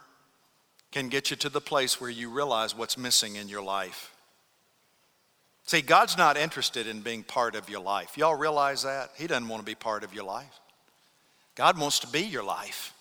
can 0.91 1.09
get 1.09 1.29
you 1.29 1.35
to 1.37 1.49
the 1.49 1.59
place 1.59 1.99
where 1.99 2.09
you 2.09 2.29
realize 2.29 2.73
what's 2.73 2.97
missing 2.97 3.35
in 3.35 3.49
your 3.49 3.61
life. 3.61 4.15
See, 5.65 5.81
God's 5.81 6.17
not 6.17 6.37
interested 6.37 6.87
in 6.87 7.01
being 7.01 7.23
part 7.23 7.55
of 7.55 7.69
your 7.69 7.81
life. 7.81 8.17
Y'all 8.17 8.35
realize 8.35 8.83
that? 8.83 9.11
He 9.17 9.27
doesn't 9.27 9.47
want 9.47 9.61
to 9.61 9.65
be 9.65 9.75
part 9.75 10.05
of 10.05 10.13
your 10.13 10.23
life. 10.23 10.59
God 11.55 11.77
wants 11.77 11.99
to 11.99 12.07
be 12.07 12.21
your 12.21 12.43
life. 12.43 12.93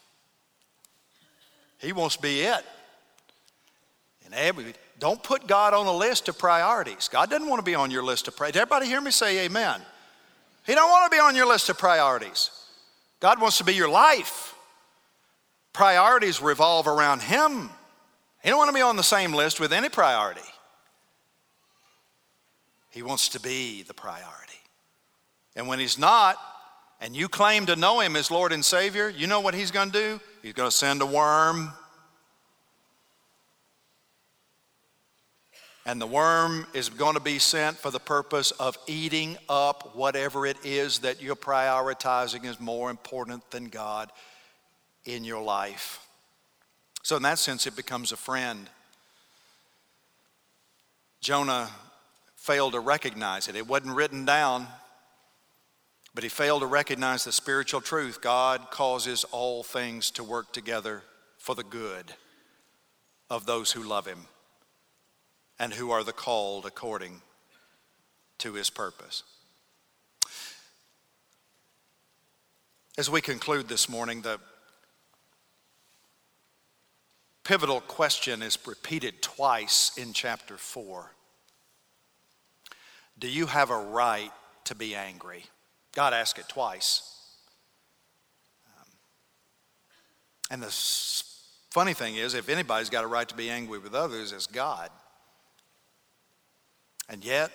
He 1.79 1.93
wants 1.93 2.17
to 2.17 2.23
be 2.23 2.41
it. 2.41 2.65
Every, 4.35 4.75
don't 4.99 5.23
put 5.23 5.47
God 5.47 5.75
on 5.75 5.87
a 5.87 5.93
list 5.93 6.29
of 6.29 6.39
priorities. 6.39 7.09
God 7.09 7.31
doesn't 7.31 7.49
want 7.49 7.59
to 7.59 7.65
be 7.65 7.75
on 7.75 7.91
your 7.91 8.03
list 8.03 8.29
of 8.29 8.37
priorities. 8.37 8.61
Everybody 8.61 8.87
hear 8.87 9.01
me 9.01 9.11
say 9.11 9.45
amen? 9.45 9.81
He 10.67 10.75
don't 10.75 10.89
want 10.89 11.11
to 11.11 11.17
be 11.17 11.21
on 11.21 11.35
your 11.35 11.47
list 11.47 11.69
of 11.69 11.79
priorities. 11.79 12.51
God 13.21 13.41
wants 13.41 13.59
to 13.59 13.65
be 13.65 13.75
your 13.75 13.89
life. 13.89 14.55
Priorities 15.73 16.41
revolve 16.41 16.87
around 16.87 17.23
Him. 17.23 17.71
He 18.43 18.51
don't 18.51 18.59
want 18.59 18.69
to 18.69 18.75
be 18.75 18.83
on 18.83 18.97
the 18.97 19.03
same 19.03 19.33
list 19.33 19.61
with 19.61 19.73
any 19.73 19.89
priority. 19.89 20.41
He 22.91 23.03
wants 23.03 23.31
to 23.31 23.41
be 23.41 23.83
the 23.83 23.95
priority. 23.95 24.53
And 25.57 25.67
when 25.67 25.79
He's 25.79 25.99
not, 25.99 26.37
and 27.01 27.17
you 27.17 27.29
claim 27.29 27.67
to 27.67 27.77
know 27.77 28.01
Him 28.01 28.17
as 28.17 28.31
Lord 28.31 28.53
and 28.53 28.65
Savior, 28.65 29.09
you 29.09 29.27
know 29.27 29.41
what 29.41 29.55
He's 29.55 29.71
going 29.71 29.91
to 29.91 29.99
do? 29.99 30.21
He's 30.43 30.53
going 30.53 30.71
to 30.71 30.77
send 30.77 31.03
a 31.03 31.07
worm 31.07 31.73
And 35.85 36.01
the 36.01 36.07
worm 36.07 36.67
is 36.75 36.89
going 36.89 37.15
to 37.15 37.21
be 37.21 37.41
sent 37.41 37.77
for 37.77 37.91
the 37.91 37.99
purpose 37.99 38.53
of 38.53 38.79
eating 38.87 39.37
up 39.49 39.97
whatever 39.97 40.47
it 40.47 40.65
is 40.65 41.01
that 41.01 41.21
you're 41.21 41.35
prioritizing 41.35 42.45
is 42.45 42.61
more 42.61 42.89
important 42.89 43.51
than 43.51 43.65
God 43.65 44.13
in 45.05 45.25
your 45.25 45.43
life. 45.43 46.07
So, 47.03 47.17
in 47.17 47.23
that 47.25 47.41
sense, 47.41 47.67
it 47.67 47.75
becomes 47.75 48.13
a 48.13 48.17
friend. 48.17 48.71
Jonah 51.21 51.69
failed 52.37 52.75
to 52.75 52.81
recognize 52.81 53.49
it. 53.49 53.57
It 53.57 53.67
wasn't 53.67 53.97
written 53.97 54.25
down, 54.25 54.69
but 56.15 56.23
he 56.23 56.31
failed 56.31 56.63
to 56.63 56.67
recognize 56.67 57.25
the 57.25 57.33
spiritual 57.33 57.81
truth. 57.81 58.21
God 58.21 58.71
causes 58.71 59.25
all 59.33 59.65
things 59.65 60.13
to 60.13 60.23
work 60.23 60.53
together 60.53 61.03
for 61.39 61.57
the 61.57 61.65
good 61.65 62.13
of 63.29 63.47
those 63.47 63.73
who 63.73 63.83
love 63.83 64.07
him 64.07 64.27
and 65.63 65.73
who 65.73 65.93
are 65.93 66.03
the 66.03 66.13
called 66.13 66.67
according 66.67 67.23
to 68.37 68.55
his 68.55 68.69
purpose. 68.69 69.23
As 72.99 73.09
we 73.09 73.21
conclude 73.21 73.69
this 73.69 73.89
morning, 73.89 74.23
the 74.23 74.41
pivotal 77.45 77.81
question 77.81 78.43
is 78.43 78.59
repeated 78.67 79.23
twice 79.23 79.93
in 79.97 80.13
chapter 80.13 80.57
4. 80.57 81.13
Do 83.21 83.29
you 83.29 83.47
have 83.47 83.71
a 83.71 83.79
right 83.79 84.33
to 84.65 84.75
be 84.75 84.97
angry? 84.97 85.45
God 85.95 86.13
asked 86.13 86.41
it 86.41 86.49
twice. 86.49 87.03
Um, 88.67 88.89
and 90.51 90.61
the 90.61 90.75
funny 91.71 91.95
thing 91.95 92.17
is, 92.17 92.35
if 92.35 92.49
anybody's 92.49 92.91
got 92.91 93.05
a 93.05 93.07
right 93.07 93.29
to 93.29 93.37
be 93.37 93.49
angry 93.49 93.79
with 93.79 93.95
others, 93.95 94.33
it's 94.33 94.49
God. 94.49 94.91
And 97.13 97.23
yet, 97.23 97.51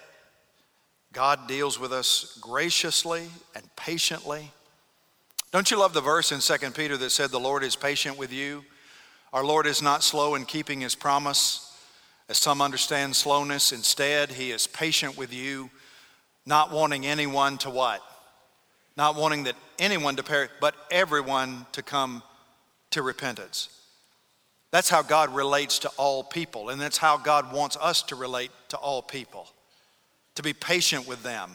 God 1.11 1.47
deals 1.47 1.79
with 1.79 1.91
us 1.91 2.37
graciously 2.39 3.27
and 3.55 3.65
patiently. 3.75 4.51
Don't 5.51 5.71
you 5.71 5.79
love 5.79 5.93
the 5.93 6.01
verse 6.01 6.31
in 6.31 6.39
2 6.39 6.71
Peter 6.71 6.95
that 6.95 7.09
said, 7.09 7.31
The 7.31 7.39
Lord 7.39 7.63
is 7.63 7.75
patient 7.75 8.19
with 8.19 8.31
you? 8.31 8.63
Our 9.33 9.43
Lord 9.43 9.65
is 9.65 9.81
not 9.81 10.03
slow 10.03 10.35
in 10.35 10.45
keeping 10.45 10.81
his 10.81 10.93
promise, 10.93 11.75
as 12.29 12.37
some 12.37 12.61
understand 12.61 13.15
slowness. 13.15 13.71
Instead, 13.71 14.31
he 14.31 14.51
is 14.51 14.67
patient 14.67 15.17
with 15.17 15.33
you, 15.33 15.71
not 16.45 16.71
wanting 16.71 17.07
anyone 17.07 17.57
to 17.59 17.71
what? 17.71 18.01
Not 18.95 19.15
wanting 19.15 19.45
that 19.45 19.55
anyone 19.79 20.17
to 20.17 20.23
perish, 20.23 20.51
but 20.61 20.75
everyone 20.91 21.65
to 21.71 21.81
come 21.81 22.21
to 22.91 23.01
repentance. 23.01 23.69
That's 24.71 24.89
how 24.89 25.01
God 25.01 25.33
relates 25.33 25.79
to 25.79 25.89
all 25.97 26.23
people, 26.23 26.69
and 26.69 26.79
that's 26.79 26.97
how 26.97 27.17
God 27.17 27.53
wants 27.53 27.77
us 27.79 28.01
to 28.03 28.15
relate 28.15 28.51
to 28.69 28.77
all 28.77 29.01
people 29.01 29.47
to 30.37 30.43
be 30.43 30.53
patient 30.53 31.07
with 31.07 31.23
them, 31.23 31.49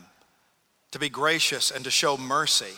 to 0.91 0.99
be 0.99 1.09
gracious, 1.09 1.71
and 1.71 1.85
to 1.85 1.91
show 1.91 2.17
mercy, 2.17 2.75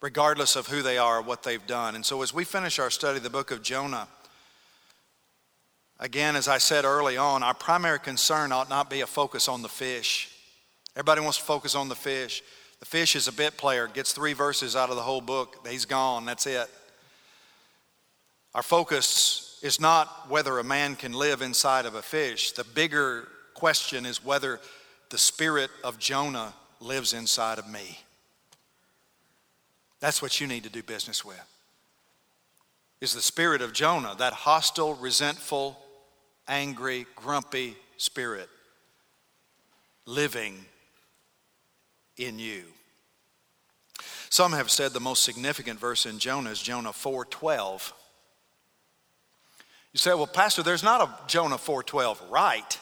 regardless 0.00 0.54
of 0.54 0.68
who 0.68 0.82
they 0.82 0.98
are 0.98 1.18
or 1.18 1.22
what 1.22 1.42
they've 1.42 1.66
done. 1.66 1.96
And 1.96 2.06
so, 2.06 2.22
as 2.22 2.32
we 2.32 2.44
finish 2.44 2.78
our 2.78 2.90
study 2.90 3.16
of 3.16 3.24
the 3.24 3.30
book 3.30 3.50
of 3.50 3.60
Jonah, 3.60 4.06
again, 5.98 6.36
as 6.36 6.46
I 6.46 6.58
said 6.58 6.84
early 6.84 7.16
on, 7.16 7.42
our 7.42 7.54
primary 7.54 7.98
concern 7.98 8.52
ought 8.52 8.70
not 8.70 8.88
be 8.88 9.00
a 9.00 9.06
focus 9.06 9.48
on 9.48 9.62
the 9.62 9.68
fish. 9.68 10.30
Everybody 10.94 11.22
wants 11.22 11.38
to 11.38 11.44
focus 11.44 11.74
on 11.74 11.88
the 11.88 11.96
fish. 11.96 12.40
The 12.78 12.86
fish 12.86 13.16
is 13.16 13.26
a 13.26 13.32
bit 13.32 13.56
player, 13.56 13.88
gets 13.88 14.12
three 14.12 14.32
verses 14.32 14.76
out 14.76 14.90
of 14.90 14.96
the 14.96 15.02
whole 15.02 15.20
book, 15.20 15.66
he's 15.68 15.86
gone, 15.86 16.24
that's 16.24 16.46
it. 16.46 16.70
Our 18.54 18.62
focus 18.62 19.45
is 19.66 19.80
not 19.80 20.30
whether 20.30 20.58
a 20.58 20.64
man 20.64 20.96
can 20.96 21.12
live 21.12 21.42
inside 21.42 21.84
of 21.84 21.94
a 21.94 22.02
fish. 22.02 22.52
The 22.52 22.64
bigger 22.64 23.28
question 23.54 24.06
is 24.06 24.24
whether 24.24 24.60
the 25.10 25.18
spirit 25.18 25.70
of 25.84 25.98
Jonah 25.98 26.54
lives 26.80 27.12
inside 27.12 27.58
of 27.58 27.68
me. 27.68 27.98
That's 30.00 30.22
what 30.22 30.40
you 30.40 30.46
need 30.46 30.64
to 30.64 30.70
do 30.70 30.82
business 30.82 31.24
with. 31.24 31.40
Is 33.00 33.12
the 33.12 33.22
spirit 33.22 33.60
of 33.60 33.72
Jonah, 33.72 34.14
that 34.18 34.32
hostile, 34.32 34.94
resentful, 34.94 35.78
angry, 36.48 37.06
grumpy 37.14 37.76
spirit 37.98 38.48
living 40.06 40.64
in 42.16 42.38
you. 42.38 42.62
Some 44.30 44.52
have 44.52 44.70
said 44.70 44.92
the 44.92 45.00
most 45.00 45.24
significant 45.24 45.78
verse 45.78 46.06
in 46.06 46.18
Jonah 46.18 46.50
is 46.50 46.62
Jonah 46.62 46.92
4:12. 46.92 47.92
You 49.96 49.98
say, 49.98 50.12
well, 50.12 50.26
Pastor, 50.26 50.62
there's 50.62 50.82
not 50.82 51.00
a 51.00 51.26
Jonah 51.26 51.56
4:12. 51.56 52.30
Right. 52.30 52.78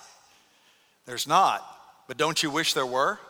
There's 1.07 1.29
not. 1.29 1.65
But 2.09 2.17
don't 2.17 2.43
you 2.43 2.51
wish 2.51 2.75
there 2.75 2.85
were? 2.85 3.21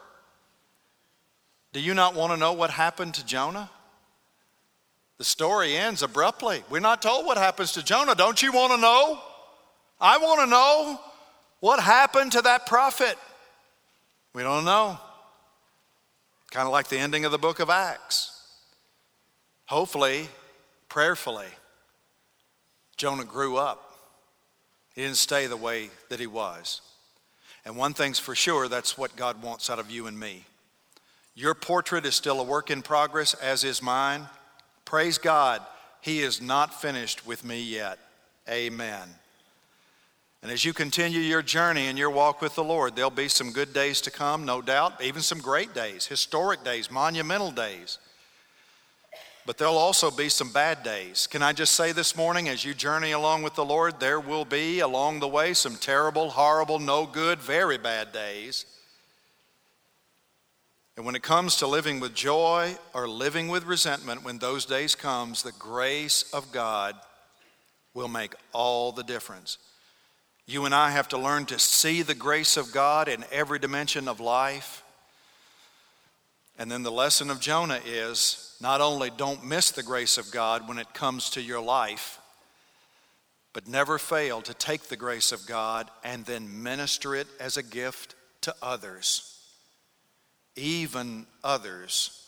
Do 1.74 1.80
you 1.80 1.92
not 1.92 2.14
want 2.14 2.32
to 2.32 2.38
know 2.38 2.54
what 2.54 2.70
happened 2.70 3.12
to 3.16 3.26
Jonah? 3.26 3.68
The 5.18 5.24
story 5.24 5.76
ends 5.76 6.02
abruptly. 6.02 6.64
We're 6.70 6.80
not 6.80 7.02
told 7.02 7.26
what 7.26 7.36
happens 7.36 7.72
to 7.72 7.82
Jonah. 7.82 8.14
Don't 8.14 8.40
you 8.40 8.52
want 8.52 8.72
to 8.72 8.78
know? 8.78 9.20
I 10.00 10.16
want 10.16 10.40
to 10.40 10.46
know 10.46 10.98
what 11.60 11.78
happened 11.78 12.32
to 12.32 12.40
that 12.40 12.64
prophet. 12.64 13.18
We 14.32 14.42
don't 14.42 14.64
know. 14.64 14.98
Kind 16.50 16.66
of 16.66 16.72
like 16.72 16.88
the 16.88 16.96
ending 16.96 17.26
of 17.26 17.32
the 17.32 17.38
book 17.38 17.60
of 17.60 17.68
Acts. 17.68 18.30
Hopefully, 19.66 20.30
prayerfully, 20.88 21.48
Jonah 22.96 23.24
grew 23.24 23.56
up. 23.56 23.98
He 24.94 25.02
didn't 25.02 25.16
stay 25.16 25.46
the 25.46 25.56
way 25.56 25.90
that 26.08 26.20
he 26.20 26.26
was. 26.26 26.80
And 27.64 27.76
one 27.76 27.94
thing's 27.94 28.18
for 28.18 28.34
sure 28.34 28.68
that's 28.68 28.96
what 28.98 29.16
God 29.16 29.42
wants 29.42 29.70
out 29.70 29.78
of 29.78 29.90
you 29.90 30.06
and 30.06 30.18
me. 30.18 30.44
Your 31.34 31.54
portrait 31.54 32.06
is 32.06 32.14
still 32.14 32.40
a 32.40 32.44
work 32.44 32.70
in 32.70 32.82
progress, 32.82 33.34
as 33.34 33.64
is 33.64 33.82
mine. 33.82 34.28
Praise 34.84 35.18
God, 35.18 35.62
He 36.00 36.20
is 36.20 36.40
not 36.40 36.80
finished 36.80 37.26
with 37.26 37.44
me 37.44 37.60
yet. 37.60 37.98
Amen. 38.48 39.08
And 40.42 40.52
as 40.52 40.64
you 40.64 40.74
continue 40.74 41.20
your 41.20 41.42
journey 41.42 41.86
and 41.86 41.98
your 41.98 42.10
walk 42.10 42.42
with 42.42 42.54
the 42.54 42.62
Lord, 42.62 42.94
there'll 42.94 43.10
be 43.10 43.28
some 43.28 43.50
good 43.50 43.72
days 43.72 44.02
to 44.02 44.10
come, 44.10 44.44
no 44.44 44.60
doubt, 44.60 45.02
even 45.02 45.22
some 45.22 45.40
great 45.40 45.74
days, 45.74 46.06
historic 46.06 46.62
days, 46.62 46.90
monumental 46.90 47.50
days 47.50 47.98
but 49.46 49.58
there'll 49.58 49.76
also 49.76 50.10
be 50.10 50.28
some 50.28 50.50
bad 50.50 50.82
days. 50.82 51.26
Can 51.26 51.42
I 51.42 51.52
just 51.52 51.74
say 51.74 51.92
this 51.92 52.16
morning, 52.16 52.48
as 52.48 52.64
you 52.64 52.72
journey 52.72 53.12
along 53.12 53.42
with 53.42 53.54
the 53.54 53.64
Lord, 53.64 54.00
there 54.00 54.20
will 54.20 54.44
be 54.44 54.80
along 54.80 55.20
the 55.20 55.28
way 55.28 55.52
some 55.52 55.76
terrible, 55.76 56.30
horrible, 56.30 56.78
no 56.78 57.04
good, 57.04 57.40
very 57.40 57.76
bad 57.76 58.12
days. 58.12 58.64
And 60.96 61.04
when 61.04 61.16
it 61.16 61.22
comes 61.22 61.56
to 61.56 61.66
living 61.66 62.00
with 62.00 62.14
joy 62.14 62.76
or 62.94 63.08
living 63.08 63.48
with 63.48 63.64
resentment, 63.64 64.24
when 64.24 64.38
those 64.38 64.64
days 64.64 64.94
comes, 64.94 65.42
the 65.42 65.52
grace 65.52 66.24
of 66.32 66.52
God 66.52 66.94
will 67.94 68.08
make 68.08 68.34
all 68.52 68.92
the 68.92 69.02
difference. 69.02 69.58
You 70.46 70.66
and 70.66 70.74
I 70.74 70.90
have 70.90 71.08
to 71.08 71.18
learn 71.18 71.46
to 71.46 71.58
see 71.58 72.02
the 72.02 72.14
grace 72.14 72.56
of 72.56 72.72
God 72.72 73.08
in 73.08 73.24
every 73.32 73.58
dimension 73.58 74.08
of 74.08 74.20
life. 74.20 74.82
And 76.58 76.70
then 76.70 76.82
the 76.82 76.92
lesson 76.92 77.30
of 77.30 77.40
Jonah 77.40 77.80
is 77.84 78.53
not 78.64 78.80
only 78.80 79.10
don't 79.10 79.44
miss 79.44 79.72
the 79.72 79.82
grace 79.82 80.16
of 80.16 80.30
God 80.30 80.66
when 80.66 80.78
it 80.78 80.94
comes 80.94 81.28
to 81.28 81.42
your 81.42 81.60
life, 81.60 82.18
but 83.52 83.68
never 83.68 83.98
fail 83.98 84.40
to 84.40 84.54
take 84.54 84.84
the 84.84 84.96
grace 84.96 85.32
of 85.32 85.46
God 85.46 85.90
and 86.02 86.24
then 86.24 86.62
minister 86.62 87.14
it 87.14 87.26
as 87.38 87.58
a 87.58 87.62
gift 87.62 88.14
to 88.40 88.54
others, 88.62 89.38
even 90.56 91.26
others 91.44 92.26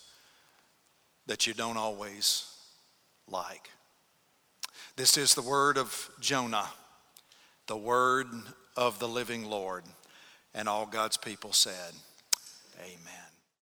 that 1.24 1.47
you 1.47 1.55
don't 1.55 1.78
always 1.78 2.55
like. 3.26 3.70
This 4.97 5.16
is 5.16 5.34
the 5.34 5.41
word 5.41 5.78
of 5.78 6.11
Jonah, 6.20 6.68
the 7.66 7.78
word 7.78 8.26
of 8.76 8.99
the 8.99 9.09
living 9.09 9.47
Lord. 9.47 9.84
And 10.55 10.68
all 10.68 10.84
God's 10.84 11.16
people 11.16 11.55
said, 11.55 11.95
Amen. 12.78 13.26